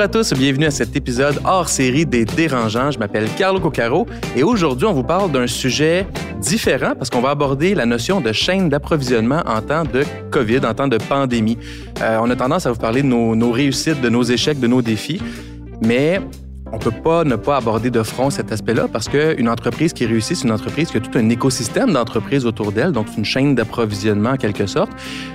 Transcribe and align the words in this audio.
Bonjour 0.00 0.18
à 0.18 0.22
tous, 0.22 0.32
bienvenue 0.32 0.64
à 0.64 0.70
cet 0.70 0.96
épisode 0.96 1.42
hors 1.44 1.68
série 1.68 2.06
des 2.06 2.24
Dérangeants. 2.24 2.90
Je 2.90 2.98
m'appelle 2.98 3.28
Carlo 3.36 3.60
Coccaro 3.60 4.06
et 4.34 4.42
aujourd'hui, 4.42 4.86
on 4.86 4.94
vous 4.94 5.02
parle 5.02 5.30
d'un 5.30 5.46
sujet 5.46 6.06
différent 6.40 6.94
parce 6.96 7.10
qu'on 7.10 7.20
va 7.20 7.28
aborder 7.28 7.74
la 7.74 7.84
notion 7.84 8.22
de 8.22 8.32
chaîne 8.32 8.70
d'approvisionnement 8.70 9.42
en 9.44 9.60
temps 9.60 9.84
de 9.84 10.04
COVID, 10.30 10.60
en 10.64 10.72
temps 10.72 10.88
de 10.88 10.96
pandémie. 10.96 11.58
Euh, 12.00 12.18
on 12.22 12.30
a 12.30 12.34
tendance 12.34 12.64
à 12.64 12.72
vous 12.72 12.78
parler 12.78 13.02
de 13.02 13.08
nos, 13.08 13.36
nos 13.36 13.52
réussites, 13.52 14.00
de 14.00 14.08
nos 14.08 14.22
échecs, 14.22 14.58
de 14.58 14.66
nos 14.66 14.80
défis, 14.80 15.20
mais 15.82 16.18
on 16.72 16.78
peut 16.78 16.90
pas 16.90 17.24
ne 17.24 17.36
pas 17.36 17.56
aborder 17.56 17.90
de 17.90 18.02
front 18.02 18.30
cet 18.30 18.52
aspect-là 18.52 18.88
parce 18.92 19.08
qu'une 19.08 19.48
entreprise 19.48 19.92
qui 19.92 20.06
réussit, 20.06 20.36
c'est 20.36 20.44
une 20.44 20.52
entreprise 20.52 20.90
qui 20.90 20.96
a 20.96 21.00
tout 21.00 21.16
un 21.18 21.28
écosystème 21.28 21.92
d'entreprises 21.92 22.46
autour 22.46 22.72
d'elle, 22.72 22.92
donc 22.92 23.06
une 23.16 23.24
chaîne 23.24 23.54
d'approvisionnement 23.54 24.30
en 24.30 24.36
quelque 24.36 24.66
sorte. 24.66 24.90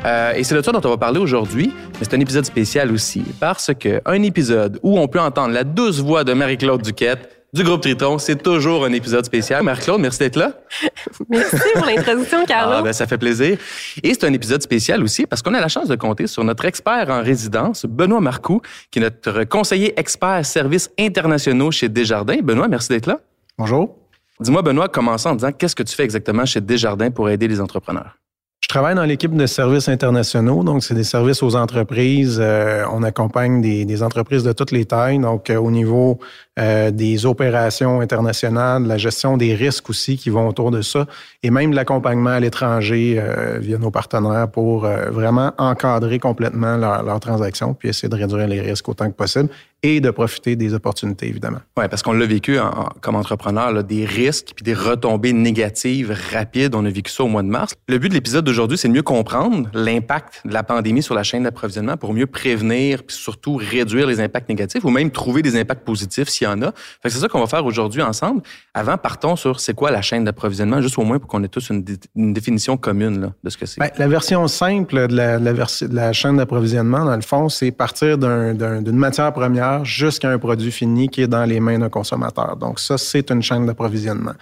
Euh, 0.06 0.34
et 0.34 0.44
c'est 0.44 0.56
de 0.56 0.62
ça 0.62 0.72
dont 0.72 0.82
on 0.84 0.90
va 0.90 0.98
parler 0.98 1.20
aujourd'hui, 1.20 1.72
mais 2.00 2.00
c'est 2.10 2.16
un 2.16 2.20
épisode 2.20 2.46
spécial 2.46 2.92
aussi 2.92 3.24
parce 3.40 3.72
que 3.78 4.02
un 4.06 4.22
épisode 4.24 4.80
où 4.84 5.00
on 5.00 5.08
peut 5.08 5.20
entendre 5.20 5.54
la 5.54 5.64
douce 5.64 6.00
voix 6.00 6.24
de 6.24 6.34
Marie-Claude 6.34 6.82
Duquette 6.82 7.35
du 7.56 7.64
groupe 7.64 7.82
Triton. 7.82 8.18
C'est 8.18 8.44
toujours 8.44 8.84
un 8.84 8.92
épisode 8.92 9.26
spécial. 9.26 9.64
Marc-Claude, 9.64 10.02
merci 10.02 10.20
d'être 10.20 10.36
là. 10.36 10.52
merci 11.30 11.56
pour 11.74 11.86
l'introduction, 11.86 12.46
Carlo. 12.46 12.76
Ah, 12.80 12.82
ben, 12.82 12.92
ça 12.92 13.08
fait 13.08 13.18
plaisir. 13.18 13.58
Et 14.04 14.14
c'est 14.14 14.26
un 14.26 14.34
épisode 14.34 14.62
spécial 14.62 15.02
aussi 15.02 15.26
parce 15.26 15.42
qu'on 15.42 15.54
a 15.54 15.62
la 15.62 15.70
chance 15.70 15.88
de 15.88 15.96
compter 15.96 16.28
sur 16.28 16.44
notre 16.44 16.66
expert 16.66 17.10
en 17.10 17.24
résidence, 17.24 17.86
Benoît 17.86 18.20
Marcoux, 18.20 18.62
qui 18.92 19.00
est 19.00 19.02
notre 19.02 19.46
conseiller 19.46 19.98
expert 19.98 20.46
services 20.46 20.92
internationaux 21.00 21.72
chez 21.72 21.88
Desjardins. 21.88 22.40
Benoît, 22.44 22.68
merci 22.68 22.90
d'être 22.90 23.08
là. 23.08 23.22
Bonjour. 23.58 23.96
Dis-moi, 24.42 24.62
Benoît, 24.62 24.90
commençons 24.90 25.30
en 25.30 25.36
disant 25.36 25.54
qu'est-ce 25.54 25.76
que 25.76 25.84
tu 25.84 25.96
fais 25.96 26.04
exactement 26.04 26.46
chez 26.46 26.60
Desjardins 26.60 27.10
pour 27.10 27.30
aider 27.30 27.48
les 27.48 27.62
entrepreneurs? 27.62 28.18
Je 28.66 28.70
travaille 28.70 28.96
dans 28.96 29.04
l'équipe 29.04 29.36
de 29.36 29.46
services 29.46 29.90
internationaux, 29.90 30.64
donc 30.64 30.84
c'est 30.84 30.96
des 30.96 31.04
services 31.04 31.44
aux 31.44 31.56
entreprises. 31.56 32.40
Euh, 32.42 32.84
on 32.92 33.04
accompagne 33.04 33.62
des, 33.62 34.02
entreprises 34.02 34.42
de 34.42 34.54
toutes 34.54 34.72
les 34.72 34.86
tailles, 34.86 35.20
donc 35.20 35.52
euh, 35.52 35.58
au 35.58 35.70
niveau 35.70 36.18
euh, 36.58 36.90
des 36.90 37.28
opérations 37.28 38.02
internationales, 38.02 38.82
la 38.88 38.98
gestion 38.98 39.38
des 39.38 39.54
risques 39.54 39.92
aussi 39.92 40.18
qui 40.18 40.32
vont 40.32 40.48
autour 40.48 40.72
de 40.72 40.82
ça, 40.82 41.06
et 41.44 41.52
même 41.52 41.74
l'accompagnement 41.74 42.32
à 42.32 42.40
l'étranger 42.40 43.18
euh, 43.20 43.60
via 43.60 43.78
nos 43.78 43.92
partenaires 43.92 44.50
pour 44.50 44.88
vraiment 45.12 45.52
encadrer 45.60 46.18
complètement 46.18 46.76
leurs 46.76 47.04
leur 47.04 47.20
transactions, 47.20 47.76
puis 47.76 47.90
essayer 47.90 48.10
de 48.10 48.16
réduire 48.16 48.48
les 48.48 48.62
risques 48.62 48.90
autant 48.90 49.12
que 49.12 49.16
possible 49.16 49.50
et 49.84 50.02
de 50.02 50.10
profiter 50.10 50.56
des 50.56 50.74
opportunités, 50.74 51.28
évidemment. 51.28 51.60
Oui, 51.78 51.86
parce 51.90 52.02
qu'on 52.02 52.14
l'a 52.14 52.26
vécu 52.26 52.60
en, 52.60 52.68
en, 52.68 52.90
comme 53.02 53.16
entrepreneur, 53.16 53.72
là, 53.72 53.84
des 53.84 54.06
risques 54.06 54.54
puis 54.56 54.64
des 54.64 54.74
retombées 54.74 55.34
négatives 55.34 56.16
rapides. 56.32 56.74
On 56.76 56.86
a 56.86 56.90
vécu 56.90 57.12
ça 57.12 57.24
au 57.24 57.28
mois 57.28 57.44
de 57.44 57.48
mars. 57.48 57.74
Le 57.88 57.98
but 57.98 58.10
de 58.10 58.16
l'épisode 58.16 58.46
d'aujourd'hui, 58.46 58.78
c'est 58.78 58.88
de 58.88 58.94
mieux 58.94 59.04
comprendre 59.04 59.70
l'impact 59.74 60.42
de 60.46 60.54
la 60.54 60.64
pandémie 60.64 61.04
sur 61.04 61.14
la 61.14 61.24
chaîne 61.24 61.44
d'approvisionnement 61.44 61.98
pour 61.98 62.14
mieux 62.14 62.28
prévenir 62.28 63.04
puis 63.04 63.16
surtout 63.16 63.56
réduire 63.56 64.08
les 64.08 64.20
impacts 64.20 64.50
négatifs 64.50 64.84
ou 64.84 64.90
même 64.90 65.12
trouver 65.12 65.42
des 65.42 65.60
impacts 65.60 65.86
positifs 65.86 66.30
s'il 66.30 66.48
y 66.48 66.50
en 66.50 66.62
a. 66.62 66.72
Fait 67.02 67.10
c'est 67.10 67.20
ça 67.20 67.28
qu'on 67.28 67.40
va 67.40 67.48
faire 67.48 67.66
aujourd'hui 67.66 68.02
ensemble. 68.02 68.42
Avant, 68.74 68.98
partons 68.98 69.36
sur 69.36 69.60
c'est 69.60 69.74
quoi 69.74 69.92
la 69.92 70.02
chaîne 70.02 70.24
d'approvisionnement, 70.24 70.82
juste 70.82 70.98
au 70.98 71.04
moins 71.04 71.20
pour 71.20 71.30
qu'on 71.30 71.44
ait 71.44 71.48
tous 71.48 71.70
une, 71.70 71.86
une 72.16 72.34
définition 72.34 72.78
commune 72.78 73.22
là, 73.22 73.34
de 73.44 73.50
ce 73.50 73.58
que 73.58 73.66
c'est. 73.66 73.80
Bien, 73.80 73.90
la 73.98 74.08
version 74.08 74.48
simple 74.48 75.08
de 75.08 75.16
la, 75.16 75.40
la, 75.40 75.54
versi 75.54 75.88
de 75.88 75.96
la 75.96 76.14
chaîne 76.14 76.38
d'approvisionnement, 76.38 77.06
dans 77.06 77.16
le 77.16 77.22
fond, 77.22 77.50
c'est 77.50 77.72
partir 77.72 78.18
d'une 78.18 78.62
un, 78.62 78.92
matière 78.92 79.32
première 79.34 79.65
jusqu'à 79.84 80.30
un 80.30 80.40
produit 80.40 80.72
fini 80.72 81.10
qui 81.10 81.22
est 81.22 81.28
dans 81.28 81.46
les 81.46 81.60
mains 81.60 81.80
d'un 81.80 81.90
consommateur. 81.90 82.58
Donc 82.58 82.80
ça, 82.80 82.98
c'est 82.98 83.30
une 83.32 83.42
chaîne 83.42 83.66
d'approvisionnement. 83.66 84.34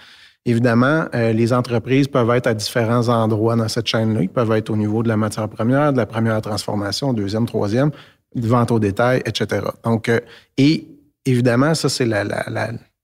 Évidemment, 0.46 1.06
euh, 1.14 1.32
les 1.32 1.52
entreprises 1.52 2.06
peuvent 2.06 2.30
être 2.30 2.46
à 2.46 2.54
différents 2.54 3.08
endroits 3.08 3.56
dans 3.56 3.68
cette 3.68 3.86
chaîne-là. 3.86 4.22
Ils 4.22 4.28
peuvent 4.28 4.52
être 4.52 4.68
au 4.70 4.76
niveau 4.76 5.02
de 5.02 5.08
la 5.08 5.16
matière 5.16 5.48
première, 5.48 5.92
de 5.92 5.96
la 5.96 6.06
première 6.06 6.40
transformation, 6.42 7.14
deuxième, 7.14 7.46
troisième, 7.46 7.90
vente 8.34 8.70
au 8.70 8.78
détail, 8.78 9.22
etc. 9.24 9.62
Donc, 9.84 10.08
euh, 10.08 10.20
et 10.58 10.86
évidemment, 11.24 11.74
ça, 11.74 11.88
c'est 11.88 12.06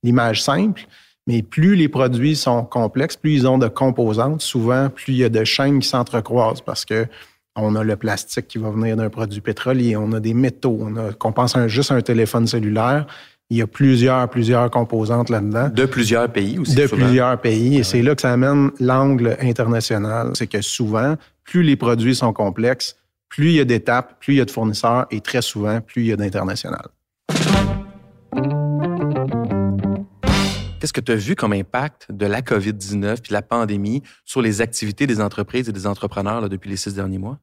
l'image 0.02 0.42
simple. 0.42 0.86
Mais 1.26 1.42
plus 1.42 1.76
les 1.76 1.88
produits 1.88 2.36
sont 2.36 2.64
complexes, 2.64 3.16
plus 3.16 3.34
ils 3.34 3.46
ont 3.46 3.58
de 3.58 3.68
composantes, 3.68 4.42
souvent, 4.42 4.90
plus 4.90 5.12
il 5.12 5.18
y 5.18 5.24
a 5.24 5.28
de 5.28 5.44
chaînes 5.44 5.78
qui 5.78 5.88
s'entrecroisent 5.88 6.62
parce 6.62 6.84
que 6.84 7.06
on 7.56 7.74
a 7.74 7.84
le 7.84 7.96
plastique 7.96 8.48
qui 8.48 8.58
va 8.58 8.70
venir 8.70 8.96
d'un 8.96 9.10
produit 9.10 9.40
pétrolier, 9.40 9.96
on 9.96 10.12
a 10.12 10.20
des 10.20 10.34
métaux, 10.34 10.78
on 10.80 10.96
a, 10.96 11.12
qu'on 11.12 11.32
pense 11.32 11.56
à 11.56 11.60
un, 11.60 11.68
juste 11.68 11.90
à 11.90 11.94
un 11.94 12.00
téléphone 12.00 12.46
cellulaire. 12.46 13.06
Il 13.50 13.56
y 13.56 13.62
a 13.62 13.66
plusieurs, 13.66 14.28
plusieurs 14.30 14.70
composantes 14.70 15.28
là-dedans. 15.28 15.70
De 15.70 15.84
plusieurs 15.84 16.30
pays 16.30 16.58
aussi. 16.58 16.76
De 16.76 16.86
souvent. 16.86 17.04
plusieurs 17.04 17.40
pays. 17.40 17.78
Et 17.78 17.82
c'est 17.82 18.00
là 18.00 18.14
que 18.14 18.22
ça 18.22 18.32
amène 18.32 18.70
l'angle 18.78 19.36
international. 19.40 20.30
C'est 20.34 20.46
que 20.46 20.62
souvent, 20.62 21.16
plus 21.42 21.64
les 21.64 21.74
produits 21.74 22.14
sont 22.14 22.32
complexes, 22.32 22.96
plus 23.28 23.48
il 23.48 23.56
y 23.56 23.60
a 23.60 23.64
d'étapes, 23.64 24.20
plus 24.20 24.34
il 24.34 24.36
y 24.36 24.40
a 24.40 24.44
de 24.44 24.50
fournisseurs 24.52 25.06
et 25.10 25.20
très 25.20 25.42
souvent, 25.42 25.80
plus 25.80 26.02
il 26.02 26.08
y 26.08 26.12
a 26.12 26.16
d'international. 26.16 26.86
Qu'est-ce 30.80 30.94
que 30.94 31.00
tu 31.00 31.12
as 31.12 31.16
vu 31.16 31.36
comme 31.36 31.52
impact 31.52 32.06
de 32.10 32.24
la 32.24 32.40
COVID-19 32.40 33.20
puis 33.20 33.28
de 33.28 33.34
la 33.34 33.42
pandémie 33.42 34.02
sur 34.24 34.40
les 34.40 34.62
activités 34.62 35.06
des 35.06 35.20
entreprises 35.20 35.68
et 35.68 35.72
des 35.72 35.86
entrepreneurs 35.86 36.40
là, 36.40 36.48
depuis 36.48 36.70
les 36.70 36.76
six 36.76 36.94
derniers 36.94 37.18
mois? 37.18 37.38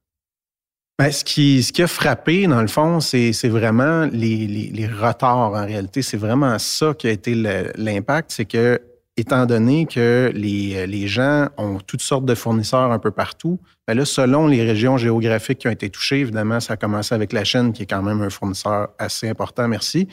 Bien, 0.99 1.11
ce, 1.11 1.23
qui, 1.23 1.61
ce 1.61 1.71
qui 1.71 1.83
a 1.83 1.87
frappé, 1.87 2.47
dans 2.47 2.61
le 2.61 2.67
fond, 2.67 2.99
c'est 2.99 3.31
vraiment 3.49 4.09
les, 4.11 4.89
retards 4.99 5.37
en 5.37 5.63
réalité. 5.63 6.01
C'est 6.01 6.17
vraiment 6.17 6.57
ça 6.57 6.95
qui 6.97 7.07
a 7.07 7.11
été 7.11 7.35
l'impact. 7.35 8.31
C'est 8.31 8.45
que, 8.45 8.81
étant 9.15 9.45
donné 9.45 9.85
que 9.85 10.31
les, 10.33 10.87
les, 10.87 11.07
gens 11.07 11.49
ont 11.57 11.77
toutes 11.77 12.01
sortes 12.01 12.25
de 12.25 12.33
fournisseurs 12.33 12.91
un 12.91 12.97
peu 12.97 13.11
partout, 13.11 13.59
bien 13.87 13.93
là, 13.93 14.05
selon 14.05 14.47
les 14.47 14.63
régions 14.63 14.97
géographiques 14.97 15.59
qui 15.59 15.67
ont 15.67 15.71
été 15.71 15.91
touchées, 15.91 16.21
évidemment, 16.21 16.59
ça 16.59 16.73
a 16.73 16.77
commencé 16.77 17.13
avec 17.13 17.31
la 17.31 17.43
Chine, 17.43 17.73
qui 17.73 17.83
est 17.83 17.87
quand 17.87 18.01
même 18.01 18.23
un 18.23 18.31
fournisseur 18.31 18.89
assez 18.97 19.29
important, 19.29 19.67
merci. 19.67 20.07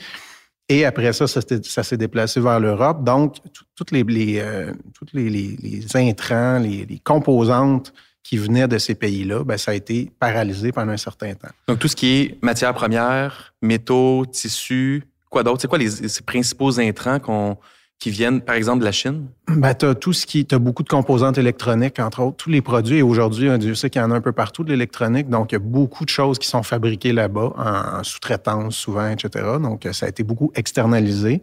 Et 0.68 0.84
après 0.84 1.12
ça, 1.12 1.26
ça, 1.26 1.82
s'est 1.82 1.96
déplacé 1.96 2.40
vers 2.40 2.58
l'Europe. 2.58 3.04
Donc, 3.04 3.36
toutes 3.74 3.90
les, 3.90 4.04
euh, 4.38 4.72
toutes 4.94 5.12
les, 5.12 5.28
les, 5.28 5.56
les 5.60 5.96
intrants, 5.96 6.58
les, 6.58 7.00
composantes 7.04 7.92
qui 8.22 8.38
venaient 8.38 8.66
de 8.66 8.78
ces 8.78 8.94
pays-là, 8.94 9.44
ben, 9.44 9.58
ça 9.58 9.72
a 9.72 9.74
été 9.74 10.10
paralysé 10.18 10.72
pendant 10.72 10.92
un 10.92 10.96
certain 10.96 11.34
temps. 11.34 11.50
Donc, 11.68 11.78
tout 11.78 11.88
ce 11.88 11.96
qui 11.96 12.16
est 12.16 12.38
matières 12.42 12.72
premières, 12.72 13.54
métaux, 13.60 14.24
tissus, 14.24 15.04
quoi 15.28 15.42
d'autre? 15.42 15.60
C'est 15.60 15.68
quoi 15.68 15.78
les, 15.78 15.90
principaux 16.24 16.80
intrants 16.80 17.20
qu'on 17.20 17.58
qui 17.98 18.10
viennent, 18.10 18.40
par 18.40 18.54
exemple, 18.54 18.80
de 18.80 18.84
la 18.84 18.92
Chine? 18.92 19.28
Ben, 19.48 19.74
tu 19.74 19.86
as 19.86 19.94
tout 19.94 20.12
ce 20.12 20.26
qui. 20.26 20.44
Tu 20.44 20.54
as 20.54 20.58
beaucoup 20.58 20.82
de 20.82 20.88
composantes 20.88 21.38
électroniques, 21.38 21.98
entre 21.98 22.22
autres, 22.22 22.36
tous 22.36 22.50
les 22.50 22.60
produits. 22.60 22.98
Et 22.98 23.02
aujourd'hui, 23.02 23.56
Dieu 23.58 23.74
sait 23.74 23.88
qu'il 23.90 24.02
y 24.02 24.04
en 24.04 24.10
a 24.10 24.14
un 24.14 24.20
peu 24.20 24.32
partout 24.32 24.64
de 24.64 24.70
l'électronique. 24.70 25.28
Donc, 25.28 25.52
il 25.52 25.54
y 25.54 25.56
a 25.56 25.60
beaucoup 25.60 26.04
de 26.04 26.10
choses 26.10 26.38
qui 26.38 26.48
sont 26.48 26.62
fabriquées 26.62 27.12
là-bas, 27.12 27.52
en, 27.56 28.04
sous-traitance 28.04 28.76
souvent, 28.76 29.08
etc. 29.08 29.44
Donc, 29.62 29.88
ça 29.92 30.06
a 30.06 30.08
été 30.08 30.22
beaucoup 30.22 30.52
externalisé. 30.54 31.42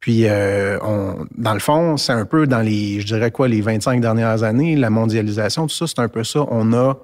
Puis, 0.00 0.26
euh, 0.26 0.78
on, 0.80 1.26
dans 1.36 1.52
le 1.52 1.60
fond, 1.60 1.98
c'est 1.98 2.12
un 2.12 2.24
peu 2.24 2.46
dans 2.46 2.60
les, 2.60 3.00
je 3.00 3.06
dirais 3.06 3.30
quoi, 3.30 3.48
les 3.48 3.60
25 3.60 4.00
dernières 4.00 4.42
années, 4.42 4.74
la 4.74 4.88
mondialisation, 4.88 5.66
tout 5.66 5.74
ça, 5.74 5.86
c'est 5.86 5.98
un 5.98 6.08
peu 6.08 6.24
ça. 6.24 6.46
On 6.48 6.72
a, 6.72 6.96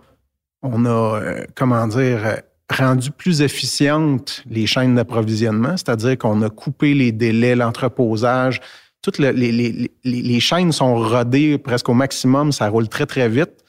on 0.63 0.87
a, 0.87 1.21
euh, 1.21 1.45
comment 1.55 1.87
dire, 1.87 2.41
rendu 2.71 3.11
plus 3.11 3.43
efficientes 3.43 4.43
les 4.49 4.67
chaînes 4.67 4.97
d'approvisionnement, 4.97 5.77
c'est-à-dire 5.77 6.19
qu'on 6.19 6.43
a 6.43 6.51
coupé 6.51 6.95
les 6.95 7.13
délais, 7.13 7.55
l'entreposage. 7.55 8.61
Toutes 9.03 9.19
le, 9.19 9.31
les, 9.31 9.53
les, 9.53 9.91
les, 10.05 10.41
chaînes 10.41 10.73
sont 10.73 10.97
rodées 10.97 11.59
presque 11.59 11.89
au 11.89 11.95
maximum, 11.95 12.51
ça 12.51 12.69
roule 12.69 12.89
très, 12.89 13.07
très 13.07 13.29
vite. 13.29 13.65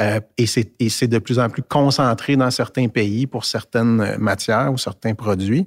Euh, 0.00 0.20
et 0.38 0.46
c'est 0.46 1.08
de 1.08 1.18
plus 1.18 1.38
en 1.38 1.48
plus 1.50 1.62
concentré 1.62 2.34
dans 2.36 2.50
certains 2.50 2.88
pays 2.88 3.26
pour 3.26 3.44
certaines 3.44 4.16
matières 4.18 4.72
ou 4.72 4.78
certains 4.78 5.14
produits. 5.14 5.66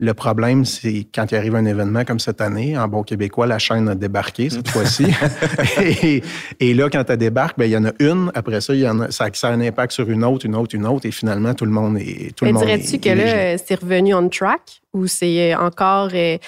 Le 0.00 0.14
problème, 0.14 0.64
c'est 0.64 1.08
quand 1.12 1.32
il 1.32 1.36
arrive 1.36 1.56
un 1.56 1.64
événement 1.64 2.04
comme 2.04 2.20
cette 2.20 2.40
année, 2.40 2.78
en 2.78 2.86
bon 2.86 3.02
québécois, 3.02 3.48
la 3.48 3.58
chaîne 3.58 3.88
a 3.88 3.96
débarqué 3.96 4.48
cette 4.48 4.68
fois-ci. 4.68 5.06
et, 5.82 6.22
et, 6.60 6.72
là, 6.72 6.88
quand 6.88 7.02
elle 7.10 7.16
débarque, 7.16 7.58
ben, 7.58 7.64
il 7.64 7.72
y 7.72 7.76
en 7.76 7.84
a 7.84 7.90
une. 7.98 8.30
Après 8.34 8.60
ça, 8.60 8.74
il 8.74 8.80
y 8.80 8.88
en 8.88 9.00
a, 9.00 9.10
ça, 9.10 9.26
ça 9.32 9.48
a 9.48 9.50
un 9.50 9.60
impact 9.60 9.92
sur 9.92 10.08
une 10.08 10.22
autre, 10.22 10.46
une 10.46 10.54
autre, 10.54 10.76
une 10.76 10.86
autre. 10.86 11.04
Et 11.04 11.10
finalement, 11.10 11.52
tout 11.52 11.64
le 11.64 11.72
monde 11.72 11.98
est. 11.98 12.32
Tout 12.36 12.44
Mais 12.44 12.52
dirais-tu 12.52 13.00
que 13.00 13.08
là, 13.08 13.58
c'est 13.58 13.80
revenu 13.80 14.14
on 14.14 14.28
track 14.28 14.82
ou 14.92 15.08
c'est 15.08 15.56
encore. 15.56 16.10
Euh, 16.14 16.38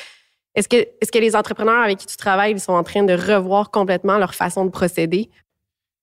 est-ce 0.54 0.68
que, 0.68 0.76
est 0.76 1.10
que 1.10 1.18
les 1.18 1.34
entrepreneurs 1.34 1.82
avec 1.82 1.98
qui 1.98 2.06
tu 2.06 2.16
travailles 2.16 2.52
ils 2.52 2.60
sont 2.60 2.72
en 2.72 2.82
train 2.84 3.02
de 3.02 3.14
revoir 3.14 3.70
complètement 3.72 4.18
leur 4.18 4.34
façon 4.34 4.64
de 4.64 4.70
procéder? 4.70 5.28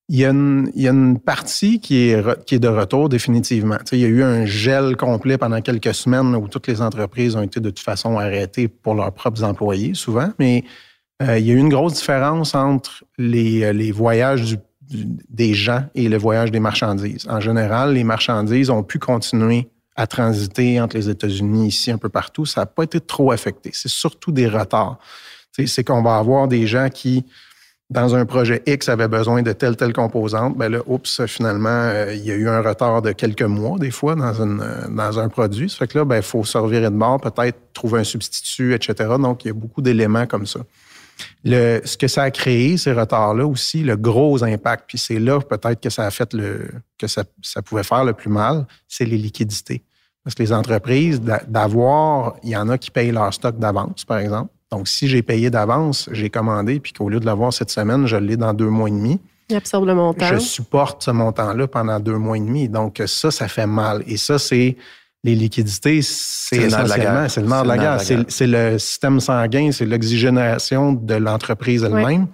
Il 0.10 0.20
y, 0.20 0.26
a 0.26 0.30
une, 0.30 1.20
partie 1.20 1.82
qui 1.82 2.10
est, 2.10 2.60
de 2.60 2.68
retour 2.68 3.10
définitivement. 3.10 3.78
Il 3.92 4.00
y 4.00 4.06
a 4.06 4.08
eu 4.08 4.24
un 4.24 4.46
gel 4.46 4.96
complet 4.96 5.38
pendant 5.38 5.62
quelques 5.62 5.94
semaines 5.94 6.34
où 6.36 6.48
toutes 6.48 6.68
les 6.68 6.82
entreprises 6.82 7.36
ont 7.36 7.42
été 7.42 7.60
de 7.60 7.70
toute 7.70 7.84
façon 7.84 8.18
arrêtées 8.18 8.70
pour 8.70 8.96
leurs 8.96 9.12
propres 9.12 9.44
employés, 9.44 9.96
souvent. 9.96 10.30
Mais 10.40 10.64
euh, 11.22 11.38
il 11.38 11.46
y 11.46 11.52
a 11.52 11.56
eu 11.56 11.58
une 11.58 11.68
grosse 11.68 11.96
différence 11.96 12.56
entre 12.56 13.04
les, 13.18 13.74
les 13.74 13.92
voyages 13.92 14.58
des 14.90 15.54
gens 15.54 15.84
et 15.94 16.08
le 16.08 16.18
voyage 16.18 16.52
des 16.52 16.62
marchandises. 16.62 17.28
En 17.30 17.42
général, 17.42 17.94
les 17.94 18.06
marchandises 18.06 18.70
ont 18.70 18.84
pu 18.84 19.00
continuer 19.00 19.68
à 19.98 20.08
transiter 20.08 20.80
entre 20.80 20.96
les 20.96 21.10
États-Unis, 21.10 21.68
ici, 21.68 21.92
un 21.92 21.98
peu 21.98 22.08
partout. 22.08 22.46
Ça 22.46 22.62
n'a 22.62 22.66
pas 22.66 22.84
été 22.84 23.02
trop 23.02 23.32
affecté. 23.32 23.72
C'est 23.74 23.90
surtout 23.90 24.32
des 24.32 24.48
retards. 24.48 25.00
C'est 25.66 25.84
qu'on 25.84 26.04
va 26.04 26.18
avoir 26.18 26.48
des 26.48 26.68
gens 26.68 26.88
qui 26.90 27.26
dans 27.90 28.16
un 28.16 28.26
projet 28.26 28.62
X 28.66 28.90
avait 28.90 29.08
besoin 29.08 29.42
de 29.42 29.54
telle, 29.54 29.78
telle 29.78 29.94
composante, 29.94 30.58
ben 30.58 30.70
là, 30.70 30.80
oups, 30.88 31.26
finalement, 31.26 31.70
euh, 31.70 32.14
il 32.14 32.26
y 32.26 32.32
a 32.32 32.36
eu 32.36 32.50
un 32.50 32.62
retard 32.62 33.02
de 33.02 33.14
quelques 33.14 33.44
mois, 33.44 33.80
des 33.80 33.92
fois, 33.92 34.16
dans, 34.16 34.34
une, 34.42 34.62
euh, 34.62 34.88
dans 34.90 35.20
un 35.20 35.30
produit. 35.30 35.70
Ça 35.70 35.78
fait 35.78 35.88
que 35.88 36.00
là, 36.00 36.06
ben, 36.06 36.18
il 36.18 36.24
faut 36.24 36.44
se 36.44 36.58
revirer 36.58 36.90
de 36.90 36.96
bord, 36.96 37.22
peut-être 37.22 37.58
trouver 37.74 38.02
un 38.02 38.04
substitut, 38.04 38.74
etc. 38.74 38.94
Donc, 39.20 39.46
il 39.46 39.48
y 39.48 39.52
a 39.52 39.54
beaucoup 39.54 39.82
d'éléments 39.82 40.26
comme 40.26 40.46
ça. 40.46 40.60
Le, 41.46 41.82
ce 41.86 41.96
que 41.96 42.08
ça 42.08 42.24
a 42.24 42.32
créé, 42.32 42.78
ces 42.78 42.92
retards-là 42.92 43.48
aussi, 43.48 43.84
le 43.84 43.96
gros 43.96 44.44
impact, 44.44 44.84
puis 44.88 44.98
c'est 44.98 45.20
là 45.20 45.40
peut-être 45.40 45.80
que 45.80 45.90
ça 45.90 46.06
a 46.06 46.12
fait 46.12 46.34
le, 46.34 46.68
que 46.98 47.08
ça, 47.08 47.24
ça 47.42 47.62
pouvait 47.62 47.84
faire 47.84 48.04
le 48.04 48.14
plus 48.14 48.30
mal, 48.30 48.68
c'est 48.88 49.06
les 49.06 49.18
liquidités. 49.18 49.84
Parce 50.24 50.36
que 50.36 50.44
les 50.44 50.52
entreprises, 50.52 51.22
d'avoir, 51.48 52.36
il 52.44 52.50
y 52.50 52.58
en 52.58 52.68
a 52.68 52.78
qui 52.78 52.92
payent 52.92 53.12
leur 53.12 53.34
stock 53.34 53.58
d'avance, 53.58 54.04
par 54.04 54.18
exemple. 54.18 54.52
Donc, 54.72 54.88
si 54.88 55.08
j'ai 55.08 55.22
payé 55.22 55.50
d'avance, 55.50 56.10
j'ai 56.12 56.30
commandé, 56.30 56.80
puis 56.80 56.92
qu'au 56.94 57.10
lieu 57.10 57.20
de 57.20 57.26
l'avoir 57.26 57.54
cette 57.54 57.72
semaine, 57.72 58.06
je 58.06 58.18
l'ai 58.18 58.36
dans 58.36 58.54
deux 58.54 58.70
mois 58.70 58.90
et 58.90 58.92
demi. 58.92 59.20
Il 59.50 59.56
absorbe 59.56 59.86
le 59.86 59.96
montant. 59.96 60.28
Je 60.28 60.40
supporte 60.40 61.04
ce 61.04 61.12
montant-là 61.12 61.68
pendant 61.68 62.00
deux 62.00 62.18
mois 62.18 62.38
et 62.38 62.42
demi. 62.42 62.68
Donc, 62.68 63.02
ça, 63.06 63.32
ça 63.32 63.48
fait 63.48 63.66
mal. 63.66 64.04
Et 64.06 64.18
ça, 64.18 64.38
c'est 64.38 64.76
les 65.24 65.36
liquidités, 65.36 66.02
c'est 66.02 66.58
essentiellement, 66.58 67.28
c'est 67.28 67.42
le 67.42 67.48
nerf 67.48 67.64
de 67.64 67.68
la 67.68 67.78
guerre. 67.78 68.02
C'est 68.02 68.48
le 68.48 68.78
système 68.78 69.20
sanguin, 69.20 69.72
c'est 69.72 69.86
l'oxygénation 69.86 70.94
de 70.94 71.16
l'entreprise 71.16 71.84
elle-même. 71.84 72.28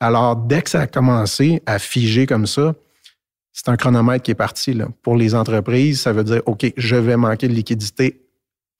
Alors, 0.00 0.34
dès 0.34 0.62
que 0.62 0.70
ça 0.70 0.80
a 0.80 0.86
commencé 0.86 1.62
à 1.66 1.78
figer 1.78 2.26
comme 2.26 2.46
ça, 2.46 2.74
c'est 3.52 3.68
un 3.68 3.76
chronomètre 3.76 4.24
qui 4.24 4.30
est 4.30 4.36
parti. 4.36 4.72
Là. 4.72 4.88
Pour 5.02 5.16
les 5.16 5.34
entreprises, 5.34 6.00
ça 6.00 6.12
veut 6.12 6.24
dire, 6.24 6.42
OK, 6.46 6.72
je 6.76 6.96
vais 6.96 7.16
manquer 7.16 7.48
de 7.48 7.52
liquidité 7.52 8.22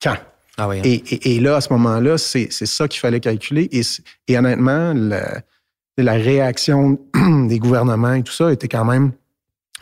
quand? 0.01 0.17
Ah 0.57 0.69
hein. 0.69 0.81
et, 0.83 1.39
là, 1.39 1.55
à 1.55 1.61
ce 1.61 1.73
moment-là, 1.73 2.17
c'est 2.17 2.49
ça 2.51 2.87
qu'il 2.87 2.99
fallait 2.99 3.19
calculer. 3.19 3.69
Et, 3.71 4.37
honnêtement, 4.37 4.93
la, 4.93 6.13
réaction 6.13 6.99
des 7.47 7.59
gouvernements 7.59 8.13
et 8.13 8.23
tout 8.23 8.33
ça 8.33 8.51
était 8.51 8.67
quand 8.67 8.85
même 8.85 9.13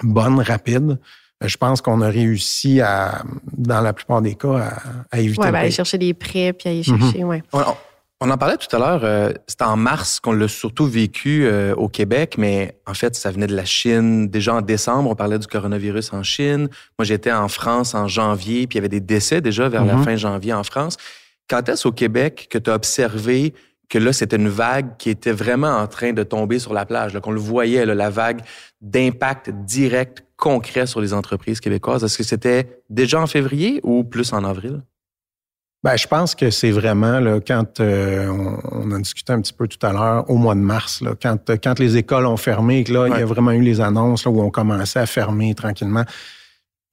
bonne, 0.03 0.39
rapide. 0.39 0.97
Je 1.43 1.57
pense 1.57 1.81
qu'on 1.81 2.01
a 2.01 2.09
réussi 2.09 2.81
à, 2.81 3.23
dans 3.51 3.81
la 3.81 3.93
plupart 3.93 4.21
des 4.21 4.35
cas, 4.35 4.71
à, 5.11 5.19
éviter. 5.19 5.41
Oui, 5.41 5.51
ben, 5.51 5.59
aller 5.59 5.71
chercher 5.71 5.97
des 5.97 6.13
prêts 6.13 6.53
puis 6.53 6.69
aller 6.69 6.83
chercher, 6.83 7.23
mm 7.23 7.41
on 8.21 8.29
en 8.29 8.37
parlait 8.37 8.57
tout 8.57 8.73
à 8.73 8.79
l'heure. 8.79 9.01
Euh, 9.03 9.33
c'était 9.47 9.63
en 9.63 9.75
mars 9.75 10.19
qu'on 10.19 10.31
l'a 10.31 10.47
surtout 10.47 10.85
vécu 10.85 11.45
euh, 11.45 11.73
au 11.73 11.89
Québec, 11.89 12.35
mais 12.37 12.77
en 12.85 12.93
fait, 12.93 13.15
ça 13.15 13.31
venait 13.31 13.47
de 13.47 13.55
la 13.55 13.65
Chine. 13.65 14.27
Déjà 14.27 14.53
en 14.53 14.61
décembre, 14.61 15.09
on 15.09 15.15
parlait 15.15 15.39
du 15.39 15.47
coronavirus 15.47 16.13
en 16.13 16.21
Chine. 16.21 16.69
Moi, 16.99 17.05
j'étais 17.05 17.31
en 17.31 17.47
France 17.47 17.95
en 17.95 18.07
janvier, 18.07 18.67
puis 18.67 18.77
il 18.77 18.79
y 18.79 18.81
avait 18.81 18.89
des 18.89 18.99
décès 18.99 19.41
déjà 19.41 19.67
vers 19.69 19.83
la 19.85 19.95
mm-hmm. 19.95 20.03
fin 20.03 20.15
janvier 20.15 20.53
en 20.53 20.63
France. 20.63 20.97
Quand 21.49 21.67
est-ce 21.67 21.87
au 21.87 21.91
Québec 21.91 22.47
que 22.49 22.59
tu 22.59 22.69
as 22.69 22.75
observé 22.75 23.55
que 23.89 23.97
là, 23.97 24.13
c'était 24.13 24.37
une 24.37 24.49
vague 24.49 24.95
qui 24.97 25.09
était 25.09 25.33
vraiment 25.33 25.75
en 25.75 25.87
train 25.87 26.13
de 26.13 26.23
tomber 26.23 26.59
sur 26.59 26.73
la 26.73 26.85
plage, 26.85 27.19
qu'on 27.19 27.31
le 27.31 27.41
voyait, 27.41 27.85
la 27.85 28.09
vague 28.11 28.41
d'impact 28.81 29.49
direct, 29.49 30.23
concret 30.37 30.85
sur 30.85 31.01
les 31.01 31.13
entreprises 31.13 31.59
québécoises? 31.59 32.03
Est-ce 32.03 32.19
que 32.19 32.23
c'était 32.23 32.81
déjà 32.89 33.19
en 33.19 33.27
février 33.27 33.81
ou 33.83 34.03
plus 34.03 34.31
en 34.31 34.43
avril? 34.43 34.83
Ben, 35.83 35.97
je 35.97 36.05
pense 36.05 36.35
que 36.35 36.51
c'est 36.51 36.69
vraiment 36.69 37.19
là, 37.19 37.39
quand 37.39 37.79
euh, 37.79 38.27
on, 38.71 38.91
a 38.91 38.99
discuté 38.99 39.33
un 39.33 39.41
petit 39.41 39.53
peu 39.53 39.67
tout 39.67 39.83
à 39.83 39.91
l'heure, 39.91 40.29
au 40.29 40.35
mois 40.35 40.53
de 40.53 40.59
mars, 40.59 41.01
là, 41.01 41.15
quand, 41.19 41.49
euh, 41.49 41.57
quand 41.61 41.79
les 41.79 41.97
écoles 41.97 42.27
ont 42.27 42.37
fermé, 42.37 42.83
que 42.83 42.93
là, 42.93 43.07
il 43.07 43.19
y 43.19 43.23
a 43.23 43.25
vraiment 43.25 43.51
eu 43.51 43.61
les 43.61 43.81
annonces 43.81 44.25
là, 44.25 44.31
où 44.31 44.41
on 44.41 44.51
commençait 44.51 44.99
à 44.99 45.07
fermer 45.07 45.55
tranquillement. 45.55 46.03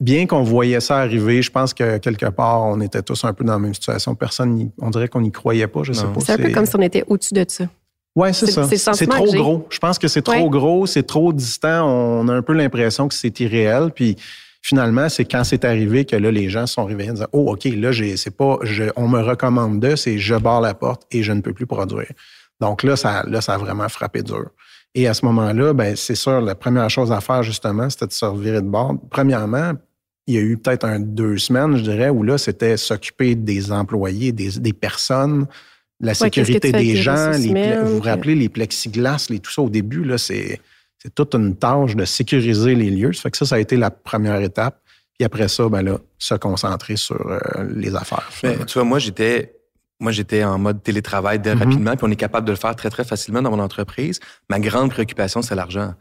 Bien 0.00 0.26
qu'on 0.26 0.42
voyait 0.42 0.80
ça 0.80 0.98
arriver, 0.98 1.42
je 1.42 1.50
pense 1.50 1.74
que 1.74 1.98
quelque 1.98 2.26
part, 2.26 2.62
on 2.62 2.80
était 2.80 3.02
tous 3.02 3.24
un 3.24 3.34
peu 3.34 3.44
dans 3.44 3.54
la 3.54 3.58
même 3.58 3.74
situation. 3.74 4.14
Personne, 4.14 4.70
on 4.80 4.90
dirait 4.90 5.08
qu'on 5.08 5.20
n'y 5.20 5.32
croyait 5.32 5.66
pas, 5.66 5.82
je 5.82 5.92
sais 5.92 6.04
pas. 6.04 6.20
C'est 6.20 6.32
un 6.32 6.36
peu 6.38 6.50
comme 6.52 6.64
si 6.64 6.76
on 6.76 6.80
était 6.80 7.04
au-dessus 7.08 7.34
de 7.34 7.44
ça. 7.46 7.64
Oui, 8.16 8.32
c'est 8.32 8.46
ça. 8.46 8.94
C'est 8.94 9.06
trop 9.06 9.26
gros. 9.26 9.66
Je 9.70 9.78
pense 9.78 9.98
que 9.98 10.08
c'est 10.08 10.22
trop 10.22 10.48
gros, 10.48 10.86
c'est 10.86 11.02
trop 11.02 11.32
distant. 11.32 11.86
On 11.86 12.26
a 12.28 12.34
un 12.34 12.42
peu 12.42 12.54
l'impression 12.54 13.06
que 13.06 13.14
c'est 13.14 13.38
irréel. 13.40 13.90
Puis 13.94 14.16
finalement, 14.68 15.08
c'est 15.08 15.24
quand 15.24 15.44
c'est 15.44 15.64
arrivé 15.64 16.04
que 16.04 16.14
là, 16.14 16.30
les 16.30 16.50
gens 16.50 16.66
sont 16.66 16.84
réveillés 16.84 17.10
en 17.10 17.14
disant 17.14 17.28
Oh, 17.32 17.52
OK, 17.52 17.64
là, 17.64 17.90
c'est 18.16 18.36
pas 18.36 18.58
on 18.96 19.08
me 19.08 19.20
recommande 19.20 19.80
de, 19.80 19.96
c'est 19.96 20.18
je 20.18 20.34
barre 20.34 20.60
la 20.60 20.74
porte 20.74 21.02
et 21.10 21.22
je 21.22 21.32
ne 21.32 21.40
peux 21.40 21.54
plus 21.54 21.66
produire. 21.66 22.10
Donc 22.60 22.82
là, 22.82 22.96
ça, 22.96 23.24
là, 23.26 23.40
ça 23.40 23.54
a 23.54 23.58
vraiment 23.58 23.88
frappé 23.88 24.22
dur. 24.22 24.50
Et 24.94 25.06
à 25.06 25.14
ce 25.14 25.24
moment-là, 25.26 25.72
ben, 25.72 25.96
c'est 25.96 26.14
sûr, 26.14 26.40
la 26.40 26.54
première 26.54 26.90
chose 26.90 27.12
à 27.12 27.20
faire, 27.20 27.42
justement, 27.42 27.88
c'était 27.88 28.06
de 28.06 28.12
se 28.12 28.24
revirer 28.24 28.60
de 28.60 28.66
bord. 28.66 28.96
Premièrement, 29.10 29.72
il 30.26 30.34
y 30.34 30.38
a 30.38 30.40
eu 30.40 30.58
peut-être 30.58 30.84
un, 30.84 30.98
deux 30.98 31.38
semaines, 31.38 31.76
je 31.76 31.82
dirais, 31.82 32.08
où 32.10 32.22
là, 32.22 32.36
c'était 32.36 32.76
s'occuper 32.76 33.34
des 33.34 33.72
employés, 33.72 34.32
des, 34.32 34.72
personnes, 34.72 35.46
la 36.00 36.14
sécurité 36.14 36.72
des 36.72 36.96
gens. 36.96 37.32
vous 37.32 37.96
vous 37.96 38.00
rappelez 38.00 38.34
les 38.34 38.48
plexiglas, 38.48 39.26
les, 39.30 39.38
tout 39.38 39.50
ça 39.50 39.62
au 39.62 39.70
début, 39.70 40.04
là, 40.04 40.18
c'est 40.18 40.60
c'est 40.98 41.14
toute 41.14 41.34
une 41.34 41.56
tâche 41.56 41.96
de 41.96 42.04
sécuriser 42.04 42.74
les 42.74 42.90
lieux. 42.90 43.12
Ça 43.12 43.22
fait 43.22 43.30
que 43.30 43.38
ça, 43.38 43.46
ça 43.46 43.54
a 43.54 43.58
été 43.58 43.76
la 43.76 43.90
première 43.90 44.40
étape. 44.40 44.80
Puis 45.16 45.24
après 45.24 45.48
ça, 45.48 45.68
ben 45.68 45.82
là, 45.82 45.98
se 46.18 46.34
concentrer 46.34 46.96
sur 46.96 47.20
euh, 47.26 47.38
les 47.74 47.94
affaires. 47.96 48.28
tu 48.40 48.74
vois, 48.74 48.84
moi, 48.84 48.98
j'étais 48.98 49.54
moi, 50.00 50.12
j'étais 50.12 50.44
en 50.44 50.58
mode 50.58 50.80
télétravail 50.82 51.38
mm-hmm. 51.38 51.58
rapidement, 51.58 51.96
puis 51.96 52.06
on 52.06 52.10
est 52.10 52.16
capable 52.16 52.46
de 52.46 52.52
le 52.52 52.56
faire 52.56 52.76
très, 52.76 52.88
très 52.88 53.04
facilement 53.04 53.42
dans 53.42 53.50
mon 53.50 53.58
entreprise. 53.58 54.20
Ma 54.48 54.60
grande 54.60 54.90
préoccupation, 54.90 55.42
c'est 55.42 55.56
l'argent. 55.56 55.94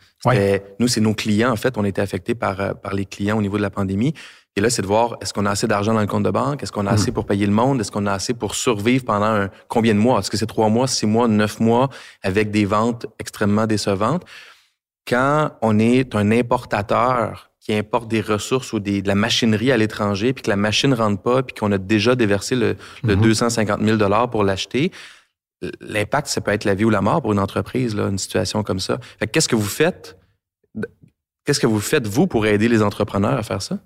Nous, 0.79 0.88
c'est 0.88 1.01
nos 1.01 1.15
clients. 1.15 1.51
En 1.51 1.55
fait, 1.55 1.77
on 1.77 1.83
était 1.83 2.01
affectés 2.01 2.35
par, 2.35 2.61
euh, 2.61 2.73
par 2.73 2.94
les 2.94 3.05
clients 3.05 3.39
au 3.39 3.41
niveau 3.41 3.57
de 3.57 3.63
la 3.63 3.71
pandémie. 3.71 4.13
Et 4.55 4.61
là, 4.61 4.69
c'est 4.69 4.81
de 4.83 4.88
voir, 4.88 5.17
est-ce 5.21 5.33
qu'on 5.33 5.45
a 5.47 5.51
assez 5.51 5.67
d'argent 5.67 5.94
dans 5.94 6.01
le 6.01 6.07
compte 6.07 6.23
de 6.23 6.31
banque? 6.31 6.61
Est-ce 6.61 6.71
qu'on 6.71 6.85
a 6.85 6.91
mm. 6.91 6.95
assez 6.95 7.11
pour 7.11 7.25
payer 7.25 7.45
le 7.47 7.51
monde? 7.51 7.79
Est-ce 7.81 7.91
qu'on 7.91 8.05
a 8.05 8.13
assez 8.13 8.35
pour 8.35 8.53
survivre 8.53 9.03
pendant 9.03 9.25
un, 9.25 9.49
combien 9.67 9.95
de 9.95 9.99
mois? 9.99 10.19
Est-ce 10.19 10.29
que 10.29 10.38
c'est 10.38 10.47
trois 10.47 10.69
mois, 10.69 10.88
six 10.88 11.07
mois, 11.07 11.27
neuf 11.27 11.59
mois 11.59 11.89
avec 12.21 12.51
des 12.51 12.65
ventes 12.65 13.07
extrêmement 13.19 13.65
décevantes? 13.65 14.23
Quand 15.07 15.51
on 15.62 15.80
est 15.80 16.15
un 16.15 16.31
importateur 16.31 17.51
qui 17.59 17.74
importe 17.74 18.07
des 18.07 18.21
ressources 18.21 18.71
ou 18.74 18.80
des, 18.80 19.01
de 19.01 19.07
la 19.07 19.15
machinerie 19.15 19.71
à 19.71 19.77
l'étranger, 19.77 20.33
puis 20.33 20.44
que 20.44 20.50
la 20.50 20.56
machine 20.56 20.92
ne 20.92 20.95
rentre 20.95 21.21
pas, 21.21 21.44
puis 21.44 21.56
qu'on 21.56 21.71
a 21.71 21.77
déjà 21.77 22.15
déversé 22.15 22.56
le, 22.56 22.77
250 23.04 23.81
000 23.81 23.98
mhm. 23.98 24.30
pour 24.30 24.44
l'acheter, 24.44 24.92
l'impact, 25.81 26.27
ça 26.27 26.42
peut 26.42 26.51
être 26.51 26.65
la 26.65 26.75
vie 26.75 26.86
ou 26.86 26.89
la 26.89 27.01
mort 27.01 27.21
pour 27.21 27.33
une 27.33 27.39
entreprise, 27.39 27.95
là, 27.95 28.07
une 28.07 28.18
situation 28.18 28.63
comme 28.63 28.80
ça. 28.80 29.00
Qu'est-ce 29.31 29.50
que 29.50 29.56
vous 29.56 29.63
faites? 29.63 30.18
Qu'est-ce 31.45 31.59
que 31.59 31.68
vous 31.68 31.80
faites, 31.80 32.06
vous, 32.07 32.27
pour 32.27 32.45
aider 32.45 32.68
les 32.68 32.81
entrepreneurs 32.81 33.38
à 33.38 33.44
faire 33.44 33.62
ça? 33.62 33.80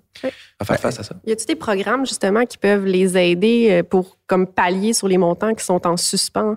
À 0.58 0.64
faire 0.64 0.80
face 0.80 0.98
à 0.98 1.02
ça? 1.02 1.16
Y 1.24 1.32
a-t-il 1.32 1.46
des 1.46 1.56
programmes, 1.56 2.04
justement, 2.06 2.44
qui 2.44 2.58
peuvent 2.58 2.86
les 2.86 3.16
aider 3.16 3.68
euh, 3.70 3.82
pour 3.82 4.18
comme 4.26 4.46
pallier 4.46 4.92
sur 4.92 5.08
les 5.08 5.18
montants 5.18 5.54
qui 5.54 5.64
sont 5.64 5.86
en 5.86 5.96
suspens? 5.96 6.56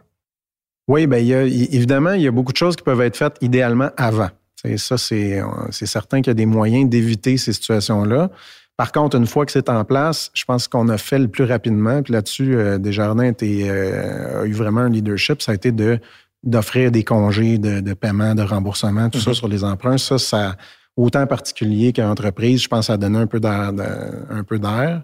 Oui, 0.87 1.07
bien, 1.07 1.19
évidemment, 1.19 2.13
il 2.13 2.21
y 2.21 2.27
a 2.27 2.31
beaucoup 2.31 2.51
de 2.51 2.57
choses 2.57 2.75
qui 2.75 2.83
peuvent 2.83 3.01
être 3.01 3.17
faites 3.17 3.37
idéalement 3.41 3.89
avant. 3.97 4.29
Et 4.65 4.77
ça, 4.77 4.97
c'est 4.97 5.41
certain 5.71 6.21
qu'il 6.21 6.27
y 6.27 6.31
a 6.31 6.35
des 6.35 6.45
moyens 6.45 6.89
d'éviter 6.89 7.37
ces 7.37 7.53
situations-là. 7.53 8.29
Par 8.77 8.91
contre, 8.91 9.15
une 9.15 9.25
fois 9.25 9.45
que 9.45 9.51
c'est 9.51 9.69
en 9.69 9.85
place, 9.85 10.31
je 10.33 10.43
pense 10.43 10.67
qu'on 10.67 10.89
a 10.89 10.97
fait 10.97 11.19
le 11.19 11.29
plus 11.29 11.45
rapidement. 11.45 12.01
Puis 12.01 12.11
là-dessus, 12.11 12.55
euh, 12.55 12.77
Desjardins 12.77 13.31
euh, 13.41 14.41
a 14.41 14.45
eu 14.45 14.51
vraiment 14.51 14.81
un 14.81 14.89
leadership. 14.89 15.41
Ça 15.41 15.53
a 15.53 15.55
été 15.55 15.71
de 15.71 15.99
d'offrir 16.43 16.91
des 16.91 17.03
congés 17.03 17.57
de, 17.57 17.93
paiement, 17.93 18.35
de 18.35 18.43
remboursement, 18.43 19.09
tout 19.09 19.19
ça 19.19 19.31
mm-hmm. 19.31 19.33
sur 19.33 19.47
les 19.47 19.63
emprunts. 19.63 19.97
Ça, 19.97 20.19
ça 20.19 20.55
autant 20.95 21.25
particulier 21.25 21.91
qu'entreprise, 21.91 22.61
je 22.61 22.67
pense 22.67 22.81
que 22.81 22.85
ça 22.85 22.93
a 22.93 22.97
donné 22.97 23.17
un 23.17 23.25
peu 23.25 23.39
d'air. 23.39 25.01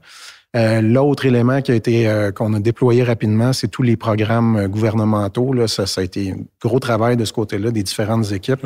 Euh, 0.54 0.82
l'autre 0.82 1.26
élément 1.26 1.62
qui 1.62 1.72
a 1.72 1.76
été 1.76 2.10
euh, 2.10 2.32
qu'on 2.32 2.54
a 2.54 2.60
déployé 2.60 3.04
rapidement, 3.04 3.54
c'est 3.54 3.70
tous 3.70 3.84
les 3.84 3.96
programmes 3.96 4.58
euh, 4.58 4.68
gouvernementaux. 4.68 5.54
Là, 5.54 5.70
ça, 5.70 5.86
ça 5.86 6.02
a 6.02 6.04
été 6.04 6.32
un 6.32 6.44
gros 6.62 6.80
travail 6.80 7.16
de 7.16 7.24
ce 7.24 7.32
côté-là 7.32 7.72
des 7.72 7.84
différentes 7.84 8.34
équipes. 8.34 8.60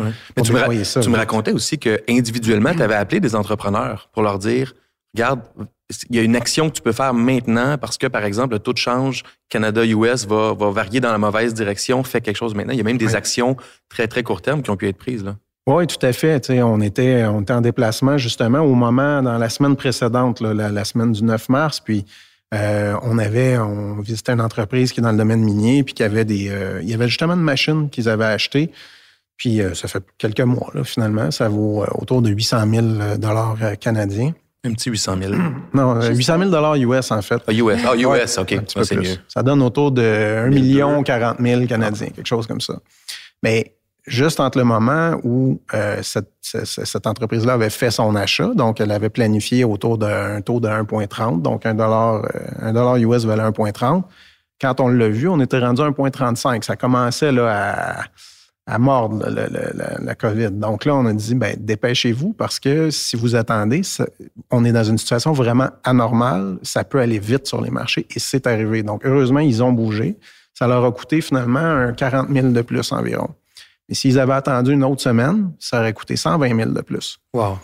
tu, 0.44 0.52
me, 0.52 0.84
ça, 0.84 1.02
tu 1.02 1.10
me, 1.10 1.16
racontais 1.16 1.52
aussi 1.52 1.78
que 1.78 2.02
individuellement, 2.10 2.74
tu 2.74 2.82
avais 2.82 2.96
appelé 2.96 3.20
des 3.20 3.36
entrepreneurs 3.36 4.10
pour 4.14 4.24
leur 4.24 4.40
dire 4.40 4.74
regarde, 5.14 5.42
il 6.10 6.16
y 6.16 6.20
a 6.20 6.24
une 6.24 6.36
action 6.36 6.70
que 6.70 6.76
tu 6.76 6.82
peux 6.82 6.92
faire 6.92 7.14
maintenant 7.14 7.78
parce 7.78 8.00
que, 8.00 8.08
par 8.08 8.26
exemple, 8.26 8.54
le 8.54 8.60
taux 8.60 8.74
de 8.74 8.80
change 8.80 9.24
Canada-US 9.50 10.26
va, 10.26 10.54
va 10.54 10.72
varier 10.72 11.00
dans 11.00 11.12
la 11.12 11.20
mauvaise 11.20 11.54
direction, 11.54 12.04
fais 12.04 12.20
quelque 12.20 12.36
chose 12.36 12.56
maintenant. 12.56 12.74
Il 12.74 12.78
y 12.78 12.82
a 12.82 12.84
même 12.84 12.98
des 12.98 13.16
actions 13.16 13.56
très, 13.90 14.08
très 14.08 14.24
court 14.24 14.42
terme 14.42 14.64
qui 14.64 14.72
ont 14.72 14.78
pu 14.78 14.88
être 14.88 14.98
prises. 14.98 15.24
Là. 15.24 15.36
Oui, 15.68 15.88
tout 15.88 16.04
à 16.06 16.14
fait. 16.14 16.48
on 16.62 16.80
était, 16.80 17.26
on 17.26 17.42
était 17.42 17.54
en 17.54 17.62
déplacement 17.62 18.20
justement 18.20 18.60
au 18.60 18.76
moment, 18.76 19.24
dans 19.24 19.38
la 19.38 19.50
semaine 19.50 19.76
précédente, 19.76 20.40
la, 20.42 20.86
semaine 20.86 21.12
du 21.12 21.24
9 21.24 21.50
mars, 21.50 21.80
puis 21.80 22.06
euh, 22.54 22.96
on 23.02 23.18
avait, 23.18 23.58
on 23.58 24.00
visitait 24.00 24.34
une 24.34 24.42
entreprise 24.42 24.92
qui 24.92 25.00
est 25.00 25.04
dans 25.04 25.12
le 25.12 25.18
domaine 25.18 25.42
minier, 25.42 25.84
puis 25.84 25.96
qui 25.96 26.04
avait 26.04 26.24
des, 26.24 26.50
euh, 26.50 26.82
il 26.84 26.90
y 26.90 26.94
avait 26.94 27.08
justement 27.08 27.34
une 27.34 27.42
machine 27.42 27.90
qu'ils 27.90 28.10
avaient 28.10 28.26
achetée. 28.26 28.72
Puis 29.38 29.60
euh, 29.60 29.74
ça 29.74 29.88
fait 29.88 30.04
quelques 30.20 30.42
mois, 30.42 30.70
là, 30.76 30.84
finalement. 30.84 31.32
Ça 31.32 31.50
vaut 31.50 31.84
autour 31.96 32.22
de 32.22 32.30
800 32.30 32.70
000 32.70 32.86
dollars 33.18 33.58
canadiens. 33.80 34.34
Un 34.64 34.74
petit 34.74 34.90
800 34.92 35.18
000. 35.22 35.34
Non, 35.74 36.00
800 36.00 36.50
000 36.50 36.76
US, 36.94 37.12
en 37.12 37.22
fait. 37.22 37.42
Ah, 37.48 37.52
US. 37.52 37.82
Ah, 37.86 37.96
US, 37.96 38.38
OK. 38.38 38.56
c'est 38.68 38.96
mieux. 38.96 39.18
Ça 39.28 39.42
donne 39.42 39.62
autour 39.64 39.92
de 39.92 40.46
1 40.46 40.50
million 40.50 41.02
40 41.02 41.38
000 41.40 41.66
canadiens, 41.66 42.08
quelque 42.08 42.28
chose 42.28 42.46
comme 42.46 42.62
ça. 42.62 42.76
Mais 43.44 43.76
juste 44.08 44.40
entre 44.40 44.58
le 44.58 44.64
moment 44.64 45.18
où 45.24 45.60
euh, 45.74 46.02
cette, 46.02 47.08
entreprise-là 47.08 47.54
avait 47.54 47.70
fait 47.70 47.92
son 47.92 48.16
achat, 48.16 48.54
donc 48.54 48.80
elle 48.80 48.92
avait 48.92 49.10
planifié 49.10 49.64
autour 49.64 49.98
d'un 49.98 50.42
taux 50.42 50.60
de 50.60 50.68
1,30, 50.68 51.42
donc 51.42 51.66
un 51.66 51.74
dollar, 51.74 52.24
euh, 52.24 52.40
un 52.62 52.74
dollar 52.74 52.98
US 52.98 53.26
valait 53.26 53.44
1,30. 53.44 54.04
Quand 54.62 54.80
on 54.80 54.88
l'a 54.88 55.10
vu, 55.10 55.28
on 55.28 55.40
était 55.40 55.60
rendu 55.60 55.82
à 55.82 55.90
1,35. 55.90 56.64
Ça 56.64 56.76
commençait 56.76 57.32
là, 57.32 58.06
à 58.68 58.80
mordre 58.80 59.28
la, 59.30 60.16
COVID. 60.16 60.52
Donc 60.52 60.86
là, 60.86 60.96
on 60.96 61.06
a 61.06 61.14
dit, 61.14 61.36
ben, 61.36 61.56
dépêchez-vous 61.60 62.34
parce 62.34 62.60
que 62.60 62.90
si 62.90 63.16
vous 63.16 63.36
attendez, 63.36 63.82
on 64.50 64.66
est 64.66 64.72
dans 64.72 64.84
une 64.84 64.98
situation 64.98 65.34
vraiment 65.34 65.70
anormale. 65.84 66.58
Ça 66.64 66.84
peut 66.84 67.00
aller 67.00 67.20
vite 67.20 67.48
sur 67.48 67.62
les 67.62 67.70
marchés 67.70 68.08
et 68.16 68.20
c'est 68.20 68.48
arrivé. 68.48 68.82
Donc, 68.82 69.06
heureusement, 69.06 69.40
ils 69.40 69.62
ont 69.62 69.72
bougé. 69.72 70.18
Ça 70.54 70.68
leur 70.68 70.84
a 70.84 70.92
coûté 70.92 71.22
finalement 71.22 71.60
un 71.60 71.94
40 71.94 72.30
000 72.32 72.48
de 72.50 72.62
plus 72.62 72.92
environ. 72.92 73.30
Et 73.90 73.96
s'ils 73.96 74.20
avaient 74.20 74.34
attendu 74.34 74.74
une 74.74 74.84
autre 74.84 75.02
semaine, 75.02 75.52
ça 75.60 75.80
aurait 75.80 75.94
coûté 75.94 76.16
120 76.16 76.56
000 76.56 76.72
de 76.72 76.82
plus. 76.82 77.20
Wow. 77.34 77.60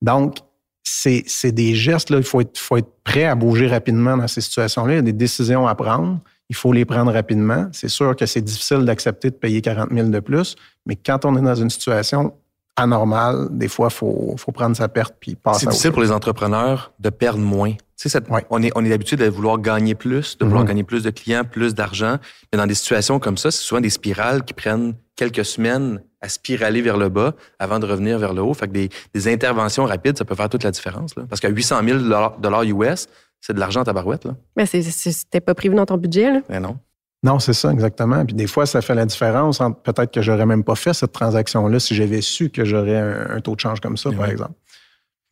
Donc, 0.00 0.38
c'est 0.82 1.52
des 1.52 1.74
gestes, 1.74 2.10
là, 2.10 2.18
il 2.18 2.24
faut 2.24 2.40
être, 2.40 2.58
faut 2.58 2.76
être 2.76 2.90
prêt 3.04 3.24
à 3.24 3.34
bouger 3.34 3.68
rapidement 3.68 4.16
dans 4.16 4.26
ces 4.28 4.40
situations-là. 4.40 4.94
Il 4.94 4.96
y 4.96 4.98
a 4.98 5.02
des 5.02 5.12
décisions 5.12 5.66
à 5.66 5.74
prendre 5.74 6.20
il 6.50 6.56
faut 6.56 6.72
les 6.72 6.84
prendre 6.84 7.12
rapidement. 7.12 7.68
C'est 7.72 7.88
sûr 7.88 8.14
que 8.16 8.26
c'est 8.26 8.40
difficile 8.40 8.84
d'accepter 8.84 9.30
de 9.30 9.36
payer 9.36 9.62
40 9.62 9.90
000 9.92 10.08
de 10.08 10.18
plus, 10.18 10.56
mais 10.84 10.96
quand 10.96 11.24
on 11.24 11.36
est 11.36 11.42
dans 11.42 11.54
une 11.54 11.70
situation 11.70 12.34
anormale, 12.76 13.46
des 13.52 13.68
fois, 13.68 13.88
il 13.88 13.94
faut, 13.94 14.36
prendre 14.52 14.76
sa 14.76 14.88
perte 14.88 15.14
puis 15.20 15.36
passer 15.36 15.60
C'est 15.60 15.66
difficile 15.68 15.92
pour 15.92 16.02
les 16.02 16.10
entrepreneurs 16.10 16.92
de 16.98 17.08
perdre 17.08 17.38
moins. 17.38 17.74
Cette, 17.94 18.26
On 18.50 18.62
est, 18.62 18.72
on 18.74 18.84
est 18.84 18.92
habitué 18.92 19.16
de 19.16 19.26
vouloir 19.26 19.58
gagner 19.58 19.94
plus, 19.94 20.36
de 20.38 20.44
vouloir 20.44 20.64
mm-hmm. 20.64 20.68
gagner 20.68 20.84
plus 20.84 21.02
de 21.04 21.10
clients, 21.10 21.44
plus 21.44 21.74
d'argent. 21.74 22.16
Mais 22.52 22.58
dans 22.58 22.66
des 22.66 22.74
situations 22.74 23.20
comme 23.20 23.36
ça, 23.36 23.50
c'est 23.50 23.62
souvent 23.62 23.80
des 23.80 23.90
spirales 23.90 24.42
qui 24.42 24.54
prennent 24.54 24.94
quelques 25.20 25.44
semaines 25.44 26.00
à 26.22 26.30
spiraler 26.30 26.80
vers 26.80 26.96
le 26.96 27.10
bas 27.10 27.34
avant 27.58 27.78
de 27.78 27.84
revenir 27.84 28.18
vers 28.18 28.32
le 28.32 28.40
haut. 28.40 28.54
Fait 28.54 28.68
que 28.68 28.72
des, 28.72 29.28
interventions 29.28 29.84
rapides, 29.84 30.16
ça 30.16 30.24
peut 30.24 30.34
faire 30.34 30.48
toute 30.48 30.64
la 30.64 30.70
différence. 30.70 31.12
Parce 31.28 31.42
qu'à 31.42 31.50
800 31.50 31.82
000 31.84 32.82
US, 32.82 33.06
c'est 33.38 33.52
de 33.52 33.60
l'argent 33.60 33.82
à 33.82 33.84
ta 33.84 33.92
barouette. 33.92 34.24
Là. 34.24 34.34
Mais 34.56 34.64
c'était 34.64 35.42
pas 35.42 35.54
prévu 35.54 35.74
dans 35.74 35.84
ton 35.84 35.98
budget. 35.98 36.32
Là? 36.32 36.40
Mais 36.48 36.58
non. 36.58 36.78
Non, 37.22 37.38
c'est 37.38 37.52
ça, 37.52 37.70
exactement. 37.70 38.24
Puis 38.24 38.34
des 38.34 38.46
fois, 38.46 38.64
ça 38.64 38.80
fait 38.80 38.94
la 38.94 39.04
différence 39.04 39.60
entre 39.60 39.78
peut-être 39.82 40.10
que 40.10 40.22
j'aurais 40.22 40.46
même 40.46 40.64
pas 40.64 40.74
fait 40.74 40.94
cette 40.94 41.12
transaction-là 41.12 41.78
si 41.78 41.94
j'avais 41.94 42.22
su 42.22 42.48
que 42.48 42.64
j'aurais 42.64 42.96
un, 42.96 43.40
taux 43.42 43.54
de 43.54 43.60
change 43.60 43.80
comme 43.80 43.98
ça, 43.98 44.10
par 44.10 44.30
exemple. 44.30 44.54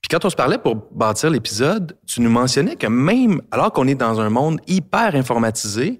Puis 0.02 0.10
quand 0.10 0.22
on 0.26 0.28
se 0.28 0.36
parlait 0.36 0.58
pour 0.58 0.76
bâtir 0.92 1.30
l'épisode, 1.30 1.96
tu 2.06 2.20
nous 2.20 2.30
mentionnais 2.30 2.76
que 2.76 2.86
même 2.86 3.40
alors 3.50 3.72
qu'on 3.72 3.88
est 3.88 3.94
dans 3.94 4.20
un 4.20 4.28
monde 4.28 4.60
hyper 4.66 5.14
informatisé, 5.14 5.98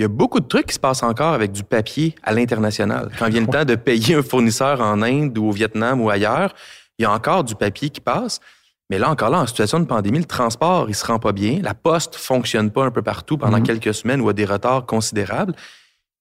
il 0.00 0.04
y 0.04 0.06
a 0.06 0.08
beaucoup 0.08 0.40
de 0.40 0.46
trucs 0.46 0.68
qui 0.68 0.74
se 0.74 0.80
passent 0.80 1.02
encore 1.02 1.34
avec 1.34 1.52
du 1.52 1.62
papier 1.62 2.14
à 2.22 2.32
l'international. 2.32 3.10
Quand 3.18 3.28
vient 3.28 3.42
le 3.42 3.46
temps 3.46 3.66
de 3.66 3.74
payer 3.74 4.14
un 4.14 4.22
fournisseur 4.22 4.80
en 4.80 5.02
Inde 5.02 5.36
ou 5.36 5.50
au 5.50 5.52
Vietnam 5.52 6.00
ou 6.00 6.08
ailleurs, 6.08 6.54
il 6.98 7.02
y 7.02 7.04
a 7.04 7.12
encore 7.12 7.44
du 7.44 7.54
papier 7.54 7.90
qui 7.90 8.00
passe. 8.00 8.40
Mais 8.88 8.98
là, 8.98 9.10
encore 9.10 9.28
là, 9.28 9.40
en 9.40 9.46
situation 9.46 9.78
de 9.78 9.84
pandémie, 9.84 10.18
le 10.18 10.24
transport, 10.24 10.86
il 10.88 10.94
se 10.94 11.04
rend 11.04 11.18
pas 11.18 11.32
bien. 11.32 11.60
La 11.60 11.74
poste 11.74 12.16
fonctionne 12.16 12.70
pas 12.70 12.84
un 12.86 12.90
peu 12.90 13.02
partout 13.02 13.36
pendant 13.36 13.58
mhm. 13.58 13.62
quelques 13.62 13.92
semaines 13.92 14.22
ou 14.22 14.30
a 14.30 14.32
des 14.32 14.46
retards 14.46 14.86
considérables. 14.86 15.54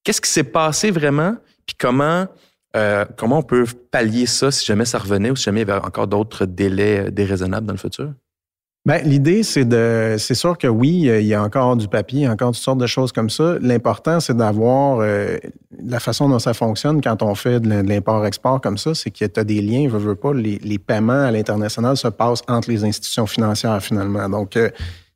Qu'est-ce 0.04 0.20
qui 0.20 0.30
s'est 0.30 0.44
passé 0.44 0.92
vraiment? 0.92 1.38
Puis 1.66 1.78
comment, 1.80 2.28
euh, 2.76 3.06
comment 3.16 3.38
on 3.38 3.44
peut 3.44 3.66
pallier 3.92 4.26
ça 4.26 4.52
si 4.52 4.66
jamais 4.66 4.84
ça 4.84 5.00
revenait 5.00 5.32
ou 5.32 5.38
si 5.38 5.46
jamais 5.46 5.62
il 5.62 5.68
y 5.70 5.72
avait 5.72 5.86
encore 5.86 6.08
d'autres 6.08 6.46
délais 6.46 7.08
euh, 7.08 7.12
déraisonnables 7.12 7.66
dans 7.66 7.74
le 7.74 7.80
futur? 7.80 8.12
Bien, 8.86 9.00
l'idée, 9.00 9.44
c'est 9.44 9.66
de. 9.66 10.16
C'est 10.18 10.36
sûr 10.36 10.58
que 10.58 10.68
oui, 10.68 11.02
il 11.02 11.26
y 11.26 11.34
a 11.34 11.44
encore 11.44 11.76
du 11.76 11.90
papier, 11.90 12.30
encore 12.30 12.52
toutes 12.52 12.64
sortes 12.64 12.78
de 12.80 12.88
choses 12.88 13.12
comme 13.12 13.30
ça. 13.30 13.58
L'important, 13.62 14.22
c'est 14.22 14.38
d'avoir 14.38 15.00
euh, 15.02 15.38
la 15.84 16.00
façon 16.00 16.30
dont 16.30 16.40
ça 16.40 16.54
fonctionne 16.54 17.02
quand 17.02 17.22
on 17.22 17.36
fait 17.36 17.60
de 17.60 17.70
l'import-export 17.70 18.62
comme 18.62 18.78
ça, 18.78 18.96
c'est 18.96 19.12
que 19.12 19.26
tu 19.26 19.40
as 19.40 19.44
des 19.44 19.62
liens, 19.62 19.90
veux, 19.90 20.00
veux 20.00 20.16
pas, 20.16 20.34
les, 20.34 20.60
les 20.60 20.80
paiements 20.80 21.12
à 21.26 21.30
l'international 21.30 21.98
se 21.98 22.08
passent 22.08 22.42
entre 22.48 22.70
les 22.70 22.86
institutions 22.86 23.28
financières 23.28 23.84
finalement. 23.84 24.30
Donc, 24.30 24.56
euh, 24.56 24.70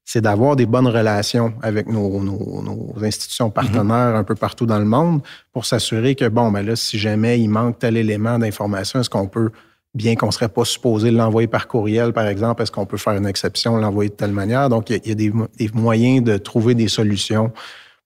c'est 0.03 0.21
d'avoir 0.21 0.57
des 0.57 0.65
bonnes 0.65 0.87
relations 0.87 1.53
avec 1.61 1.87
nos, 1.87 2.21
nos, 2.21 2.61
nos 2.61 2.93
institutions 3.01 3.49
partenaires 3.49 4.15
un 4.15 4.25
peu 4.25 4.35
partout 4.35 4.65
dans 4.65 4.79
le 4.79 4.85
monde 4.85 5.21
pour 5.53 5.65
s'assurer 5.65 6.15
que, 6.15 6.27
bon, 6.27 6.51
ben 6.51 6.65
là, 6.65 6.75
si 6.75 6.99
jamais 6.99 7.39
il 7.39 7.47
manque 7.47 7.79
tel 7.79 7.95
élément 7.95 8.37
d'information, 8.37 8.99
est-ce 8.99 9.09
qu'on 9.09 9.27
peut 9.27 9.51
bien 9.93 10.15
qu'on 10.15 10.27
ne 10.27 10.31
serait 10.31 10.49
pas 10.49 10.65
supposé 10.65 11.11
l'envoyer 11.11 11.47
par 11.47 11.67
courriel, 11.67 12.13
par 12.13 12.27
exemple, 12.27 12.63
est-ce 12.63 12.71
qu'on 12.71 12.85
peut 12.85 12.97
faire 12.97 13.13
une 13.13 13.27
exception, 13.27 13.77
l'envoyer 13.77 14.09
de 14.09 14.15
telle 14.15 14.31
manière? 14.31 14.69
Donc, 14.69 14.89
il 14.89 15.01
y 15.05 15.11
a, 15.11 15.15
des, 15.15 15.31
moyens 15.73 16.23
de 16.23 16.37
trouver 16.37 16.73
des 16.73 16.87
solutions 16.87 17.51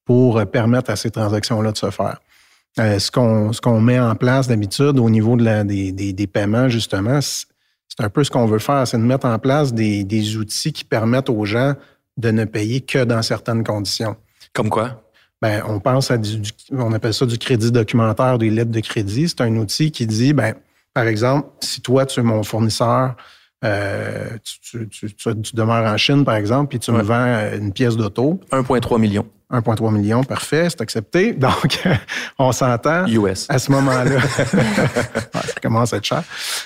pour 0.03 0.45
permettre 0.47 0.91
à 0.91 0.95
ces 0.95 1.11
transactions-là 1.11 1.71
de 1.71 1.77
se 1.77 1.89
faire. 1.89 2.19
Euh, 2.79 2.99
ce 2.99 3.09
qu'on 3.09 3.53
ce 3.53 3.61
qu'on 3.61 3.81
met 3.81 3.99
en 3.99 4.15
place 4.15 4.47
d'habitude 4.47 4.99
au 4.99 5.09
niveau 5.09 5.35
de 5.35 5.43
la, 5.43 5.63
des, 5.63 5.91
des, 5.91 6.27
paiements, 6.27 6.69
justement, 6.69 7.19
c'est 7.21 7.47
un 7.99 8.09
peu 8.09 8.23
ce 8.23 8.29
qu'on 8.29 8.45
veut 8.45 8.59
faire, 8.59 8.87
c'est 8.87 8.97
de 8.97 9.03
mettre 9.03 9.25
en 9.25 9.39
place 9.39 9.73
des, 9.73 10.03
des 10.03 10.37
outils 10.37 10.73
qui 10.73 10.83
permettent 10.83 11.29
aux 11.29 11.45
gens 11.45 11.73
de 12.17 12.31
ne 12.31 12.45
payer 12.45 12.81
que 12.81 13.03
dans 13.03 13.21
certaines 13.21 13.63
conditions. 13.63 14.15
Comme 14.53 14.69
quoi? 14.69 15.03
Ben, 15.41 15.63
on 15.67 15.79
pense 15.79 16.11
à 16.11 16.17
du, 16.17 16.41
on 16.71 16.93
appelle 16.93 17.13
ça 17.13 17.25
du 17.25 17.37
crédit 17.37 17.71
documentaire, 17.71 18.37
des 18.37 18.49
lettres 18.49 18.71
de 18.71 18.79
crédit. 18.79 19.29
C'est 19.29 19.41
un 19.41 19.55
outil 19.55 19.91
qui 19.91 20.07
dit, 20.07 20.33
ben, 20.33 20.55
par 20.97 21.07
exemple, 21.07 21.49
si 21.59 21.79
toi, 21.79 22.07
tu 22.07 22.21
es 22.21 22.23
mon 22.23 22.41
fournisseur, 22.41 23.13
euh, 23.63 24.29
tu, 24.41 24.89
demeures 25.53 25.85
en 25.85 25.95
Chine, 25.95 26.25
par 26.25 26.33
exemple, 26.33 26.69
puis 26.69 26.79
tu 26.79 26.91
me 26.91 27.03
vends 27.03 27.13
euh, 27.13 27.55
une 27.55 27.71
pièce 27.71 27.95
d'auto. 27.95 28.39
1,3 28.51 28.99
million. 28.99 29.23
1,3 29.53 29.93
million, 29.93 30.23
parfait, 30.23 30.67
c'est 30.71 30.81
accepté. 30.81 31.33
Donc, 31.45 31.87
on 32.39 32.51
s'entend. 32.51 33.05
US. 33.05 33.45
À 33.47 33.59
ce 33.59 33.71
moment-là, 33.73 34.19
ça 34.31 35.59
commence 35.61 35.93
à 35.93 35.97
être 35.97 36.05
cher. 36.05 36.23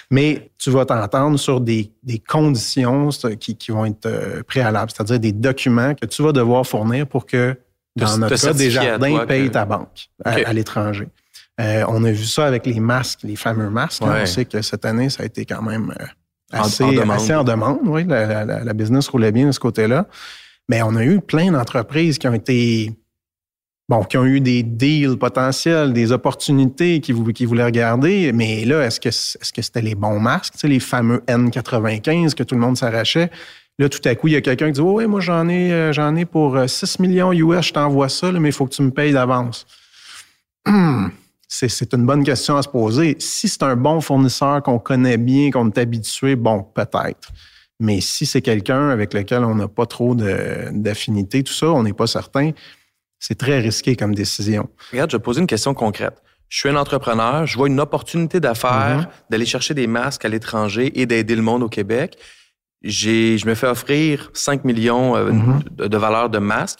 Mais 0.09 0.49
tu 0.57 0.69
vas 0.69 0.85
t'entendre 0.85 1.37
sur 1.37 1.59
des, 1.59 1.91
conditions 2.25 3.09
qui, 3.37 3.57
vont 3.69 3.83
être 3.83 4.05
euh, 4.05 4.43
préalables, 4.43 4.91
c'est-à-dire 4.95 5.19
des 5.19 5.33
documents 5.33 5.93
que 5.93 6.05
tu 6.05 6.23
vas 6.23 6.31
devoir 6.31 6.65
fournir 6.65 7.05
pour 7.05 7.25
que, 7.25 7.59
dans 7.97 8.17
notre 8.17 8.41
cas, 8.41 8.53
Desjardins 8.53 9.25
paye 9.25 9.51
ta 9.51 9.65
banque 9.65 10.07
à 10.23 10.53
l'étranger. 10.53 11.09
Euh, 11.59 11.83
on 11.87 12.03
a 12.03 12.11
vu 12.11 12.25
ça 12.25 12.45
avec 12.45 12.65
les 12.65 12.79
masques, 12.79 13.19
les 13.23 13.35
fameux 13.35 13.69
masques. 13.69 14.03
On 14.03 14.25
sait 14.25 14.45
que 14.45 14.61
cette 14.61 14.85
année, 14.85 15.09
ça 15.09 15.23
a 15.23 15.25
été 15.25 15.45
quand 15.45 15.61
même 15.61 15.93
euh, 15.99 16.05
assez 16.51 16.83
en, 16.83 17.43
demande. 17.43 17.79
Oui, 17.83 18.05
la, 18.07 18.73
business 18.73 19.07
roulait 19.09 19.31
bien 19.31 19.47
de 19.47 19.51
ce 19.51 19.59
côté-là. 19.59 20.07
Mais 20.69 20.81
on 20.81 20.95
a 20.95 21.03
eu 21.03 21.19
plein 21.19 21.51
d'entreprises 21.51 22.17
qui 22.17 22.27
ont 22.27 22.33
été 22.33 22.93
bon, 23.89 24.03
qui 24.03 24.17
ont 24.17 24.25
eu 24.25 24.39
des 24.39 24.63
deals 24.63 25.17
potentiels, 25.17 25.91
des 25.91 26.13
opportunités 26.13 27.01
qui, 27.01 27.13
qui 27.33 27.45
voulaient 27.45 27.65
regarder. 27.65 28.31
Mais 28.31 28.63
là, 28.63 28.85
est-ce 28.85 28.99
que 28.99 29.09
est-ce 29.09 29.51
que 29.51 29.61
c'était 29.61 29.81
les 29.81 29.95
bons 29.95 30.19
masques, 30.19 30.53
les 30.63 30.79
fameux 30.79 31.21
N95 31.27 32.33
que 32.33 32.43
tout 32.43 32.55
le 32.55 32.61
monde 32.61 32.77
s'arrachait? 32.77 33.29
Là, 33.77 33.89
tout 33.89 34.01
à 34.05 34.15
coup, 34.15 34.27
il 34.27 34.33
y 34.33 34.37
a 34.37 34.41
quelqu'un 34.41 34.67
qui 34.67 34.73
dit 34.73 34.81
Oui, 34.81 35.05
moi, 35.07 35.19
j'en 35.19 35.47
ai, 35.49 35.71
euh, 35.73 35.93
j'en 35.93 36.15
ai 36.15 36.25
pour 36.25 36.57
6 36.65 36.99
millions 36.99 37.33
US, 37.33 37.67
je 37.67 37.73
t'envoie 37.73 38.09
ça, 38.09 38.31
mais 38.31 38.49
il 38.49 38.53
faut 38.53 38.65
que 38.65 38.73
tu 38.73 38.81
me 38.81 38.91
payes 38.91 39.13
d'avance. 39.13 39.65
C'est 41.53 41.93
une 41.93 42.05
bonne 42.05 42.23
question 42.23 42.55
à 42.55 42.61
se 42.61 42.69
poser. 42.69 43.17
Si 43.19 43.49
c'est 43.49 43.61
un 43.63 43.75
bon 43.75 43.99
fournisseur 43.99 44.63
qu'on 44.63 44.79
connaît 44.79 45.17
bien, 45.17 45.51
qu'on 45.51 45.67
est 45.67 45.77
habitué, 45.77 46.37
bon, 46.37 46.63
peut-être. 46.63 47.29
Mais 47.81 47.99
si 47.99 48.25
c'est 48.25 48.41
quelqu'un 48.41 48.89
avec 48.89 49.13
lequel 49.13 49.43
on 49.43 49.55
n'a 49.55 49.67
pas 49.67 49.85
trop 49.85 50.15
d'affinité, 50.15 51.43
tout 51.43 51.51
ça, 51.51 51.67
on 51.67 51.83
n'est 51.83 51.93
pas 51.93 52.07
certain, 52.07 52.51
c'est 53.19 53.37
très 53.37 53.59
risqué 53.59 53.97
comme 53.97 54.15
décision. 54.15 54.69
Regarde, 54.93 55.11
je 55.11 55.17
vais 55.17 55.21
poser 55.21 55.41
une 55.41 55.47
question 55.47 55.73
concrète. 55.73 56.21
Je 56.47 56.57
suis 56.57 56.69
un 56.69 56.77
entrepreneur, 56.77 57.45
je 57.45 57.57
vois 57.57 57.67
une 57.67 57.81
opportunité 57.81 58.39
d'affaires 58.39 59.01
mm-hmm. 59.01 59.29
d'aller 59.29 59.45
chercher 59.45 59.73
des 59.73 59.87
masques 59.87 60.23
à 60.23 60.29
l'étranger 60.29 60.99
et 60.99 61.05
d'aider 61.05 61.35
le 61.35 61.41
monde 61.41 61.63
au 61.63 61.69
Québec. 61.69 62.17
Je 62.81 63.45
me 63.45 63.55
fais 63.55 63.67
offrir 63.67 64.31
5 64.33 64.63
millions 64.63 65.17
euh, 65.17 65.31
mm-hmm. 65.31 65.75
de, 65.75 65.87
de 65.87 65.97
valeur 65.97 66.29
de 66.29 66.39
masques. 66.39 66.79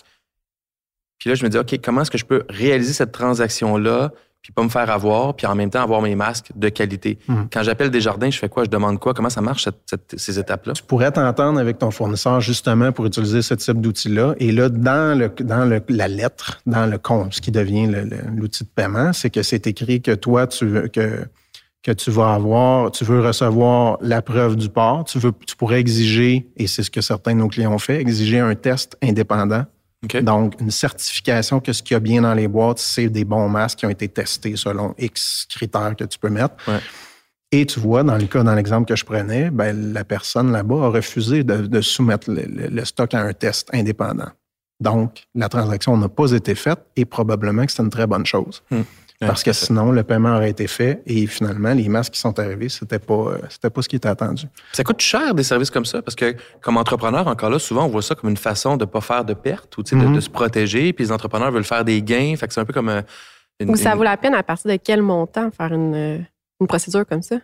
Puis 1.18 1.30
là, 1.30 1.36
je 1.36 1.44
me 1.44 1.50
dis, 1.50 1.58
OK, 1.58 1.78
comment 1.84 2.02
est-ce 2.02 2.12
que 2.12 2.18
je 2.18 2.26
peux 2.26 2.44
réaliser 2.50 2.94
cette 2.94 3.12
transaction-là? 3.12 4.12
Puis 4.42 4.52
pas 4.52 4.64
me 4.64 4.70
faire 4.70 4.90
avoir, 4.90 5.36
puis 5.36 5.46
en 5.46 5.56
même 5.56 5.70
temps 5.70 5.84
avoir 5.84 6.02
mes 6.02 6.16
masques 6.16 6.52
de 6.56 6.70
qualité. 6.70 7.20
Hmm. 7.28 7.44
Quand 7.52 7.64
j'appelle 7.64 7.92
des 7.92 8.02
jardins, 8.02 8.30
je 8.30 8.40
fais 8.40 8.50
quoi? 8.50 8.64
Je 8.64 8.70
demande 8.70 9.00
quoi? 9.00 9.14
Comment 9.14 9.30
ça 9.30 9.42
marche, 9.42 9.70
ces 10.18 10.40
étapes-là? 10.40 10.74
Tu 10.74 10.84
pourrais 10.84 11.12
t'entendre 11.12 11.60
avec 11.60 11.78
ton 11.78 11.92
fournisseur 11.92 12.42
justement 12.42 12.92
pour 12.92 13.06
utiliser 13.06 13.42
ce 13.42 13.54
type 13.54 13.80
d'outil-là. 13.80 14.34
Et 14.40 14.52
là, 14.52 14.70
dans, 14.70 15.18
le, 15.18 15.30
dans 15.44 15.66
le, 15.66 15.82
la 15.90 16.08
lettre, 16.08 16.62
dans 16.66 16.88
le 16.88 16.98
compte, 16.98 17.36
ce 17.36 17.42
qui 17.42 17.52
devient 17.52 17.88
l'outil 18.36 18.64
de 18.64 18.70
paiement, 18.70 19.14
c'est 19.14 19.30
que 19.30 19.44
c'est 19.44 19.68
écrit 19.68 20.02
que 20.02 20.12
toi, 20.12 20.48
tu 20.48 20.66
veux 20.66 20.88
que 20.88 21.28
que 21.84 21.92
tu 21.92 22.12
vas 22.12 22.36
avoir, 22.36 22.92
tu 22.92 23.04
veux 23.04 23.26
recevoir 23.26 23.98
la 24.02 24.22
preuve 24.22 24.56
du 24.56 24.70
port, 24.70 25.04
tu 25.04 25.18
veux, 25.18 25.32
tu 25.48 25.56
pourrais 25.56 25.80
exiger, 25.80 26.48
et 26.56 26.68
c'est 26.68 26.84
ce 26.84 26.92
que 26.92 27.02
certains 27.02 27.34
de 27.34 27.40
nos 27.40 27.48
clients 27.48 27.74
ont 27.74 27.80
fait, 27.80 28.00
exiger 28.00 28.40
un 28.40 28.54
test 28.54 28.98
indépendant 29.02 29.66
donc, 30.22 30.60
une 30.60 30.72
certification 30.72 31.60
que 31.60 31.74
ce 31.74 31.84
qu'il 31.84 31.94
y 31.94 31.98
a 31.98 32.00
bien 32.00 32.22
dans 32.22 32.34
les 32.34 32.48
boîtes, 32.48 32.80
c'est 32.80 33.08
des 33.08 33.24
bons 33.24 33.48
masques 33.48 33.80
qui 33.80 33.86
ont 33.86 33.90
été 33.90 34.08
testés 34.08 34.56
selon 34.56 34.96
X 34.98 35.46
critères 35.50 35.96
que 35.96 36.06
tu 36.06 36.18
peux 36.18 36.30
mettre. 36.30 36.56
Et 37.52 37.66
tu 37.66 37.80
vois, 37.80 38.02
dans 38.04 38.18
le 38.18 38.26
cas, 38.26 38.44
dans 38.44 38.56
l'exemple 38.56 38.88
que 38.88 38.96
je 38.96 39.06
prenais, 39.06 39.52
ben, 39.52 39.94
la 39.94 40.04
personne 40.04 40.52
là-bas 40.52 40.86
a 40.86 40.88
refusé 40.88 41.44
de, 41.44 41.82
soumettre 41.82 42.30
le, 42.30 42.86
stock 42.86 43.14
à 43.14 43.22
un 43.22 43.34
test 43.34 43.70
indépendant. 43.74 44.30
Donc, 44.80 45.28
la 45.36 45.50
transaction 45.50 45.96
n'a 45.98 46.10
pas 46.10 46.32
été 46.32 46.56
faite 46.56 46.80
et 46.96 47.06
probablement 47.06 47.66
que 47.66 47.72
c'est 47.72 47.84
une 47.84 47.90
très 47.90 48.08
bonne 48.08 48.26
chose. 48.26 48.64
Hmm. 48.72 48.82
Parce 49.28 49.44
que 49.44 49.54
sinon, 49.54 49.92
le 49.92 50.04
paiement 50.04 50.36
aurait 50.36 50.50
été 50.50 50.68
fait 50.68 51.02
et 51.06 51.28
finalement, 51.28 51.74
les 51.74 51.88
masques 51.90 52.14
qui 52.14 52.20
sont 52.20 52.38
arrivés, 52.40 52.70
c'était 52.70 53.00
pas, 53.00 53.14
euh, 53.14 53.38
c'était 53.50 53.70
pas 53.70 53.82
ce 53.82 53.90
qui 53.90 53.96
était 53.96 54.10
attendu. 54.10 54.48
Ça 54.74 54.84
coûte 54.84 55.02
cher 55.02 55.36
des 55.36 55.44
services 55.44 55.70
comme 55.70 55.86
ça 55.86 56.02
parce 56.02 56.16
que, 56.16 56.36
comme 56.62 56.78
entrepreneur, 56.78 57.28
encore 57.28 57.50
là, 57.50 57.60
souvent, 57.60 57.86
on 57.86 57.90
voit 57.90 58.02
ça 58.02 58.16
comme 58.16 58.30
une 58.30 58.38
façon 58.38 58.78
de 58.78 58.86
pas 58.86 59.02
faire 59.02 59.24
de 59.24 59.34
pertes 59.34 59.78
ou 59.78 59.84
de, 59.84 59.90
mm-hmm. 59.90 60.22
se 60.22 60.30
protéger. 60.30 60.94
Puis 60.94 61.06
les 61.06 61.12
entrepreneurs 61.12 61.52
veulent 61.52 61.64
faire 61.64 61.86
des 61.86 62.02
gains. 62.02 62.36
Fait 62.36 62.48
que 62.48 62.54
c'est 62.54 62.62
un 62.62 62.66
peu 62.66 62.74
comme. 62.74 62.90
Euh, 62.90 63.02
Ou 63.68 63.76
ça 63.76 63.96
vaut 63.96 64.04
la 64.04 64.18
peine 64.18 64.34
à 64.34 64.44
partir 64.44 64.72
de 64.72 64.78
quel 64.78 65.02
montant 65.02 65.52
faire 65.52 65.72
une, 65.72 66.26
une 66.60 66.68
procédure 66.68 67.06
comme 67.06 67.22
ça? 67.22 67.38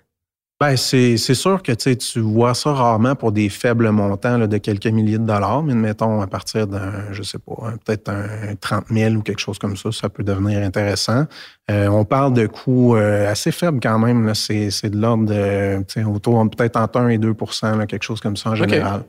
Ben, 0.60 0.76
c'est 0.76 1.18
sûr 1.18 1.62
que 1.62 1.72
tu 1.72 2.20
vois 2.20 2.56
ça 2.56 2.74
rarement 2.74 3.14
pour 3.14 3.32
des 3.32 3.48
faibles 3.48 3.92
montants 3.92 4.40
de 4.40 4.58
quelques 4.58 4.88
milliers 4.88 5.20
de 5.20 5.26
dollars, 5.26 5.62
mais 5.62 5.76
mettons 5.76 6.20
à 6.20 6.26
partir 6.26 6.66
d'un, 6.66 7.12
je 7.12 7.22
sais 7.22 7.38
pas, 7.38 7.74
peut-être 7.86 8.10
un 8.10 8.56
30 8.60 8.86
000 8.90 9.14
ou 9.16 9.22
quelque 9.22 9.38
chose 9.38 9.60
comme 9.60 9.78
ça, 9.78 9.92
ça 9.92 10.10
peut 10.10 10.24
devenir 10.24 10.64
intéressant. 10.64 11.26
Euh, 11.70 11.88
on 11.90 12.06
parle 12.06 12.34
de 12.34 12.48
coûts 12.48 12.96
euh, 12.96 13.30
assez 13.30 13.52
faibles 13.52 13.80
quand 13.80 14.00
même. 14.00 14.34
C'est 14.34 14.90
de 14.90 14.98
l'ordre 14.98 15.26
de 15.26 16.04
autour 16.06 16.50
peut-être 16.50 16.78
entre 16.78 17.02
1 17.02 17.10
et 17.10 17.18
2% 17.20 17.86
quelque 17.86 18.04
chose 18.04 18.20
comme 18.20 18.36
ça 18.36 18.50
en 18.50 18.56
général. 18.56 19.04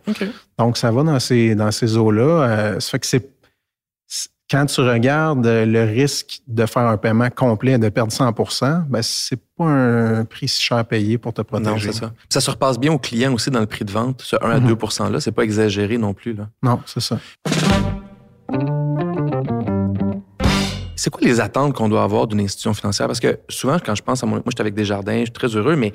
Donc, 0.59 0.77
ça 0.77 0.91
va 0.91 1.03
dans 1.03 1.19
ces, 1.19 1.55
dans 1.55 1.71
ces 1.71 1.97
eaux-là. 1.97 2.23
Euh, 2.23 2.81
ça 2.81 2.91
fait 2.91 2.99
que 2.99 3.07
c'est 3.07 3.38
quand 4.51 4.65
tu 4.67 4.81
regardes 4.81 5.47
le 5.47 5.85
risque 5.85 6.41
de 6.47 6.65
faire 6.65 6.87
un 6.87 6.97
paiement 6.97 7.29
complet, 7.29 7.79
de 7.79 7.89
perdre 7.91 8.13
100% 8.13 8.87
ben 8.89 9.03
c'est 9.03 9.41
pas 9.57 9.65
un 9.65 10.25
prix 10.25 10.49
si 10.49 10.63
cher 10.63 10.79
à 10.79 10.85
payer 10.85 11.19
pour 11.19 11.35
te 11.35 11.43
protéger. 11.43 11.71
Non, 11.71 11.79
c'est 11.79 11.93
ça. 11.93 12.13
Ça 12.31 12.41
se 12.41 12.51
repasse 12.51 12.79
bien 12.79 12.93
au 12.93 12.99
client 12.99 13.33
aussi 13.35 13.51
dans 13.51 13.61
le 13.61 13.67
prix 13.67 13.85
de 13.85 13.93
vente. 13.93 14.23
Ce 14.23 14.37
1 14.37 14.51
à 14.51 14.61
2 14.61 14.75
mhm. 14.75 15.13
là, 15.13 15.21
c'est 15.21 15.33
pas 15.33 15.43
exagéré 15.43 15.99
non 15.99 16.15
plus. 16.15 16.33
Là. 16.33 16.49
Non, 16.63 16.81
c'est 16.87 17.01
ça. 17.01 17.19
C'est 20.97 21.11
quoi 21.11 21.21
les 21.23 21.41
attentes 21.41 21.75
qu'on 21.75 21.89
doit 21.89 22.03
avoir 22.03 22.27
d'une 22.27 22.41
institution 22.41 22.73
financière? 22.73 23.07
Parce 23.07 23.21
que 23.21 23.39
souvent, 23.49 23.79
quand 23.79 23.95
je 23.95 24.03
pense 24.03 24.23
à 24.23 24.27
mon... 24.27 24.37
Moi, 24.37 24.45
j'étais 24.49 24.63
avec 24.63 24.75
Desjardins, 24.75 25.19
je 25.21 25.25
suis 25.25 25.33
très 25.33 25.49
heureux, 25.49 25.77
mais 25.77 25.93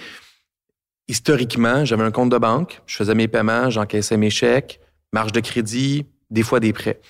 historiquement, 1.07 1.83
j'avais 1.85 2.03
un 2.03 2.11
compte 2.11 2.29
de 2.29 2.37
banque, 2.37 2.81
je 2.85 2.95
faisais 2.95 3.15
mes 3.15 3.27
paiements, 3.27 3.69
j'encaissais 3.69 4.15
mes 4.15 4.29
chèques, 4.29 4.79
marge 5.11 5.31
de 5.31 5.39
crédit, 5.41 6.05
des 6.29 6.43
fois 6.43 6.59
des 6.59 6.71
prêts 6.71 7.01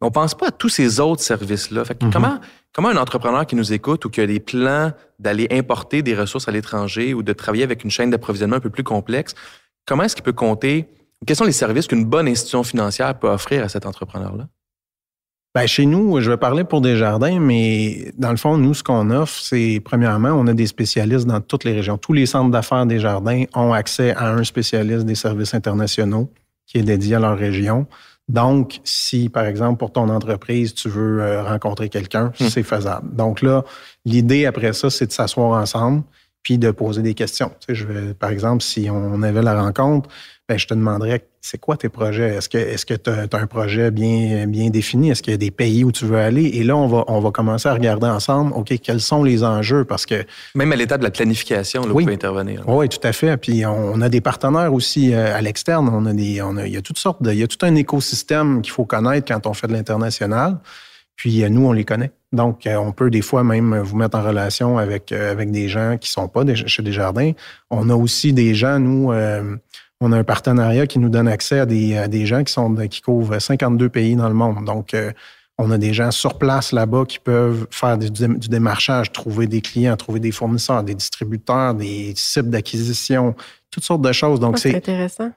on 0.00 0.10
pense 0.10 0.34
pas 0.34 0.48
à 0.48 0.50
tous 0.50 0.68
ces 0.68 1.00
autres 1.00 1.22
services-là. 1.22 1.84
Mhm. 2.02 2.10
comment, 2.12 2.38
comment 2.72 2.88
un 2.88 2.96
entrepreneur 2.96 3.46
qui 3.46 3.56
nous 3.56 3.72
écoute 3.72 4.04
ou 4.04 4.10
qui 4.10 4.20
a 4.20 4.26
des 4.26 4.40
plans 4.40 4.92
d'aller 5.18 5.48
importer 5.50 6.02
des 6.02 6.14
ressources 6.14 6.48
à 6.48 6.52
l'étranger 6.52 7.14
ou 7.14 7.22
de 7.22 7.32
travailler 7.32 7.64
avec 7.64 7.84
une 7.84 7.90
chaîne 7.90 8.10
d'approvisionnement 8.10 8.56
un 8.56 8.60
peu 8.60 8.70
plus 8.70 8.84
complexe, 8.84 9.34
comment 9.86 10.02
est-ce 10.02 10.14
qu'il 10.14 10.24
peut 10.24 10.32
compter? 10.32 10.88
Quels 11.26 11.36
sont 11.36 11.44
les 11.44 11.52
services 11.52 11.86
qu'une 11.86 12.04
bonne 12.04 12.28
institution 12.28 12.62
financière 12.62 13.18
peut 13.18 13.28
offrir 13.28 13.64
à 13.64 13.68
cet 13.68 13.86
entrepreneur-là? 13.86 14.48
Bien, 15.54 15.66
chez 15.66 15.86
nous, 15.86 16.20
je 16.20 16.30
vais 16.30 16.36
parler 16.36 16.64
pour 16.64 16.82
des 16.82 16.98
jardins, 16.98 17.40
mais 17.40 18.12
dans 18.18 18.30
le 18.30 18.36
fond, 18.36 18.58
nous, 18.58 18.74
ce 18.74 18.82
qu'on 18.82 19.08
offre, 19.08 19.40
c'est 19.40 19.80
premièrement, 19.82 20.32
on 20.32 20.46
a 20.48 20.52
des 20.52 20.66
spécialistes 20.66 21.24
dans 21.24 21.40
toutes 21.40 21.64
les 21.64 21.72
régions. 21.72 21.96
Tous 21.96 22.12
les 22.12 22.26
centres 22.26 22.50
d'affaires 22.50 22.84
des 22.84 23.00
jardins 23.00 23.44
ont 23.54 23.72
accès 23.72 24.14
à 24.14 24.34
un 24.34 24.44
spécialiste 24.44 25.06
des 25.06 25.14
services 25.14 25.54
internationaux 25.54 26.30
qui 26.66 26.76
est 26.76 26.82
dédié 26.82 27.14
à 27.14 27.20
leur 27.20 27.38
région. 27.38 27.86
Donc, 28.28 28.80
si, 28.82 29.28
par 29.28 29.44
exemple, 29.44 29.78
pour 29.78 29.92
ton 29.92 30.08
entreprise, 30.08 30.74
tu 30.74 30.88
veux 30.88 31.20
euh, 31.22 31.44
rencontrer 31.44 31.88
quelqu'un, 31.88 32.32
hmm. 32.40 32.48
c'est 32.48 32.64
faisable. 32.64 33.14
Donc 33.14 33.40
là, 33.40 33.64
l'idée 34.04 34.46
après 34.46 34.72
ça, 34.72 34.90
c'est 34.90 35.06
de 35.06 35.12
s'asseoir 35.12 35.60
ensemble 35.60 36.02
puis 36.46 36.58
de 36.58 36.70
poser 36.70 37.02
des 37.02 37.14
questions. 37.14 37.50
Tu 37.58 37.66
sais, 37.66 37.74
je 37.74 37.84
vais, 37.88 38.14
par 38.14 38.30
exemple, 38.30 38.62
si 38.62 38.88
on 38.88 39.20
avait 39.24 39.42
la 39.42 39.60
rencontre, 39.60 40.08
ben, 40.48 40.56
je 40.56 40.68
te 40.68 40.74
demanderais 40.74 41.24
c'est 41.40 41.58
quoi 41.58 41.76
tes 41.76 41.88
projets? 41.88 42.36
Est-ce 42.36 42.48
que 42.48 42.56
est-ce 42.56 42.86
que 42.86 42.94
tu 42.94 43.10
as, 43.10 43.26
un 43.32 43.46
projet 43.48 43.90
bien, 43.90 44.46
bien 44.46 44.70
défini? 44.70 45.10
Est-ce 45.10 45.24
qu'il 45.24 45.32
y 45.32 45.34
a 45.34 45.38
des 45.38 45.50
pays 45.50 45.82
où 45.82 45.90
tu 45.90 46.04
veux 46.04 46.18
aller? 46.18 46.44
Et 46.44 46.62
là, 46.62 46.76
on 46.76 46.86
va, 46.86 47.02
on 47.08 47.18
va 47.18 47.32
commencer 47.32 47.68
à 47.68 47.74
regarder 47.74 48.06
ensemble, 48.06 48.52
OK, 48.54 48.78
quels 48.80 49.00
sont 49.00 49.24
les 49.24 49.42
enjeux? 49.42 49.84
Parce 49.84 50.06
que. 50.06 50.24
Même 50.54 50.70
à 50.70 50.76
l'état 50.76 50.98
de 50.98 51.02
la 51.02 51.10
planification, 51.10 51.84
là, 51.84 51.92
oui. 51.92 52.04
peut 52.04 52.12
intervenir. 52.12 52.62
Oui, 52.68 52.88
tout 52.88 53.00
à 53.02 53.12
fait. 53.12 53.36
Puis 53.38 53.66
on 53.66 54.00
a 54.00 54.08
des 54.08 54.20
partenaires 54.20 54.72
aussi 54.72 55.14
euh, 55.14 55.36
à 55.36 55.40
l'externe. 55.40 55.90
On 55.92 56.06
a 56.06 56.12
des. 56.12 56.40
On 56.42 56.56
a, 56.58 56.68
il 56.68 56.74
y 56.74 56.76
a 56.76 56.82
toutes 56.82 57.00
sortes 57.00 57.24
de. 57.24 57.32
Il 57.32 57.38
y 57.40 57.42
a 57.42 57.48
tout 57.48 57.66
un 57.66 57.74
écosystème 57.74 58.62
qu'il 58.62 58.72
faut 58.72 58.84
connaître 58.84 59.26
quand 59.26 59.48
on 59.48 59.52
fait 59.52 59.66
de 59.66 59.72
l'international. 59.72 60.58
Puis 61.16 61.42
euh, 61.42 61.48
nous, 61.48 61.66
on 61.66 61.72
les 61.72 61.84
connaît. 61.84 62.12
Donc, 62.32 62.66
euh, 62.66 62.76
on 62.76 62.92
peut 62.92 63.10
des 63.10 63.22
fois 63.22 63.42
même 63.42 63.78
vous 63.78 63.96
mettre 63.96 64.16
en 64.16 64.22
relation 64.22 64.78
avec, 64.78 65.10
avec 65.12 65.50
des 65.50 65.68
gens 65.68 65.96
qui 65.98 66.10
sont 66.10 66.28
pas 66.28 66.42
chez 66.54 66.82
Desjardins. 66.82 67.32
On 67.70 67.88
a 67.90 67.94
aussi 67.94 68.32
des 68.32 68.54
gens, 68.54 68.78
nous, 68.78 69.12
on 70.00 70.12
a 70.12 70.18
un 70.18 70.24
partenariat 70.24 70.86
qui 70.86 70.98
nous 70.98 71.08
donne 71.08 71.28
accès 71.28 71.58
à 71.60 71.66
des, 71.66 72.26
gens 72.26 72.44
qui, 72.44 72.52
sont, 72.52 72.74
qui 72.88 73.00
couvrent 73.00 73.38
52 73.38 73.88
pays 73.88 74.16
dans 74.16 74.28
le 74.28 74.34
monde. 74.34 74.64
Donc, 74.64 74.92
euh, 74.94 75.12
on 75.58 75.70
a 75.70 75.78
des 75.78 75.94
gens 75.94 76.10
sur 76.10 76.36
place 76.36 76.72
là-bas 76.72 77.04
qui 77.08 77.18
peuvent 77.18 77.66
faire 77.70 77.96
du, 77.96 78.10
démarchage, 78.10 79.10
trouver 79.10 79.46
des 79.46 79.62
clients, 79.62 79.96
trouver 79.96 80.20
des 80.20 80.32
fournisseurs, 80.32 80.82
des 80.82 80.94
distributeurs, 80.94 81.74
des 81.74 82.12
sites 82.14 82.50
d'acquisition, 82.50 83.34
toutes 83.70 83.84
sortes 83.84 84.02
de 84.02 84.12
choses. 84.12 84.38
Donc, 84.38 84.58
c'est 84.58 84.76
intéressant. 84.76 85.30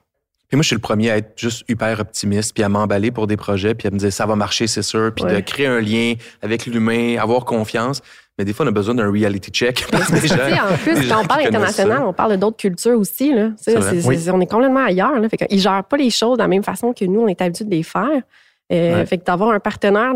Puis 0.50 0.56
moi, 0.56 0.62
je 0.62 0.66
suis 0.66 0.74
le 0.74 0.80
premier 0.80 1.12
à 1.12 1.16
être 1.18 1.32
juste 1.36 1.64
hyper 1.68 2.00
optimiste, 2.00 2.54
puis 2.54 2.64
à 2.64 2.68
m'emballer 2.68 3.12
pour 3.12 3.28
des 3.28 3.36
projets, 3.36 3.72
puis 3.76 3.86
à 3.86 3.92
me 3.92 3.98
dire 3.98 4.12
ça 4.12 4.26
va 4.26 4.34
marcher, 4.34 4.66
c'est 4.66 4.82
sûr, 4.82 5.12
puis 5.14 5.24
de 5.24 5.38
créer 5.38 5.66
un 5.66 5.80
lien 5.80 6.14
avec 6.42 6.66
l'humain, 6.66 7.16
avoir 7.20 7.44
confiance. 7.44 8.02
Mais 8.36 8.44
des 8.44 8.52
fois, 8.52 8.66
on 8.66 8.68
a 8.68 8.72
besoin 8.72 8.96
d'un 8.96 9.12
reality 9.12 9.52
check. 9.52 9.86
en 9.92 10.76
plus, 10.76 11.08
quand 11.08 11.22
on 11.22 11.26
parle 11.26 11.46
international, 11.46 12.02
on 12.04 12.12
parle 12.12 12.36
d'autres 12.36 12.56
cultures 12.56 12.98
aussi. 12.98 13.32
Là. 13.32 13.50
On 14.32 14.40
est 14.40 14.50
complètement 14.50 14.84
ailleurs. 14.84 15.20
Là. 15.20 15.28
Fait 15.28 15.46
ils 15.50 15.58
ne 15.58 15.62
gèrent 15.62 15.84
pas 15.84 15.96
les 15.96 16.10
choses 16.10 16.38
de 16.38 16.42
la 16.42 16.48
même 16.48 16.64
façon 16.64 16.92
que 16.92 17.04
nous, 17.04 17.20
on 17.20 17.28
est 17.28 17.40
habitué 17.40 17.64
de 17.64 17.70
les 17.70 17.84
faire. 17.84 18.22
Euh, 18.72 19.04
fait 19.06 19.18
que 19.18 19.24
d'avoir 19.24 19.50
un 19.50 19.60
partenaire 19.60 20.14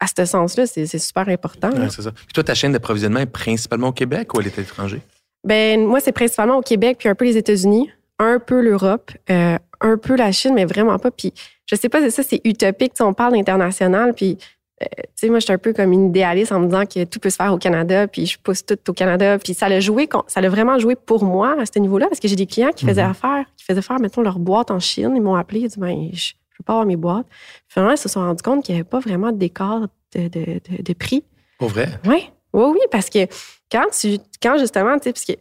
à 0.00 0.06
ce 0.06 0.24
sens-là, 0.24 0.66
c'est 0.66 0.86
super 0.98 1.28
important. 1.28 1.70
c'est 1.90 2.02
ça. 2.02 2.10
Puis 2.10 2.32
toi, 2.34 2.42
ta 2.42 2.54
chaîne 2.54 2.72
d'approvisionnement 2.72 3.20
est 3.20 3.26
principalement 3.26 3.88
au 3.88 3.92
Québec 3.92 4.34
ou 4.34 4.40
elle 4.40 4.48
est 4.48 4.58
à 4.58 4.62
l'étranger? 4.62 5.00
Ben, 5.44 5.86
moi, 5.86 6.00
c'est 6.00 6.12
principalement 6.12 6.56
au 6.56 6.62
Québec, 6.62 6.96
puis 6.98 7.08
un 7.08 7.14
peu 7.14 7.24
les 7.24 7.36
États-Unis, 7.36 7.90
un 8.20 8.38
peu 8.38 8.60
l'Europe, 8.60 9.10
euh, 9.30 9.58
un 9.80 9.96
peu 9.96 10.14
la 10.14 10.30
Chine, 10.30 10.54
mais 10.54 10.66
vraiment 10.66 10.98
pas. 10.98 11.10
Puis 11.10 11.32
je 11.66 11.74
sais 11.74 11.88
pas, 11.88 12.08
ça, 12.10 12.22
c'est 12.22 12.40
utopique. 12.44 12.92
On 13.00 13.14
parle 13.14 13.32
d'international, 13.32 14.14
puis 14.14 14.38
euh, 14.82 14.86
tu 14.98 15.04
sais, 15.16 15.28
moi, 15.28 15.40
je 15.40 15.44
suis 15.44 15.52
un 15.52 15.58
peu 15.58 15.72
comme 15.72 15.92
une 15.92 16.08
idéaliste 16.08 16.52
en 16.52 16.60
me 16.60 16.66
disant 16.66 16.84
que 16.86 17.04
tout 17.04 17.18
peut 17.18 17.30
se 17.30 17.36
faire 17.36 17.52
au 17.52 17.58
Canada, 17.58 18.06
puis 18.06 18.26
je 18.26 18.38
pousse 18.38 18.64
tout 18.64 18.78
au 18.88 18.92
Canada. 18.92 19.38
Puis 19.38 19.54
ça 19.54 19.68
l'a 19.68 19.80
joué, 19.80 20.08
ça 20.26 20.40
l'a 20.40 20.48
vraiment 20.48 20.78
joué 20.78 20.94
pour 20.94 21.24
moi 21.24 21.56
à 21.60 21.66
ce 21.66 21.78
niveau-là, 21.78 22.06
parce 22.08 22.20
que 22.20 22.28
j'ai 22.28 22.36
des 22.36 22.46
clients 22.46 22.72
qui 22.74 22.86
faisaient 22.86 23.04
mhm. 23.04 23.10
affaire, 23.10 23.44
qui 23.56 23.64
faisaient 23.64 23.82
faire, 23.82 23.98
mettons, 24.00 24.22
leur 24.22 24.38
boîte 24.38 24.70
en 24.70 24.78
Chine. 24.78 25.12
Ils 25.16 25.22
m'ont 25.22 25.34
appelé, 25.34 25.60
ils 25.60 25.68
dit, 25.68 25.78
ben, 25.78 26.10
je 26.12 26.32
ne 26.32 26.56
peux 26.58 26.64
pas 26.64 26.74
avoir 26.74 26.86
mes 26.86 26.96
boîtes. 26.96 27.26
Finalement, 27.68 27.92
ils 27.92 27.98
se 27.98 28.08
sont 28.08 28.20
rendus 28.20 28.42
compte 28.42 28.64
qu'il 28.64 28.74
n'y 28.74 28.80
avait 28.80 28.88
pas 28.88 29.00
vraiment 29.00 29.32
d'écart 29.32 29.88
de, 30.14 30.28
de, 30.28 30.60
de, 30.82 30.92
prix. 30.92 31.24
Pour 31.58 31.68
vrai? 31.68 31.88
Oui, 32.06 32.28
oui, 32.52 32.64
oui, 32.72 32.80
parce 32.90 33.08
que 33.08 33.26
quand 33.70 33.86
tu, 33.98 34.18
quand 34.42 34.58
justement, 34.58 34.98
tu 34.98 35.04
sais, 35.04 35.12
parce 35.12 35.24
que 35.24 35.32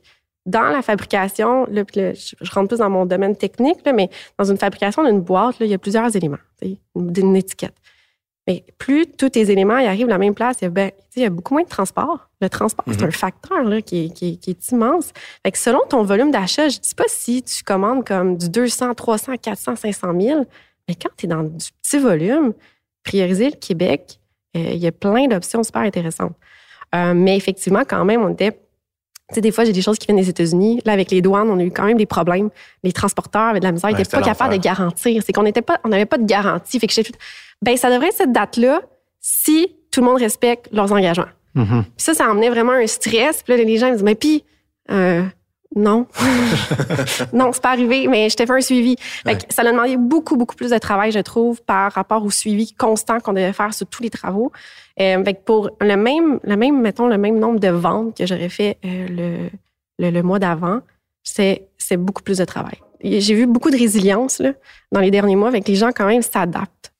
dans 0.45 0.69
la 0.69 0.81
fabrication, 0.81 1.65
là, 1.69 1.83
je 1.93 2.51
rentre 2.51 2.69
plus 2.69 2.79
dans 2.79 2.89
mon 2.89 3.05
domaine 3.05 3.35
technique, 3.35 3.79
mais 3.93 4.09
dans 4.37 4.45
une 4.45 4.57
fabrication 4.57 5.03
d'une 5.03 5.21
boîte, 5.21 5.55
il 5.59 5.67
y 5.67 5.73
a 5.73 5.77
plusieurs 5.77 6.15
éléments, 6.15 6.37
d'une 6.95 7.35
étiquette. 7.35 7.75
Mais 8.47 8.65
plus 8.79 9.05
tous 9.05 9.29
tes 9.29 9.51
éléments 9.51 9.77
y 9.77 9.85
arrivent 9.85 10.07
à 10.07 10.13
la 10.13 10.17
même 10.17 10.33
place, 10.33 10.57
il 10.61 10.63
y 10.63 10.67
a, 10.67 10.71
ben, 10.71 10.91
il 11.15 11.21
y 11.21 11.25
a 11.25 11.29
beaucoup 11.29 11.53
moins 11.53 11.61
de 11.61 11.69
transport. 11.69 12.29
Le 12.41 12.49
transport, 12.49 12.83
c'est 12.87 13.01
mhm. 13.01 13.09
un 13.09 13.11
facteur 13.11 13.63
là, 13.63 13.81
qui, 13.81 14.11
est, 14.21 14.71
immense. 14.71 15.11
Fait 15.45 15.51
que 15.51 15.57
selon 15.59 15.81
ton 15.87 16.03
volume 16.03 16.31
d'achat, 16.31 16.67
je 16.67 16.77
ne 16.77 16.81
dis 16.81 16.95
pas 16.95 17.03
si 17.07 17.43
tu 17.43 17.63
commandes 17.63 18.03
comme 18.07 18.37
du 18.37 18.49
200, 18.49 18.95
300, 18.95 19.33
400, 19.37 19.75
500 19.75 20.19
000, 20.19 20.45
mais 20.87 20.95
quand 20.95 21.09
tu 21.15 21.27
es 21.27 21.29
dans 21.29 21.43
du 21.43 21.67
petit 21.83 21.99
volume, 21.99 22.53
prioriser 23.03 23.51
le 23.51 23.55
Québec, 23.55 24.19
euh, 24.57 24.71
il 24.71 24.79
y 24.79 24.87
a 24.87 24.91
plein 24.91 25.27
d'options 25.27 25.61
super 25.61 25.83
intéressantes. 25.83 26.35
Euh, 26.95 27.13
mais 27.13 27.37
effectivement, 27.37 27.83
quand 27.87 28.03
même, 28.03 28.23
on 28.23 28.29
était 28.29 28.59
tu 29.29 29.35
sais, 29.35 29.41
des 29.41 29.51
fois, 29.51 29.63
j'ai 29.63 29.71
des 29.71 29.81
choses 29.81 29.99
qui 29.99 30.07
viennent 30.07 30.17
des 30.17 30.29
États-Unis. 30.29 30.81
Là, 30.85 30.93
avec 30.93 31.11
les 31.11 31.21
douanes, 31.21 31.49
on 31.49 31.59
a 31.59 31.63
eu 31.63 31.71
quand 31.71 31.85
même 31.85 31.97
des 31.97 32.07
problèmes. 32.07 32.49
Les 32.83 32.91
transporteurs 32.91 33.43
avaient 33.43 33.59
de 33.59 33.65
la 33.65 33.71
misère, 33.71 33.91
ils 33.91 33.95
n'étaient 33.95 34.09
pas 34.09 34.23
capables 34.23 34.55
de 34.55 34.59
garantir. 34.59 35.21
C'est 35.23 35.33
qu'on 35.33 35.43
n'était 35.43 35.61
pas, 35.61 35.79
on 35.83 35.89
n'avait 35.89 36.07
pas 36.07 36.17
de 36.17 36.25
garantie. 36.25 36.79
Fait 36.79 36.87
que 36.87 36.93
fait, 36.93 37.11
ben, 37.61 37.77
ça 37.77 37.91
devrait 37.91 38.07
être 38.07 38.17
cette 38.17 38.31
date-là 38.31 38.81
si 39.19 39.75
tout 39.91 40.01
le 40.01 40.07
monde 40.07 40.17
respecte 40.17 40.69
leurs 40.71 40.91
engagements. 40.91 41.27
Mm-hmm. 41.55 41.83
Puis 41.83 41.91
ça, 41.97 42.13
ça 42.13 42.29
emmenait 42.29 42.49
vraiment 42.49 42.73
un 42.73 42.87
stress. 42.87 43.43
Puis 43.43 43.55
là, 43.55 43.63
les 43.63 43.77
gens 43.77 43.87
me 43.87 43.93
disent, 43.93 44.03
mais 44.03 44.15
puis, 44.15 44.43
euh, 44.91 45.23
non. 45.75 46.07
non, 47.33 47.51
c'est 47.53 47.61
pas 47.61 47.71
arrivé, 47.71 48.07
mais 48.07 48.29
je 48.29 48.35
t'ai 48.35 48.47
fait 48.47 48.53
un 48.53 48.61
suivi. 48.61 48.95
ça 49.49 49.61
a 49.61 49.65
demandé 49.65 49.97
beaucoup, 49.97 50.35
beaucoup 50.35 50.55
plus 50.55 50.71
de 50.71 50.77
travail, 50.79 51.11
je 51.11 51.19
trouve, 51.19 51.61
par 51.61 51.91
rapport 51.91 52.23
au 52.25 52.31
suivi 52.31 52.73
constant 52.73 53.19
qu'on 53.19 53.33
devait 53.33 53.53
faire 53.53 53.73
sur 53.73 53.85
tous 53.85 54.01
les 54.01 54.09
travaux. 54.09 54.51
Euh, 54.99 55.23
pour 55.45 55.69
le 55.79 55.95
même, 55.95 56.39
le 56.43 56.57
même, 56.57 56.81
mettons, 56.81 57.07
le 57.07 57.17
même 57.17 57.37
nombre 57.37 57.59
de 57.59 57.69
ventes 57.69 58.17
que 58.17 58.25
j'aurais 58.25 58.49
fait 58.49 58.77
euh, 58.83 59.49
le, 59.99 60.09
le, 60.09 60.23
mois 60.23 60.39
d'avant, 60.39 60.81
c'est, 61.23 61.67
c'est 61.77 61.97
beaucoup 61.97 62.23
plus 62.23 62.39
de 62.39 62.45
travail. 62.45 62.79
J'ai 63.01 63.35
vu 63.35 63.45
beaucoup 63.45 63.69
de 63.69 63.77
résilience 63.77 64.39
là, 64.39 64.53
dans 64.91 64.99
les 64.99 65.11
derniers 65.11 65.35
mois 65.35 65.49
avec 65.49 65.67
les 65.67 65.75
gens 65.75 65.91
quand 65.95 66.07
même 66.07 66.21
s'adaptent. 66.21 66.91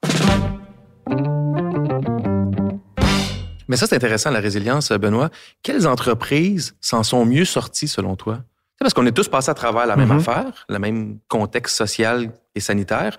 Mais 3.68 3.78
ça, 3.78 3.86
c'est 3.86 3.96
intéressant, 3.96 4.32
la 4.32 4.40
résilience, 4.40 4.92
Benoît. 4.92 5.30
Quelles 5.62 5.88
entreprises 5.88 6.76
s'en 6.82 7.04
sont 7.04 7.26
mieux 7.26 7.46
sorties 7.46 7.88
selon 7.88 8.16
toi? 8.16 8.40
Parce 8.80 8.94
qu'on 8.94 9.06
est 9.06 9.12
tous 9.12 9.28
passés 9.28 9.52
à 9.52 9.54
travers 9.54 9.86
la 9.86 9.96
même 9.96 10.10
mm-hmm. 10.10 10.30
affaire, 10.30 10.66
le 10.70 10.80
même 10.80 11.18
contexte 11.28 11.76
social 11.76 12.32
et 12.56 12.60
sanitaire. 12.60 13.18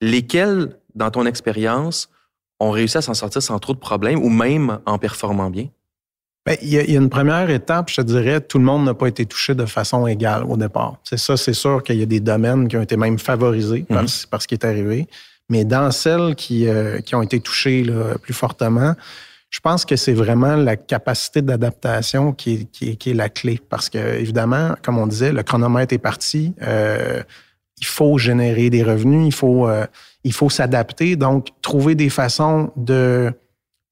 Lesquelles, 0.00 0.76
dans 0.94 1.10
ton 1.10 1.26
expérience, 1.26 2.08
ont 2.60 2.70
réussi 2.70 2.98
à 2.98 3.02
s'en 3.02 3.14
sortir 3.14 3.42
sans 3.42 3.58
trop 3.58 3.74
de 3.74 3.78
problèmes 3.78 4.22
ou 4.22 4.28
même 4.28 4.78
en 4.86 4.98
performant 4.98 5.50
bien? 5.50 5.68
Bien, 6.46 6.56
il, 6.62 6.68
y 6.68 6.78
a, 6.78 6.84
une 6.84 7.10
première 7.10 7.50
étape, 7.50 7.90
je 7.90 7.96
te 7.96 8.00
dirais, 8.02 8.40
tout 8.40 8.58
le 8.58 8.64
monde 8.64 8.84
n'a 8.84 8.94
pas 8.94 9.08
été 9.08 9.26
touché 9.26 9.54
de 9.54 9.66
façon 9.66 10.06
égale 10.06 10.44
au 10.44 10.56
départ. 10.56 10.96
C'est 11.04 11.18
ça, 11.18 11.36
c'est 11.36 11.52
sûr 11.52 11.82
qu'il 11.82 11.96
y 11.96 12.02
a 12.02 12.06
des 12.06 12.20
domaines 12.20 12.68
qui 12.68 12.76
ont 12.76 12.82
été 12.82 12.96
même 12.96 13.18
favorisés 13.18 13.84
par, 13.88 14.04
mm-hmm. 14.04 14.40
ce 14.40 14.46
qui 14.46 14.54
est 14.54 14.64
arrivé. 14.64 15.06
Mais 15.50 15.64
dans 15.64 15.90
celles 15.90 16.36
qui, 16.36 16.68
euh, 16.68 17.00
qui 17.00 17.14
ont 17.14 17.22
été 17.22 17.40
touchées 17.40 17.84
plus 18.22 18.32
fortement, 18.32 18.94
Je 19.50 19.58
pense 19.58 19.84
que 19.84 19.96
c'est 19.96 20.12
vraiment 20.12 20.54
la 20.54 20.76
capacité 20.76 21.42
d'adaptation 21.42 22.32
qui 22.32 22.68
est, 22.80 22.96
qui, 22.96 23.10
est, 23.10 23.14
la 23.14 23.28
clé. 23.28 23.60
Parce 23.68 23.90
que, 23.90 23.98
évidemment, 23.98 24.74
comme 24.82 24.96
on 24.96 25.08
disait, 25.08 25.32
le 25.32 25.42
chronomètre 25.42 25.92
est 25.92 25.98
parti. 25.98 26.54
Euh, 26.62 27.22
il 27.78 27.86
faut 27.86 28.16
générer 28.16 28.70
des 28.70 28.84
revenus, 28.84 29.26
il 29.26 29.34
faut, 29.34 29.66
euh, 29.66 29.86
il 30.22 30.32
faut 30.32 30.50
s'adapter. 30.50 31.16
Donc, 31.16 31.48
trouver 31.62 31.96
des 31.96 32.10
façons 32.10 32.70
de 32.76 33.32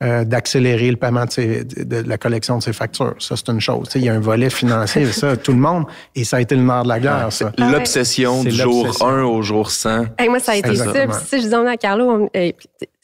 euh, 0.00 0.24
d'accélérer 0.24 0.92
le 0.92 0.96
paiement 0.96 1.24
de, 1.24 2.08
la 2.08 2.18
collection 2.18 2.58
de 2.58 2.62
ses 2.62 2.72
factures. 2.72 3.16
Ça, 3.18 3.34
c'est 3.34 3.48
une 3.48 3.60
chose. 3.60 3.88
il 3.96 4.04
y 4.04 4.08
a 4.08 4.14
un 4.14 4.20
volet 4.20 4.48
financier, 4.48 5.10
ça, 5.10 5.36
tout 5.36 5.50
le 5.50 5.58
monde, 5.58 5.86
et 6.14 6.22
ça 6.22 6.36
a 6.36 6.40
été 6.40 6.54
le 6.54 6.62
nerf 6.62 6.84
de 6.84 6.88
la 6.88 7.00
guerre, 7.00 7.32
ça. 7.32 7.50
Ah 7.58 7.68
l'obsession 7.72 8.44
du 8.44 8.52
jour 8.52 8.86
1 9.02 9.24
au 9.24 9.42
jour 9.42 9.72
100. 9.72 10.04
moi, 10.28 10.38
ça 10.38 10.52
a 10.52 10.54
été 10.54 10.76
ça. 10.76 10.84
je 11.32 11.36
disais 11.38 11.56
à 11.56 11.76
Carlo, 11.76 12.30
euh, 12.36 12.52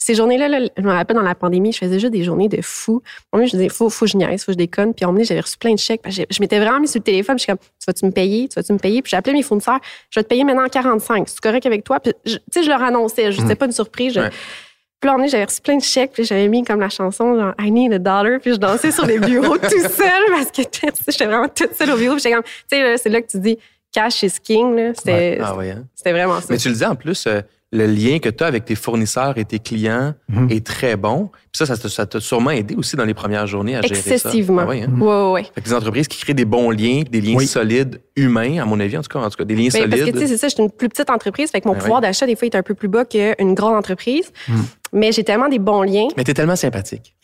ces 0.04 0.14
journées-là, 0.14 0.68
je 0.76 0.82
me 0.82 0.92
rappelle 0.92 1.16
dans 1.16 1.22
la 1.22 1.34
pandémie, 1.34 1.72
je 1.72 1.78
faisais 1.78 1.98
juste 1.98 2.12
des 2.12 2.24
journées 2.24 2.50
de 2.50 2.60
fou. 2.60 3.00
je 3.32 3.38
me 3.38 3.46
disais, 3.46 3.70
faut, 3.70 3.88
faut 3.88 4.04
que 4.04 4.10
je 4.10 4.18
niaise, 4.18 4.42
faut 4.44 4.48
que 4.48 4.52
je 4.52 4.58
déconne. 4.58 4.92
Puis, 4.92 5.06
j'avais 5.24 5.40
reçu 5.40 5.56
plein 5.56 5.72
de 5.72 5.78
chèques. 5.78 6.02
Je, 6.06 6.24
je 6.28 6.40
m'étais 6.40 6.60
vraiment 6.60 6.78
mis 6.80 6.88
sur 6.88 6.98
le 6.98 7.04
téléphone. 7.04 7.38
Je 7.38 7.44
suis 7.44 7.50
comme, 7.50 7.58
tu 7.58 7.86
vas-tu 7.86 8.04
me 8.04 8.10
payer? 8.10 8.46
Tu 8.48 8.56
vas-tu 8.56 8.74
me 8.74 8.78
payer? 8.78 9.00
Puis, 9.00 9.12
j'ai 9.12 9.16
appelé 9.16 9.32
mes 9.32 9.42
fournisseurs. 9.42 9.78
Je 10.10 10.20
vais 10.20 10.24
te 10.24 10.28
payer 10.28 10.44
maintenant 10.44 10.68
45. 10.68 11.26
C'est 11.26 11.40
correct 11.40 11.64
avec 11.64 11.84
toi? 11.84 12.00
Puis, 12.00 12.12
tu 12.22 12.32
sais, 12.52 12.62
je 12.62 12.68
leur 12.68 12.82
annonçais. 12.82 13.32
Je 13.32 13.38
sais 13.40 13.54
mm. 13.54 13.56
pas 13.56 13.64
une 13.64 13.72
surprise. 13.72 14.12
Puis 14.12 15.10
là, 15.10 15.26
j'avais 15.26 15.44
reçu 15.46 15.62
plein 15.62 15.78
de 15.78 15.82
chèques, 15.82 16.12
puis 16.12 16.24
j'avais 16.24 16.48
mis 16.48 16.64
comme 16.64 16.80
la 16.80 16.90
chanson, 16.90 17.34
genre, 17.34 17.54
I 17.58 17.70
need 17.70 17.94
a 17.94 17.98
dollar, 17.98 18.40
puis 18.40 18.52
je 18.52 18.58
dansais 18.58 18.90
sur 18.90 19.06
les 19.06 19.18
bureaux 19.18 19.56
tout 19.56 19.68
seul 19.70 20.22
parce 20.30 20.50
que 20.50 20.62
j'étais 21.08 21.24
vraiment 21.24 21.48
toute 21.48 21.74
seule 21.74 21.92
au 21.92 21.96
bureau. 21.96 22.16
Puis 22.16 22.24
j'étais 22.24 22.34
comme, 22.34 22.44
tu 22.44 22.76
sais, 22.76 22.96
c'est 22.98 23.08
là 23.08 23.22
que 23.22 23.28
tu 23.28 23.38
dis, 23.38 23.58
cash 23.90 24.22
is 24.22 24.34
king, 24.42 24.76
là. 24.76 24.92
C'était 24.94 25.38
ah 25.40 25.56
hein. 25.58 25.84
vraiment 26.04 26.40
ça. 26.40 26.46
Mais 26.50 26.58
tu 26.58 26.68
le 26.68 26.74
dis 26.74 26.84
en 26.84 26.94
plus, 26.94 27.26
euh, 27.26 27.40
le 27.74 27.86
lien 27.86 28.20
que 28.20 28.28
tu 28.28 28.44
as 28.44 28.46
avec 28.46 28.64
tes 28.64 28.76
fournisseurs 28.76 29.36
et 29.36 29.44
tes 29.44 29.58
clients 29.58 30.14
mhm. 30.28 30.48
est 30.50 30.64
très 30.64 30.96
bon. 30.96 31.30
Puis 31.52 31.66
ça, 31.66 31.74
ça 31.74 32.06
t'a 32.06 32.20
sûrement 32.20 32.52
aidé 32.52 32.76
aussi 32.76 32.94
dans 32.94 33.04
les 33.04 33.14
premières 33.14 33.48
journées 33.48 33.76
à 33.76 33.82
gérer 33.82 33.96
ça. 33.96 34.14
Excessivement. 34.14 34.62
Ah 34.62 34.66
oui, 34.68 34.82
hein? 34.82 35.00
ouais, 35.00 35.32
ouais. 35.32 35.42
Fait 35.54 35.60
que 35.60 35.68
des 35.68 35.74
entreprises 35.74 36.06
qui 36.06 36.20
créent 36.20 36.34
des 36.34 36.44
bons 36.44 36.70
liens, 36.70 37.02
des 37.10 37.20
liens 37.20 37.38
solides 37.40 38.00
humains, 38.14 38.62
à 38.62 38.64
mon 38.64 38.78
avis, 38.78 38.96
en 38.96 39.02
tout 39.02 39.08
cas, 39.08 39.18
en 39.18 39.28
tout 39.28 39.36
cas 39.36 39.44
des 39.44 39.56
liens 39.56 39.70
solides. 39.70 39.90
Parce 39.90 40.02
que 40.02 40.10
tu 40.10 40.18
sais, 40.20 40.26
c'est 40.28 40.36
ça, 40.36 40.48
je 40.48 40.54
suis 40.54 40.62
une 40.62 40.70
plus 40.70 40.88
petite 40.88 41.10
entreprise, 41.10 41.50
fait 41.50 41.60
que 41.60 41.68
mon 41.68 41.74
pouvoir 41.74 42.00
d'achat, 42.00 42.26
des 42.26 42.36
fois, 42.36 42.46
est 42.46 42.54
un 42.54 42.62
peu 42.62 42.74
plus 42.74 42.88
bas 42.88 43.04
qu'une 43.04 43.54
grande 43.54 43.74
entreprise. 43.74 44.32
Mhm. 44.48 44.64
Mais 44.92 45.10
j'ai 45.10 45.24
tellement 45.24 45.48
des 45.48 45.58
bons 45.58 45.82
liens. 45.82 46.08
Mais 46.16 46.22
tu 46.22 46.30
es 46.30 46.34
tellement 46.34 46.56
sympathique. 46.56 47.14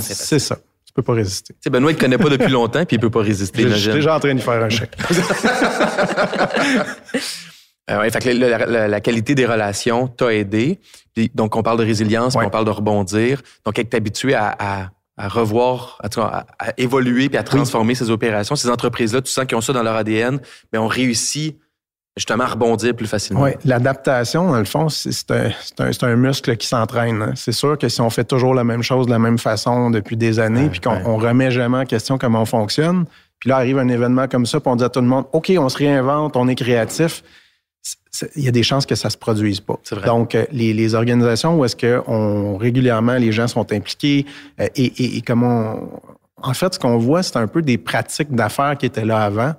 C'est 0.00 0.38
ça. 0.38 0.56
Tu 0.86 0.94
peux 0.94 1.02
pas 1.02 1.14
résister. 1.14 1.54
sais, 1.60 1.70
Benoît, 1.70 1.90
il 1.90 1.96
te 1.96 2.00
connaît 2.00 2.18
pas 2.18 2.28
depuis 2.28 2.50
longtemps, 2.50 2.84
puis 2.84 2.96
il 2.96 3.00
peut 3.00 3.10
pas 3.10 3.22
résister. 3.22 3.68
Je 3.68 3.74
suis 3.74 3.92
déjà 3.92 4.16
en 4.16 4.20
train 4.20 4.34
de 4.34 4.40
faire 4.40 4.62
un 4.62 4.68
chèque. 4.68 4.96
Euh, 7.90 8.10
fait 8.10 8.20
que 8.20 8.30
la, 8.30 9.00
qualité 9.00 9.34
des 9.34 9.46
relations 9.46 10.06
t'a 10.06 10.32
aidé. 10.32 10.80
donc, 11.34 11.56
on 11.56 11.62
parle 11.62 11.78
de 11.78 11.84
résilience, 11.84 12.36
on 12.36 12.50
parle 12.50 12.64
de 12.64 12.70
rebondir. 12.70 13.42
Donc, 13.64 13.78
être 13.78 13.94
habitué 13.94 14.34
à, 14.34 14.90
revoir, 15.18 16.00
à, 16.02 16.44
évoluer 16.78 17.28
puis 17.28 17.38
à 17.38 17.42
transformer 17.42 17.94
ces 17.94 18.10
opérations. 18.10 18.56
Ces 18.56 18.70
entreprises-là, 18.70 19.22
tu 19.22 19.30
sens 19.30 19.44
qu'ils 19.44 19.56
ont 19.56 19.60
ça 19.60 19.72
dans 19.72 19.82
leur 19.82 19.96
ADN, 19.96 20.40
mais 20.72 20.78
on 20.78 20.86
réussit 20.86 21.58
justement 22.16 22.44
à 22.44 22.48
rebondir 22.48 22.94
plus 22.94 23.06
facilement. 23.06 23.42
Oui, 23.42 23.50
l'adaptation, 23.64 24.50
dans 24.50 24.58
le 24.58 24.64
fond, 24.64 24.88
c'est 24.88 25.30
un, 25.30 26.16
muscle 26.16 26.56
qui 26.56 26.66
s'entraîne. 26.66 27.22
Hein. 27.22 27.32
C'est 27.34 27.52
sûr 27.52 27.78
que 27.78 27.88
si 27.88 28.00
on 28.00 28.10
fait 28.10 28.24
toujours 28.24 28.54
la 28.54 28.64
même 28.64 28.82
chose 28.82 29.06
de 29.06 29.10
la 29.12 29.18
même 29.18 29.38
façon 29.38 29.90
depuis 29.90 30.16
des 30.16 30.38
années, 30.38 30.68
puis 30.68 30.80
qu'on 30.80 30.98
ne 30.98 31.22
remet 31.22 31.50
jamais 31.50 31.78
en 31.78 31.84
question 31.86 32.18
comment 32.18 32.42
on 32.42 32.46
fonctionne, 32.46 33.04
puis 33.38 33.48
là 33.48 33.56
arrive 33.56 33.78
un 33.78 33.88
événement 33.88 34.28
comme 34.28 34.44
ça, 34.44 34.60
puis 34.60 34.70
on 34.70 34.76
dit 34.76 34.84
à 34.84 34.90
tout 34.90 35.00
le 35.00 35.06
monde, 35.06 35.24
OK, 35.32 35.50
on 35.56 35.68
se 35.68 35.78
réinvente, 35.78 36.36
on 36.36 36.46
est 36.48 36.56
créatif 36.56 37.22
il 38.36 38.44
y 38.44 38.48
a 38.48 38.50
des 38.50 38.62
chances 38.62 38.86
que 38.86 38.94
ça 38.94 39.10
se 39.10 39.16
produise 39.16 39.60
pas. 39.60 39.78
Donc, 40.04 40.34
euh, 40.34 40.44
les, 40.50 40.94
organisations 40.94 41.58
où 41.58 41.64
est-ce 41.64 41.76
que 41.76 42.02
on, 42.06 42.56
régulièrement 42.56 43.14
les 43.14 43.32
gens 43.32 43.46
sont 43.46 43.72
impliqués 43.72 44.26
euh, 44.60 44.68
et, 44.74 45.16
et, 45.16 45.22
comment 45.22 45.78
en 46.42 46.54
fait, 46.54 46.74
ce 46.74 46.78
qu'on 46.78 46.98
voit, 46.98 47.22
c'est 47.22 47.36
un 47.36 47.46
peu 47.46 47.62
des 47.62 47.78
pratiques 47.78 48.34
d'affaires 48.34 48.76
qui 48.78 48.86
étaient 48.86 49.04
là 49.04 49.22
avant, 49.22 49.54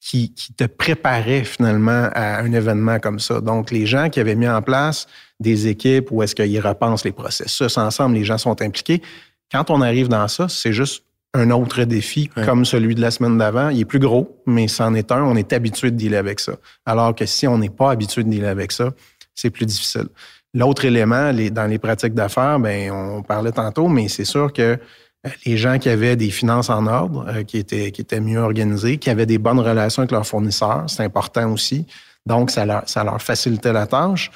qui, 0.00 0.32
qui, 0.32 0.52
te 0.52 0.64
préparaient 0.64 1.44
finalement 1.44 2.08
à 2.12 2.38
un 2.40 2.52
événement 2.52 2.98
comme 2.98 3.18
ça. 3.18 3.40
Donc, 3.40 3.70
les 3.70 3.86
gens 3.86 4.10
qui 4.10 4.20
avaient 4.20 4.34
mis 4.34 4.48
en 4.48 4.62
place 4.62 5.06
des 5.40 5.66
équipes 5.68 6.08
où 6.10 6.22
est-ce 6.22 6.34
qu'ils 6.34 6.60
repensent 6.60 7.04
les 7.04 7.12
processus 7.12 7.76
ensemble, 7.78 8.14
les 8.16 8.24
gens 8.24 8.38
sont 8.38 8.60
impliqués. 8.62 9.02
Quand 9.50 9.70
on 9.70 9.80
arrive 9.80 10.08
dans 10.08 10.28
ça, 10.28 10.48
c'est 10.48 10.72
juste 10.72 11.04
un 11.34 11.50
autre 11.50 11.84
défi 11.84 12.28
comme 12.28 12.64
celui 12.64 12.94
de 12.94 13.00
la 13.00 13.10
semaine 13.10 13.38
d'avant. 13.38 13.68
Il 13.68 13.80
est 13.80 13.84
plus 13.84 13.98
gros, 13.98 14.42
mais 14.46 14.68
c'en 14.68 14.94
est 14.94 15.12
un. 15.12 15.22
On 15.22 15.36
est 15.36 15.52
habitué 15.52 15.90
de 15.90 15.96
dealer 15.96 16.18
avec 16.18 16.40
ça. 16.40 16.52
Alors 16.86 17.14
que 17.14 17.26
si 17.26 17.46
on 17.46 17.58
n'est 17.58 17.68
pas 17.68 17.90
habitué 17.90 18.24
de 18.24 18.30
dealer 18.30 18.48
avec 18.48 18.72
ça, 18.72 18.90
c'est 19.34 19.50
plus 19.50 19.66
difficile. 19.66 20.08
L'autre 20.54 20.84
élément, 20.84 21.32
dans 21.32 21.66
les 21.66 21.78
pratiques 21.78 22.14
d'affaires, 22.14 22.58
ben 22.58 22.90
on 22.90 23.22
parlait 23.22 23.52
tantôt, 23.52 23.88
mais 23.88 24.08
c'est 24.08 24.24
sûr 24.24 24.52
que 24.52 24.78
euh, 25.26 25.30
les 25.44 25.56
gens 25.56 25.78
qui 25.78 25.88
avaient 25.88 26.16
des 26.16 26.30
finances 26.30 26.70
en 26.70 26.86
ordre, 26.86 27.26
euh, 27.28 27.42
qui, 27.42 27.58
étaient, 27.58 27.90
qui 27.90 28.00
étaient 28.00 28.20
mieux 28.20 28.38
organisés, 28.38 28.96
qui 28.96 29.10
avaient 29.10 29.26
des 29.26 29.38
bonnes 29.38 29.60
relations 29.60 30.02
avec 30.02 30.12
leurs 30.12 30.26
fournisseurs, 30.26 30.84
c'est 30.88 31.04
important 31.04 31.52
aussi. 31.52 31.86
Donc, 32.24 32.50
ça 32.50 32.64
leur, 32.64 32.88
ça 32.88 33.04
leur 33.04 33.20
facilitait 33.20 33.72
la 33.72 33.86
tâche. 33.86 34.30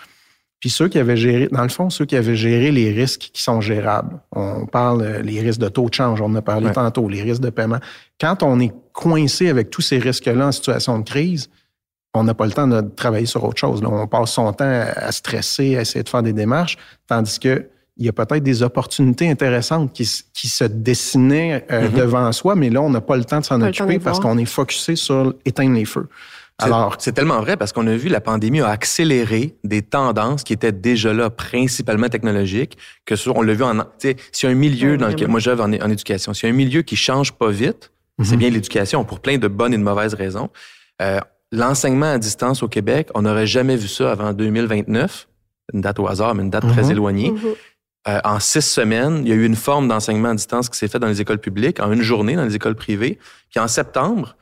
Puis 0.62 0.70
ceux 0.70 0.87
qui 0.87 1.01
avaient 1.01 1.16
géré, 1.16 1.48
dans 1.51 1.64
le 1.64 1.68
fond, 1.68 1.90
ceux 1.90 2.05
qui 2.05 2.14
avaient 2.14 2.37
géré 2.37 2.70
les 2.70 2.92
risques 2.92 3.31
qui 3.33 3.42
sont 3.42 3.61
gérables. 3.61 4.20
On 4.31 4.64
parle 4.64 5.03
euh, 5.03 5.20
les 5.20 5.40
risques 5.40 5.59
de 5.59 5.68
taux 5.68 5.88
de 5.88 5.94
change, 5.94 6.20
on 6.20 6.27
en 6.27 6.37
a 6.37 6.40
parlé 6.40 6.70
tantôt, 6.70 7.09
les 7.09 7.20
risques 7.20 7.42
de 7.42 7.51
paiement. 7.51 7.81
Quand 8.20 8.44
on 8.44 8.61
est 8.61 8.72
coincé 8.92 9.48
avec 9.48 9.70
tous 9.70 9.83
ces 9.83 9.98
risques-là 9.98 10.46
en 10.46 10.53
situation 10.53 11.01
de 11.01 11.05
crise, 11.05 11.51
on 12.14 12.22
n'a 12.22 12.35
pas 12.35 12.46
le 12.46 12.53
temps 12.53 12.68
de 12.68 12.81
travailler 12.81 13.27
sur 13.27 13.42
autre 13.42 13.59
chose. 13.59 13.83
On 13.85 14.07
passe 14.07 14.31
son 14.31 14.53
temps 14.53 14.85
à 14.94 15.11
stresser, 15.11 15.77
à 15.77 15.81
essayer 15.81 16.05
de 16.05 16.09
faire 16.09 16.22
des 16.22 16.33
démarches, 16.33 16.79
tandis 17.09 17.40
que 17.40 17.66
il 17.96 18.07
y 18.07 18.09
a 18.09 18.12
peut-être 18.12 18.44
des 18.44 18.62
opportunités 18.62 19.29
intéressantes 19.29 19.92
qui, 19.92 20.07
se 20.07 20.64
dessinaient 20.64 21.66
euh, 21.72 21.88
mm-hmm. 21.88 21.94
devant 21.94 22.33
soi, 22.33 22.55
mais 22.55 22.70
là, 22.70 22.81
on 22.81 22.88
n'a 22.88 23.01
pas 23.01 23.16
le 23.16 23.25
temps 23.25 23.40
de 23.40 23.44
s'en 23.44 23.61
occuper 23.61 23.98
parce 23.98 24.20
qu'on 24.20 24.38
est 24.38 24.44
focusé 24.44 24.94
sur 24.94 25.35
éteindre 25.44 25.75
les 25.75 25.85
feux. 25.85 26.09
Alors, 26.64 26.96
c'est 26.98 27.12
tellement 27.12 27.40
vrai 27.40 27.57
parce 27.57 27.72
qu'on 27.72 27.87
a 27.87 27.96
vu 27.96 28.09
la 28.09 28.20
pandémie 28.20 28.61
a 28.61 28.68
accéléré 28.68 29.57
des 29.64 29.83
tendances 29.83 30.44
qui 30.44 30.53
étaient 30.53 30.72
déjà 30.72 31.12
là, 31.12 31.31
principalement 31.31 32.09
technologiques, 32.09 32.79
que 33.05 33.16
ce, 33.16 33.31
on 33.31 33.42
l'a 33.42 33.55
vu 33.55 33.62
en, 33.62 33.85
s'il 33.98 34.16
y 34.42 34.46
a 34.46 34.48
un 34.48 34.55
milieu 34.55 34.96
dans 34.96 35.09
lequel, 35.09 35.29
moi 35.29 35.40
j'œuvre 35.40 35.64
en, 35.64 35.72
en, 35.72 35.90
éducation, 35.90 36.35
s'il 36.35 36.48
y 36.48 36.53
a 36.53 36.55
un 36.55 36.57
milieu 36.57 36.83
qui 36.83 36.96
change 36.96 37.33
pas 37.33 37.51
vite, 37.51 37.92
c'est 38.22 38.33
mhm. 38.33 38.38
bien 38.38 38.51
l'éducation 38.51 39.05
pour 39.05 39.20
plein 39.20 39.38
de 39.38 39.48
bonnes 39.48 39.75
et 39.75 39.79
de 39.79 39.83
mauvaises 39.83 40.14
raisons. 40.14 40.51
Euh, 41.01 41.20
l'enseignement 41.51 42.12
à 42.12 42.18
distance 42.18 42.62
au 42.62 42.68
Québec, 42.68 43.09
on 43.14 43.22
n'aurait 43.22 43.46
jamais 43.46 43.77
vu 43.77 43.88
ça 43.88 44.12
avant 44.12 44.33
2029, 44.33 45.29
une 45.75 45.81
date 45.81 45.98
au 45.98 46.07
hasard, 46.07 46.35
mais 46.35 46.42
une 46.42 46.51
date 46.51 46.68
très 46.68 46.85
mhm. 46.85 46.90
éloignée. 46.90 47.31
Mhm. 47.31 47.55
Euh, 48.09 48.20
en 48.25 48.40
six 48.40 48.62
semaines, 48.62 49.22
il 49.22 49.29
y 49.29 49.33
a 49.33 49.37
eu 49.37 49.44
une 49.44 49.55
forme 49.55 49.87
d'enseignement 49.87 50.31
à 50.31 50.35
distance 50.35 50.68
qui 50.68 50.77
s'est 50.77 50.88
faite 50.88 51.01
dans 51.01 51.09
les 51.09 51.20
écoles 51.20 51.38
publiques, 51.38 51.79
en 51.81 51.92
une 51.92 52.03
journée 52.03 52.35
dans 52.35 52.44
les 52.44 52.57
écoles 52.57 52.75
privées. 52.75 53.18
Puis 53.51 53.61
en 53.61 53.68
septembre, 53.68 54.37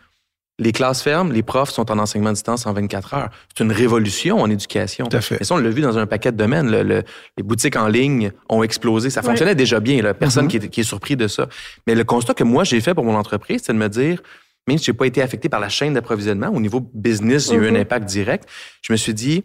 les 0.61 0.73
classes 0.73 1.03
ferment, 1.03 1.33
les 1.33 1.43
profs 1.43 1.71
sont 1.71 1.91
en 1.91 1.99
enseignement 1.99 2.31
à 2.31 2.33
distance 2.35 2.67
en 2.67 2.73
24 2.75 3.15
heures. 3.15 3.31
C'est 3.49 3.65
une 3.65 3.73
révolution 3.73 4.41
en 4.41 4.51
éducation. 4.51 5.07
Tout 5.07 5.17
à 5.17 5.21
fait. 5.23 5.39
Et 5.41 5.45
ça, 5.45 5.55
on 5.55 5.59
l'a 5.59 5.71
vu 5.71 5.81
dans 5.81 5.99
un 5.99 6.07
paquet 6.07 6.33
de 6.33 6.37
domaines. 6.37 6.71
les 6.71 7.43
boutiques 7.43 7.77
en 7.77 7.89
ligne 7.89 8.31
ont 8.51 8.63
explosé. 8.63 9.09
Ça 9.09 9.23
fonctionnait 9.23 9.55
déjà 9.55 9.81
bien. 9.81 10.03
Là. 10.03 10.13
Personne 10.13 10.47
mm-hmm. 10.47 10.69
qui, 10.69 10.81
est, 10.81 10.85
surpris 10.85 11.17
de 11.17 11.29
ça. 11.29 11.49
Mais 11.87 11.95
le 11.95 12.05
constat 12.05 12.35
que 12.35 12.45
moi, 12.45 12.65
j'ai 12.65 12.81
fait 12.83 12.95
pour 12.95 13.05
mon 13.05 13.17
entreprise, 13.17 13.63
c'est 13.65 13.73
de 13.73 13.79
me 13.79 13.89
dire, 13.89 14.23
même 14.69 14.77
si 14.77 14.85
je 14.85 14.91
n'ai 14.91 14.97
pas 14.97 15.07
été 15.07 15.23
affecté 15.23 15.49
par 15.49 15.61
la 15.61 15.71
chaîne 15.71 15.95
d'approvisionnement, 15.95 16.49
au 16.49 16.61
niveau 16.61 16.87
business, 16.93 17.49
il 17.49 17.55
y 17.55 17.57
a 17.57 17.61
eu 17.63 17.69
un 17.69 17.73
mm-hmm. 17.73 17.81
impact 17.81 18.09
direct. 18.09 18.49
Je 18.83 18.93
me 18.93 18.99
suis 18.99 19.15
dit, 19.15 19.45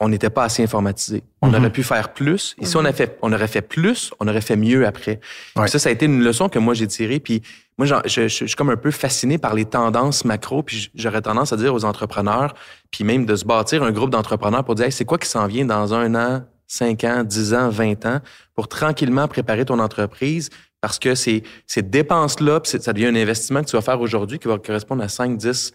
on 0.00 0.08
n'était 0.08 0.30
pas 0.30 0.44
assez 0.44 0.62
informatisé. 0.62 1.22
On 1.40 1.48
mm-hmm. 1.48 1.56
aurait 1.56 1.70
pu 1.70 1.82
faire 1.82 2.12
plus. 2.12 2.56
Et 2.60 2.66
si 2.66 2.76
on, 2.76 2.84
a 2.84 2.92
fait, 2.92 3.16
on 3.22 3.32
aurait 3.32 3.48
fait 3.48 3.62
plus, 3.62 4.12
on 4.20 4.26
aurait 4.26 4.40
fait 4.40 4.56
mieux 4.56 4.86
après. 4.86 5.20
Ça, 5.66 5.78
ça 5.78 5.88
a 5.88 5.92
été 5.92 6.06
une 6.06 6.22
leçon 6.22 6.48
que 6.48 6.58
moi, 6.58 6.74
j'ai 6.74 6.86
tirée. 6.86 7.20
Puis 7.20 7.42
moi, 7.78 7.86
je, 8.04 8.28
suis 8.28 8.54
comme 8.54 8.70
un 8.70 8.76
peu 8.76 8.90
fasciné 8.90 9.38
par 9.38 9.54
les 9.54 9.64
tendances 9.64 10.24
macro. 10.24 10.62
Puis 10.62 10.90
j'aurais 10.94 11.22
tendance 11.22 11.52
à 11.52 11.56
dire 11.56 11.72
aux 11.72 11.84
entrepreneurs, 11.84 12.54
puis 12.90 13.04
même 13.04 13.24
de 13.24 13.36
se 13.36 13.44
bâtir 13.44 13.82
un 13.82 13.92
groupe 13.92 14.10
d'entrepreneurs 14.10 14.64
pour 14.64 14.74
dire, 14.74 14.92
c'est 14.92 15.04
quoi 15.04 15.18
qui 15.18 15.28
s'en 15.28 15.46
vient 15.46 15.64
dans 15.64 15.94
un 15.94 16.14
an, 16.14 16.42
cinq 16.66 17.04
ans, 17.04 17.22
dix 17.22 17.54
ans, 17.54 17.68
vingt 17.68 18.04
ans, 18.04 18.20
pour 18.54 18.68
tranquillement 18.68 19.28
préparer 19.28 19.64
ton 19.64 19.78
entreprise? 19.78 20.50
Parce 20.80 20.98
que 20.98 21.14
ces, 21.14 21.44
ces 21.66 21.82
dépenses-là, 21.82 22.60
ça 22.64 22.92
devient 22.92 23.06
un 23.06 23.16
investissement 23.16 23.62
que 23.62 23.70
tu 23.70 23.76
vas 23.76 23.82
faire 23.82 24.00
aujourd'hui 24.00 24.38
qui 24.38 24.48
va 24.48 24.58
correspondre 24.58 25.02
à 25.02 25.08
5, 25.08 25.38
10 25.38 25.72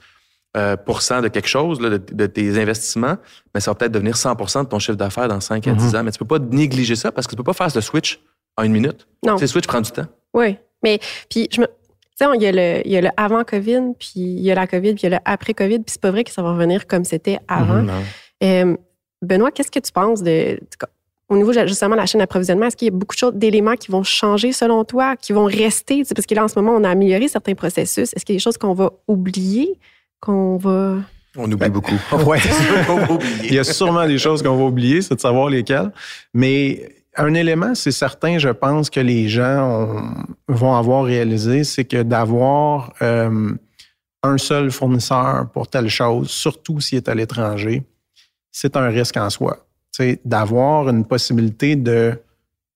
euh, 0.57 0.75
de 0.75 1.27
quelque 1.27 1.47
chose, 1.47 1.79
de, 1.79 2.25
tes 2.25 2.59
investissements, 2.61 3.17
mais 3.53 3.61
ça 3.61 3.71
va 3.71 3.75
peut-être 3.75 3.91
devenir 3.91 4.15
100% 4.15 4.63
de 4.63 4.67
ton 4.67 4.79
chiffre 4.79 4.97
d'affaires 4.97 5.27
dans 5.27 5.39
5 5.39 5.67
à 5.67 5.73
10 5.73 5.83
mm-hmm. 5.83 5.97
ans. 5.97 6.03
Mais 6.03 6.11
tu 6.11 6.19
peux 6.19 6.25
pas 6.25 6.39
négliger 6.39 6.95
ça 6.95 7.11
parce 7.11 7.27
que 7.27 7.31
tu 7.31 7.37
peux 7.37 7.43
pas 7.43 7.53
faire 7.53 7.69
ce 7.69 7.81
switch 7.81 8.19
en 8.57 8.63
une 8.63 8.71
minute. 8.71 9.07
Non. 9.25 9.37
Ce 9.37 9.47
switch 9.47 9.67
prend 9.67 9.81
du 9.81 9.91
temps. 9.91 10.07
Oui. 10.33 10.57
Mais 10.83 10.99
puis 11.29 11.47
je 11.51 11.61
me. 11.61 11.67
Tu 11.67 12.25
sais, 12.25 12.31
il 12.35 12.41
y, 12.41 12.47
a 12.47 12.51
le, 12.51 12.81
il 12.85 12.91
y 12.91 12.97
a 12.97 13.01
le 13.01 13.09
avant 13.15 13.45
COVID, 13.45 13.93
puis 13.97 14.11
il 14.15 14.41
y 14.41 14.51
a 14.51 14.55
la 14.55 14.67
COVID, 14.67 14.95
puis 14.95 15.03
il 15.03 15.09
y 15.09 15.13
a 15.13 15.17
le 15.17 15.21
après 15.23 15.53
COVID, 15.53 15.79
puis 15.79 15.93
c'est 15.93 16.01
pas 16.01 16.11
vrai 16.11 16.25
que 16.25 16.31
ça 16.31 16.41
va 16.41 16.51
revenir 16.51 16.85
comme 16.85 17.05
c'était 17.05 17.39
avant. 17.47 17.83
Mm-hmm, 17.83 18.03
euh, 18.43 18.77
Benoît, 19.21 19.51
qu'est-ce 19.51 19.71
que 19.71 19.79
tu 19.79 19.93
penses 19.93 20.21
de, 20.21 20.59
au 21.29 21.37
niveau 21.37 21.53
justement 21.53 21.95
de 21.95 22.01
la 22.01 22.05
chaîne 22.05 22.19
d'approvisionnement, 22.19 22.65
est-ce 22.65 22.75
qu'il 22.75 22.87
y 22.87 22.91
a 22.91 22.93
beaucoup 22.93 23.15
d'éléments 23.31 23.75
qui 23.75 23.91
vont 23.91 24.03
changer 24.03 24.51
selon 24.51 24.83
toi, 24.83 25.15
qui 25.15 25.31
vont 25.31 25.45
rester? 25.45 26.03
Parce 26.03 26.25
que 26.25 26.35
là, 26.35 26.43
en 26.43 26.47
ce 26.47 26.59
moment, 26.59 26.75
on 26.75 26.83
a 26.83 26.89
amélioré 26.89 27.27
certains 27.27 27.53
processus. 27.53 28.13
Est-ce 28.13 28.25
qu'il 28.25 28.33
y 28.33 28.37
a 28.37 28.39
des 28.39 28.43
choses 28.43 28.57
qu'on 28.57 28.73
va 28.73 28.91
oublier? 29.07 29.79
Qu'on 30.19 30.57
va. 30.57 30.97
On 31.37 31.45
oublie 31.45 31.55
ben, 31.55 31.69
beaucoup. 31.69 31.99
ouais. 32.25 32.39
Il 33.43 33.53
y 33.53 33.59
a 33.59 33.63
sûrement 33.63 34.05
des 34.07 34.17
choses 34.17 34.41
qu'on 34.41 34.57
va 34.57 34.63
oublier, 34.63 35.01
c'est 35.01 35.15
de 35.15 35.19
savoir 35.19 35.49
lesquelles. 35.49 35.91
Mais 36.33 36.95
un 37.15 37.33
élément, 37.33 37.75
c'est 37.75 37.91
certain, 37.91 38.37
je 38.37 38.49
pense 38.49 38.89
que 38.89 38.99
les 38.99 39.27
gens 39.29 40.01
vont 40.47 40.75
avoir 40.75 41.03
réalisé, 41.03 41.63
c'est 41.63 41.85
que 41.85 42.01
d'avoir 42.01 42.93
euh, 43.01 43.51
un 44.23 44.37
seul 44.37 44.71
fournisseur 44.71 45.49
pour 45.51 45.67
telle 45.67 45.89
chose, 45.89 46.29
surtout 46.29 46.79
s'il 46.79 46.97
est 46.97 47.09
à 47.09 47.15
l'étranger, 47.15 47.83
c'est 48.51 48.75
un 48.75 48.87
risque 48.87 49.17
en 49.17 49.29
soi. 49.29 49.65
D'avoir 50.23 50.87
une 50.87 51.03
possibilité 51.03 51.75
de 51.75 52.17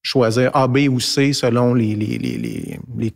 choisir 0.02 0.54
A, 0.54 0.68
B 0.68 0.88
ou 0.90 1.00
C 1.00 1.32
selon 1.32 1.72
les, 1.72 1.96
les 1.96 3.14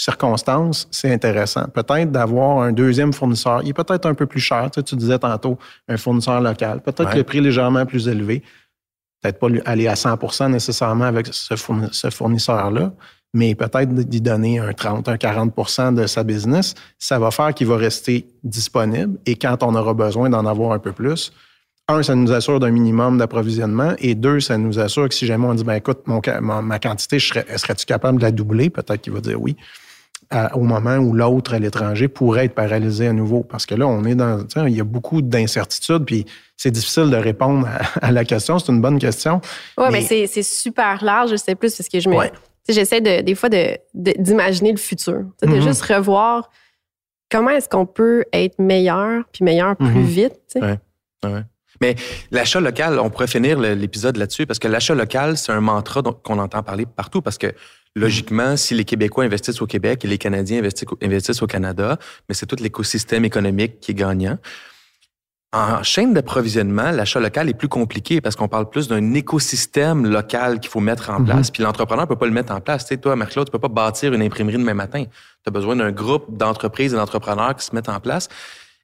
circonstances, 0.00 0.88
c'est 0.90 1.12
intéressant. 1.12 1.66
Peut-être 1.68 2.10
d'avoir 2.10 2.60
un 2.60 2.72
deuxième 2.72 3.12
fournisseur. 3.12 3.60
Il 3.62 3.70
est 3.70 3.74
peut-être 3.74 4.06
un 4.06 4.14
peu 4.14 4.26
plus 4.26 4.40
cher. 4.40 4.70
Tu, 4.70 4.96
disais 4.96 5.18
tantôt 5.18 5.58
un 5.88 5.96
fournisseur 5.96 6.40
local. 6.40 6.80
Peut-être 6.80 7.14
le 7.14 7.24
prix 7.24 7.40
légèrement 7.40 7.86
plus 7.86 8.08
élevé. 8.08 8.42
Peut-être 9.22 9.38
pas 9.38 9.48
aller 9.66 9.86
à 9.86 9.94
100% 9.94 10.50
nécessairement 10.50 11.04
avec 11.04 11.28
ce 11.30 12.10
fournisseur-là, 12.10 12.92
mais 13.34 13.54
peut-être 13.54 13.94
d'y 13.94 14.20
donner 14.22 14.58
un 14.58 14.72
30, 14.72 15.08
un 15.08 15.16
40% 15.16 15.94
de 15.94 16.06
sa 16.06 16.24
business. 16.24 16.74
Ça 16.98 17.18
va 17.18 17.30
faire 17.30 17.52
qu'il 17.52 17.66
va 17.66 17.76
rester 17.76 18.26
disponible 18.42 19.18
et 19.26 19.36
quand 19.36 19.62
on 19.62 19.74
aura 19.74 19.92
besoin 19.92 20.30
d'en 20.30 20.46
avoir 20.46 20.72
un 20.72 20.78
peu 20.78 20.92
plus, 20.92 21.32
un, 21.88 22.02
ça 22.02 22.14
nous 22.14 22.32
assure 22.32 22.60
d'un 22.60 22.70
minimum 22.70 23.18
d'approvisionnement 23.18 23.94
et 23.98 24.14
deux, 24.14 24.40
ça 24.40 24.56
nous 24.56 24.78
assure 24.78 25.08
que 25.08 25.14
si 25.14 25.26
jamais 25.26 25.46
on 25.46 25.54
dit, 25.54 25.64
ben 25.64 25.74
écoute, 25.74 26.02
ma, 26.06 26.78
quantité, 26.78 27.18
serais-tu 27.18 27.84
capable 27.84 28.18
de 28.18 28.22
la 28.22 28.30
doubler? 28.30 28.70
Peut-être 28.70 29.02
qu'il 29.02 29.12
va 29.12 29.20
dire 29.20 29.40
oui 29.40 29.56
au 30.54 30.60
moment 30.60 30.96
où 30.96 31.12
l'autre 31.12 31.54
à 31.54 31.58
l'étranger 31.58 32.06
pourrait 32.08 32.44
être 32.44 32.54
paralysé 32.54 33.08
à 33.08 33.12
nouveau. 33.12 33.42
Parce 33.42 33.66
que 33.66 33.74
là, 33.74 33.86
on 33.86 34.04
est 34.04 34.14
dans. 34.14 34.46
Il 34.66 34.76
y 34.76 34.80
a 34.80 34.84
beaucoup 34.84 35.22
d'incertitudes, 35.22 36.04
puis 36.04 36.24
c'est 36.56 36.70
difficile 36.70 37.10
de 37.10 37.16
répondre 37.16 37.68
à, 38.00 38.12
la 38.12 38.24
question. 38.24 38.58
C'est 38.58 38.70
une 38.70 38.80
bonne 38.80 38.98
question. 38.98 39.40
Oui, 39.76 39.86
mais, 39.90 40.02
c'est 40.02 40.42
super 40.42 41.02
large, 41.04 41.30
je 41.30 41.36
sais 41.36 41.54
plus, 41.54 41.74
parce 41.74 41.88
que 41.88 42.00
je 42.00 42.08
me. 42.08 42.16
J'essaie 42.68 43.00
de, 43.00 43.22
des 43.22 43.34
fois 43.34 43.48
d'imaginer 43.94 44.70
le 44.70 44.78
futur. 44.78 45.24
De 45.42 45.48
mm-hmm. 45.48 45.62
juste 45.62 45.82
revoir 45.82 46.50
comment 47.30 47.50
est-ce 47.50 47.68
qu'on 47.68 47.86
peut 47.86 48.24
être 48.32 48.58
meilleur, 48.58 49.24
puis 49.32 49.44
meilleur 49.44 49.76
plus 49.76 49.88
mm-hmm. 49.88 50.04
vite. 50.04 50.40
Oui, 50.56 50.70
ouais. 51.24 51.42
Mais 51.80 51.96
l'achat 52.30 52.60
local, 52.60 52.98
on 52.98 53.08
pourrait 53.08 53.26
finir 53.26 53.58
l'épisode 53.58 54.16
là-dessus 54.16 54.46
parce 54.46 54.58
que 54.58 54.68
l'achat 54.68 54.94
local, 54.94 55.38
c'est 55.38 55.52
un 55.52 55.60
mantra 55.60 56.02
qu'on 56.02 56.38
entend 56.38 56.62
parler 56.62 56.84
partout 56.84 57.22
parce 57.22 57.38
que 57.38 57.54
Logiquement, 57.96 58.56
si 58.56 58.74
les 58.74 58.84
Québécois 58.84 59.24
investissent 59.24 59.60
au 59.62 59.66
Québec 59.66 60.04
et 60.04 60.08
les 60.08 60.18
Canadiens 60.18 60.62
investissent 61.02 61.42
au 61.42 61.46
Canada, 61.46 61.98
mais 62.28 62.34
c'est 62.34 62.46
tout 62.46 62.56
l'écosystème 62.60 63.24
économique 63.24 63.80
qui 63.80 63.90
est 63.90 63.94
gagnant. 63.94 64.38
En 65.52 65.82
chaîne 65.82 66.14
d'approvisionnement, 66.14 66.92
l'achat 66.92 67.18
local 67.18 67.48
est 67.48 67.54
plus 67.54 67.66
compliqué 67.66 68.20
parce 68.20 68.36
qu'on 68.36 68.46
parle 68.46 68.70
plus 68.70 68.86
d'un 68.86 69.14
écosystème 69.14 70.06
local 70.06 70.60
qu'il 70.60 70.70
faut 70.70 70.78
mettre 70.78 71.10
en 71.10 71.18
mhm. 71.18 71.26
place. 71.26 71.50
Puis 71.50 71.64
l'entrepreneur 71.64 72.06
peut 72.06 72.14
pas 72.14 72.26
le 72.26 72.32
mettre 72.32 72.52
en 72.52 72.60
place. 72.60 72.84
Tu 72.84 72.94
sais, 72.94 73.00
toi, 73.00 73.16
Marc-Claude, 73.16 73.48
tu 73.48 73.50
peux 73.50 73.58
pas 73.58 73.66
bâtir 73.66 74.12
une 74.12 74.22
imprimerie 74.22 74.58
demain 74.58 74.74
matin. 74.74 75.02
Tu 75.06 75.48
as 75.48 75.50
besoin 75.50 75.74
d'un 75.74 75.90
groupe 75.90 76.36
d'entreprises 76.36 76.94
et 76.94 76.96
d'entrepreneurs 76.96 77.56
qui 77.56 77.66
se 77.66 77.74
mettent 77.74 77.88
en 77.88 77.98
place. 77.98 78.28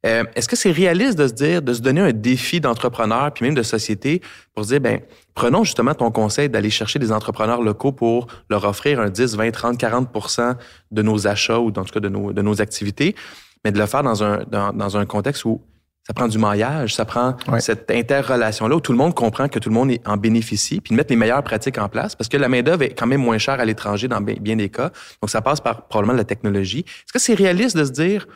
Euh, 0.06 0.24
est-ce 0.36 0.48
que 0.48 0.56
c'est 0.56 0.70
réaliste 0.70 1.18
de 1.18 1.26
se 1.26 1.32
dire, 1.32 1.62
de 1.62 1.72
se 1.72 1.80
donner 1.80 2.00
un 2.00 2.12
défi 2.12 2.60
d'entrepreneur 2.60 3.32
puis 3.32 3.44
même 3.44 3.54
de 3.54 3.62
société 3.62 4.22
pour 4.54 4.64
se 4.64 4.68
dire, 4.68 4.80
ben 4.80 5.00
prenons 5.34 5.64
justement 5.64 5.94
ton 5.94 6.10
conseil 6.12 6.48
d'aller 6.48 6.70
chercher 6.70 6.98
des 6.98 7.10
entrepreneurs 7.10 7.60
locaux 7.60 7.92
pour 7.92 8.28
leur 8.48 8.64
offrir 8.64 9.00
un 9.00 9.10
10, 9.10 9.34
20, 9.36 9.50
30, 9.50 9.80
40% 9.80 10.54
de 10.92 11.02
nos 11.02 11.26
achats 11.26 11.58
ou 11.58 11.68
en 11.68 11.72
tout 11.72 11.92
cas 11.92 12.00
de 12.00 12.08
nos, 12.08 12.32
de 12.32 12.40
nos 12.40 12.60
activités, 12.60 13.16
mais 13.64 13.72
de 13.72 13.78
le 13.78 13.86
faire 13.86 14.04
dans 14.04 14.22
un, 14.22 14.44
dans, 14.44 14.96
un 14.96 15.06
contexte 15.06 15.44
où 15.44 15.60
ça 16.06 16.14
prend 16.14 16.28
du 16.28 16.38
maillage, 16.38 16.94
ça 16.94 17.04
prend 17.04 17.36
cette 17.58 17.90
interrelation-là 17.90 18.76
où 18.76 18.80
tout 18.80 18.92
le 18.92 18.98
monde 18.98 19.12
comprend 19.12 19.48
que 19.48 19.58
tout 19.58 19.70
le 19.70 19.74
monde 19.74 19.92
en 20.04 20.16
bénéficie, 20.16 20.80
puis 20.80 20.92
de 20.92 20.96
mettre 20.96 21.10
les 21.10 21.16
meilleures 21.16 21.42
pratiques 21.42 21.78
en 21.78 21.88
place, 21.88 22.14
parce 22.14 22.28
que 22.28 22.36
la 22.36 22.48
main-d'œuvre 22.48 22.84
est 22.84 22.94
quand 22.94 23.08
même 23.08 23.22
moins 23.22 23.38
chère 23.38 23.58
à 23.58 23.64
l'étranger 23.64 24.06
dans 24.06 24.20
bien 24.20 24.54
des 24.54 24.68
cas. 24.68 24.92
Donc, 25.20 25.30
ça 25.30 25.42
passe 25.42 25.60
par 25.60 25.88
probablement 25.88 26.16
la 26.16 26.22
technologie. 26.22 26.84
Est-ce 26.86 27.12
que 27.12 27.18
c'est 27.18 27.34
réaliste 27.34 27.76
de 27.76 27.84
se 27.84 27.90
dire, 27.90 28.28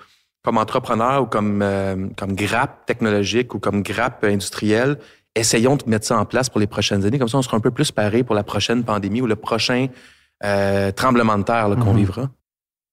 comme 0.42 0.58
entrepreneur 0.58 1.22
ou 1.22 1.26
comme, 1.26 1.60
euh, 1.62 2.08
comme 2.16 2.34
grappe 2.34 2.86
technologique 2.86 3.54
ou 3.54 3.58
comme 3.58 3.82
grappe 3.82 4.24
industrielle, 4.24 4.98
essayons 5.34 5.76
de 5.76 5.84
mettre 5.86 6.06
ça 6.06 6.18
en 6.18 6.24
place 6.24 6.48
pour 6.48 6.60
les 6.60 6.66
prochaines 6.66 7.04
années. 7.04 7.18
Comme 7.18 7.28
ça, 7.28 7.38
on 7.38 7.42
sera 7.42 7.56
un 7.56 7.60
peu 7.60 7.70
plus 7.70 7.90
paré 7.92 8.22
pour 8.22 8.34
la 8.34 8.42
prochaine 8.42 8.82
pandémie 8.84 9.20
ou 9.20 9.26
le 9.26 9.36
prochain 9.36 9.88
euh, 10.44 10.90
tremblement 10.92 11.38
de 11.38 11.44
terre 11.44 11.68
qu'on 11.78 11.92
mhm. 11.92 11.98
vivra. 11.98 12.30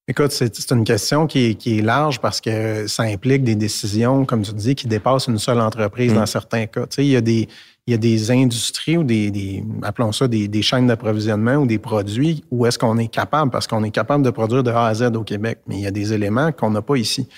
Écoute, 0.10 0.32
c'est 0.32 0.72
une 0.72 0.86
question 0.86 1.28
qui 1.28 1.48
est, 1.48 1.56
qui 1.56 1.80
est, 1.80 1.82
large 1.82 2.22
parce 2.22 2.40
que 2.40 2.88
ça 2.88 3.04
implique 3.04 3.44
des 3.44 3.56
décisions, 3.56 4.26
comme 4.26 4.42
tu 4.42 4.54
dis, 4.54 4.74
qui 4.74 4.88
dépassent 4.88 5.28
une 5.28 5.38
seule 5.38 5.60
entreprise 5.60 6.12
mhm. 6.12 6.20
dans 6.20 6.26
certains 6.26 6.66
cas. 6.66 6.88
Tu 6.88 6.96
sais, 6.96 7.06
il 7.06 7.10
y 7.10 7.16
a 7.18 7.22
des, 7.22 7.50
il 7.88 7.92
y 7.92 7.94
a 7.94 7.98
des 7.98 8.32
industries 8.32 8.98
ou 8.98 9.04
des, 9.04 9.64
appelons 9.82 10.12
ça 10.12 10.28
des 10.28 10.62
chaînes 10.62 10.88
d'approvisionnement 10.88 11.56
ou 11.56 11.66
des 11.66 11.80
produits 11.80 12.44
où 12.52 12.66
est-ce 12.66 12.78
qu'on 12.78 12.98
est 12.98 13.08
capable, 13.08 13.50
parce 13.50 13.66
qu'on 13.66 13.84
est 13.86 13.92
capable 13.92 14.26
de 14.26 14.30
produire 14.30 14.62
de 14.62 14.72
A 14.72 14.88
à 14.88 14.94
Z 14.94 15.04
au 15.16 15.24
Québec, 15.24 15.60
mais 15.68 15.76
il 15.76 15.82
y 15.82 15.88
a 15.88 15.92
des 15.92 16.12
éléments 16.12 16.52
qu'on 16.52 16.70
n'a 16.70 16.82
pas 16.82 16.98
ici. 16.98 17.30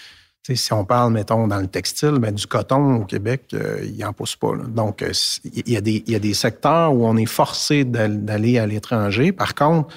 si 0.52 0.74
on 0.74 0.86
parle, 0.86 1.14
mettons, 1.14 1.48
dans 1.48 1.60
le 1.60 1.68
textile, 1.68 2.18
ben, 2.20 2.34
du 2.34 2.48
coton 2.48 2.96
au 2.96 3.06
Québec, 3.06 3.44
euh, 3.54 3.86
il 3.86 4.00
n'en 4.00 4.12
pousse 4.12 4.36
pas. 4.36 4.54
Donc, 4.70 5.04
euh, 5.04 5.12
il 5.44 5.72
y, 5.72 5.78
a 5.78 5.82
des, 5.82 6.04
il 6.08 6.14
y 6.14 6.16
a 6.16 6.20
des 6.20 6.34
secteurs 6.34 6.96
où 6.96 7.06
on 7.06 7.16
est 7.16 7.28
forcé 7.28 7.84
d'aller 7.84 8.58
à 8.58 8.66
l'étranger. 8.66 9.32
Par 9.32 9.54
contre, 9.54 9.94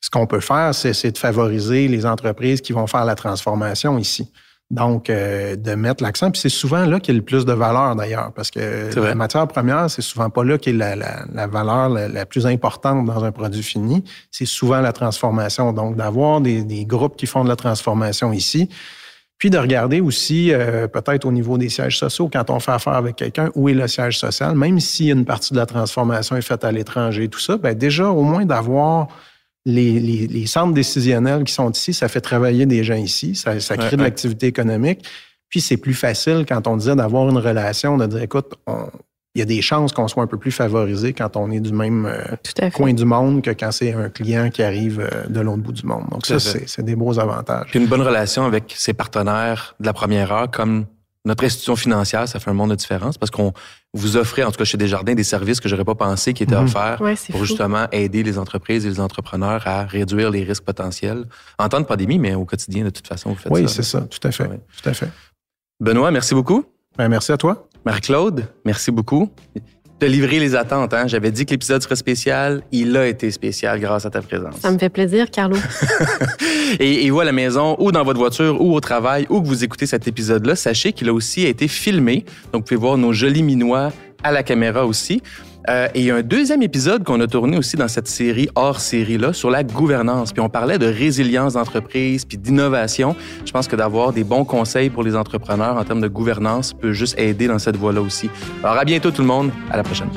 ce 0.00 0.10
qu'on 0.10 0.26
peut 0.26 0.40
faire, 0.40 0.74
c'est 0.74 1.12
de 1.12 1.18
favoriser 1.18 1.86
les 1.86 2.04
entreprises 2.04 2.60
qui 2.60 2.72
vont 2.72 2.88
faire 2.88 3.04
la 3.04 3.14
transformation 3.14 3.96
ici. 3.96 4.28
Donc, 4.70 5.08
euh, 5.08 5.56
de 5.56 5.74
mettre 5.74 6.02
l'accent. 6.02 6.30
Puis 6.30 6.42
c'est 6.42 6.50
souvent 6.50 6.84
là 6.84 7.00
qu'il 7.00 7.14
y 7.14 7.16
a 7.16 7.20
le 7.20 7.24
plus 7.24 7.46
de 7.46 7.54
valeur, 7.54 7.96
d'ailleurs, 7.96 8.32
parce 8.34 8.50
que 8.50 8.94
la 8.94 9.14
matière 9.14 9.48
première, 9.48 9.88
c'est 9.88 10.02
souvent 10.02 10.28
pas 10.28 10.44
là 10.44 10.58
qu'il 10.58 10.76
y 10.76 10.82
a 10.82 10.94
la, 10.94 11.46
valeur 11.46 11.88
la, 11.88 12.26
plus 12.26 12.46
importante 12.46 13.06
dans 13.06 13.24
un 13.24 13.32
produit 13.32 13.62
fini. 13.62 14.04
C'est 14.30 14.44
souvent 14.44 14.82
la 14.82 14.92
transformation. 14.92 15.72
Donc, 15.72 15.96
d'avoir 15.96 16.42
des, 16.42 16.84
groupes 16.84 17.16
qui 17.16 17.24
font 17.24 17.44
de 17.44 17.48
la 17.48 17.56
transformation 17.56 18.30
ici. 18.32 18.68
Puis 19.38 19.48
de 19.48 19.56
regarder 19.56 20.00
aussi, 20.00 20.52
euh, 20.52 20.86
peut-être 20.86 21.24
au 21.24 21.32
niveau 21.32 21.56
des 21.56 21.68
sièges 21.70 21.96
sociaux, 21.96 22.28
quand 22.30 22.50
on 22.50 22.58
fait 22.58 22.72
affaire 22.72 22.94
avec 22.94 23.16
quelqu'un, 23.16 23.50
où 23.54 23.68
est 23.68 23.74
le 23.74 23.86
siège 23.86 24.18
social, 24.18 24.54
même 24.54 24.80
si 24.80 25.10
une 25.10 25.24
partie 25.24 25.54
de 25.54 25.58
la 25.58 25.66
transformation 25.66 26.36
est 26.36 26.42
faite 26.42 26.64
à 26.64 26.72
l'étranger, 26.72 27.28
tout 27.28 27.38
ça, 27.38 27.56
bien 27.56 27.72
déjà, 27.72 28.10
au 28.10 28.22
moins 28.22 28.44
d'avoir 28.44 29.08
les, 29.68 30.46
centres 30.46 30.74
décisionnels 30.74 31.44
qui 31.44 31.52
sont 31.52 31.70
ici, 31.70 31.92
ça 31.92 32.08
fait 32.08 32.20
travailler 32.20 32.66
des 32.66 32.84
gens 32.84 32.94
ici, 32.94 33.34
ça, 33.34 33.58
crée 33.76 33.96
de 33.96 34.02
l'activité 34.02 34.46
économique. 34.46 35.04
Puis 35.48 35.60
c'est 35.60 35.76
plus 35.76 35.94
facile 35.94 36.44
quand 36.46 36.66
on 36.66 36.76
disait 36.76 36.96
d'avoir 36.96 37.28
une 37.28 37.38
relation, 37.38 37.96
de 37.96 38.06
dire, 38.06 38.22
écoute, 38.22 38.54
il 39.34 39.38
y 39.38 39.42
a 39.42 39.44
des 39.44 39.62
chances 39.62 39.92
qu'on 39.92 40.08
soit 40.08 40.22
un 40.22 40.26
peu 40.26 40.38
plus 40.38 40.50
favorisé 40.50 41.12
quand 41.12 41.36
on 41.36 41.50
est 41.50 41.60
du 41.60 41.72
même 41.72 42.06
euh, 42.06 42.70
coin 42.70 42.92
du 42.92 43.04
monde 43.04 43.42
que 43.42 43.50
quand 43.50 43.70
c'est 43.70 43.92
un 43.92 44.08
client 44.08 44.50
qui 44.50 44.62
arrive 44.62 45.00
euh, 45.00 45.26
de 45.28 45.40
l'autre 45.40 45.62
bout 45.62 45.72
du 45.72 45.86
monde. 45.86 46.04
Donc 46.10 46.26
ça, 46.26 46.38
c'est 46.40 46.82
des 46.82 46.96
beaux 46.96 47.18
avantages. 47.18 47.66
Puis 47.70 47.78
une 47.78 47.86
bonne 47.86 48.02
relation 48.02 48.44
avec 48.44 48.74
ses 48.76 48.94
partenaires 48.94 49.76
de 49.80 49.86
la 49.86 49.92
première 49.92 50.32
heure, 50.32 50.50
comme 50.50 50.86
notre 51.24 51.44
institution 51.44 51.76
financière, 51.76 52.28
ça 52.28 52.40
fait 52.40 52.50
un 52.50 52.54
monde 52.54 52.70
de 52.70 52.74
différence 52.74 53.18
parce 53.18 53.30
qu'on 53.30 53.52
vous 53.94 54.16
offrait, 54.16 54.44
en 54.44 54.50
tout 54.50 54.58
cas 54.58 54.64
chez 54.64 54.78
Desjardins, 54.78 55.14
des 55.14 55.24
services 55.24 55.60
que 55.60 55.68
j'aurais 55.68 55.84
pas 55.84 55.94
pensé 55.94 56.32
qui 56.32 56.42
étaient 56.42 56.56
mhm. 56.56 56.64
offerts 56.64 57.02
pour 57.30 57.44
justement 57.44 57.86
aider 57.92 58.22
les 58.22 58.38
entreprises 58.38 58.86
et 58.86 58.88
les 58.88 59.00
entrepreneurs 59.00 59.66
à 59.66 59.84
réduire 59.84 60.30
les 60.30 60.44
risques 60.44 60.64
potentiels 60.64 61.24
en 61.58 61.68
temps 61.68 61.80
de 61.80 61.86
pandémie, 61.86 62.18
mais 62.18 62.34
au 62.34 62.44
quotidien, 62.44 62.84
de 62.84 62.90
toute 62.90 63.06
façon, 63.06 63.30
vous 63.30 63.36
faites 63.36 63.52
oui, 63.52 63.62
ça. 63.62 63.66
Oui, 63.66 63.72
c'est 63.72 63.82
ça, 63.82 64.00
tout 64.02 64.26
à 64.26 64.30
fait. 64.30 64.48
Tout 64.48 64.88
à 64.88 64.94
fait. 64.94 65.10
Benoît, 65.80 66.10
merci 66.10 66.34
beaucoup. 66.34 66.64
Ben, 66.96 67.08
merci 67.08 67.32
à 67.32 67.36
toi. 67.36 67.68
Marie-Claude, 67.84 68.46
merci 68.64 68.90
beaucoup 68.90 69.30
de 70.00 70.06
livrer 70.06 70.38
les 70.38 70.54
attentes. 70.54 70.94
Hein? 70.94 71.06
J'avais 71.06 71.30
dit 71.30 71.44
que 71.46 71.50
l'épisode 71.50 71.82
serait 71.82 71.96
spécial. 71.96 72.62
Il 72.72 72.96
a 72.96 73.06
été 73.06 73.30
spécial 73.30 73.80
grâce 73.80 74.06
à 74.06 74.10
ta 74.10 74.22
présence. 74.22 74.56
Ça 74.60 74.70
me 74.70 74.78
fait 74.78 74.88
plaisir, 74.88 75.30
Carlo. 75.30 75.56
et, 76.80 77.06
et 77.06 77.10
vous, 77.10 77.20
à 77.20 77.24
la 77.24 77.32
maison, 77.32 77.76
ou 77.78 77.92
dans 77.92 78.04
votre 78.04 78.18
voiture, 78.18 78.60
ou 78.60 78.74
au 78.74 78.80
travail, 78.80 79.26
ou 79.28 79.40
que 79.40 79.46
vous 79.46 79.64
écoutez 79.64 79.86
cet 79.86 80.06
épisode-là, 80.06 80.56
sachez 80.56 80.92
qu'il 80.92 81.08
a 81.08 81.12
aussi 81.12 81.44
été 81.44 81.68
filmé. 81.68 82.24
Donc, 82.52 82.62
vous 82.62 82.68
pouvez 82.68 82.80
voir 82.80 82.96
nos 82.96 83.12
jolis 83.12 83.42
minois 83.42 83.92
à 84.22 84.32
la 84.32 84.42
caméra 84.42 84.86
aussi. 84.86 85.22
Euh, 85.68 85.88
et 85.94 86.00
il 86.00 86.04
y 86.06 86.10
a 86.10 86.16
un 86.16 86.22
deuxième 86.22 86.62
épisode 86.62 87.04
qu'on 87.04 87.20
a 87.20 87.26
tourné 87.26 87.58
aussi 87.58 87.76
dans 87.76 87.88
cette 87.88 88.08
série 88.08 88.48
hors 88.54 88.80
série-là 88.80 89.32
sur 89.32 89.50
la 89.50 89.64
gouvernance. 89.64 90.32
Puis 90.32 90.40
on 90.40 90.48
parlait 90.48 90.78
de 90.78 90.86
résilience 90.86 91.54
d'entreprise 91.54 92.24
puis 92.24 92.38
d'innovation. 92.38 93.14
Je 93.44 93.52
pense 93.52 93.68
que 93.68 93.76
d'avoir 93.76 94.12
des 94.12 94.24
bons 94.24 94.44
conseils 94.44 94.90
pour 94.90 95.02
les 95.02 95.14
entrepreneurs 95.14 95.76
en 95.76 95.84
termes 95.84 96.00
de 96.00 96.08
gouvernance 96.08 96.72
peut 96.72 96.92
juste 96.92 97.18
aider 97.18 97.48
dans 97.48 97.58
cette 97.58 97.76
voie-là 97.76 98.00
aussi. 98.00 98.30
Alors 98.62 98.78
à 98.78 98.84
bientôt 98.84 99.10
tout 99.10 99.22
le 99.22 99.28
monde. 99.28 99.50
À 99.70 99.76
la 99.76 99.82
prochaine. 99.82 100.08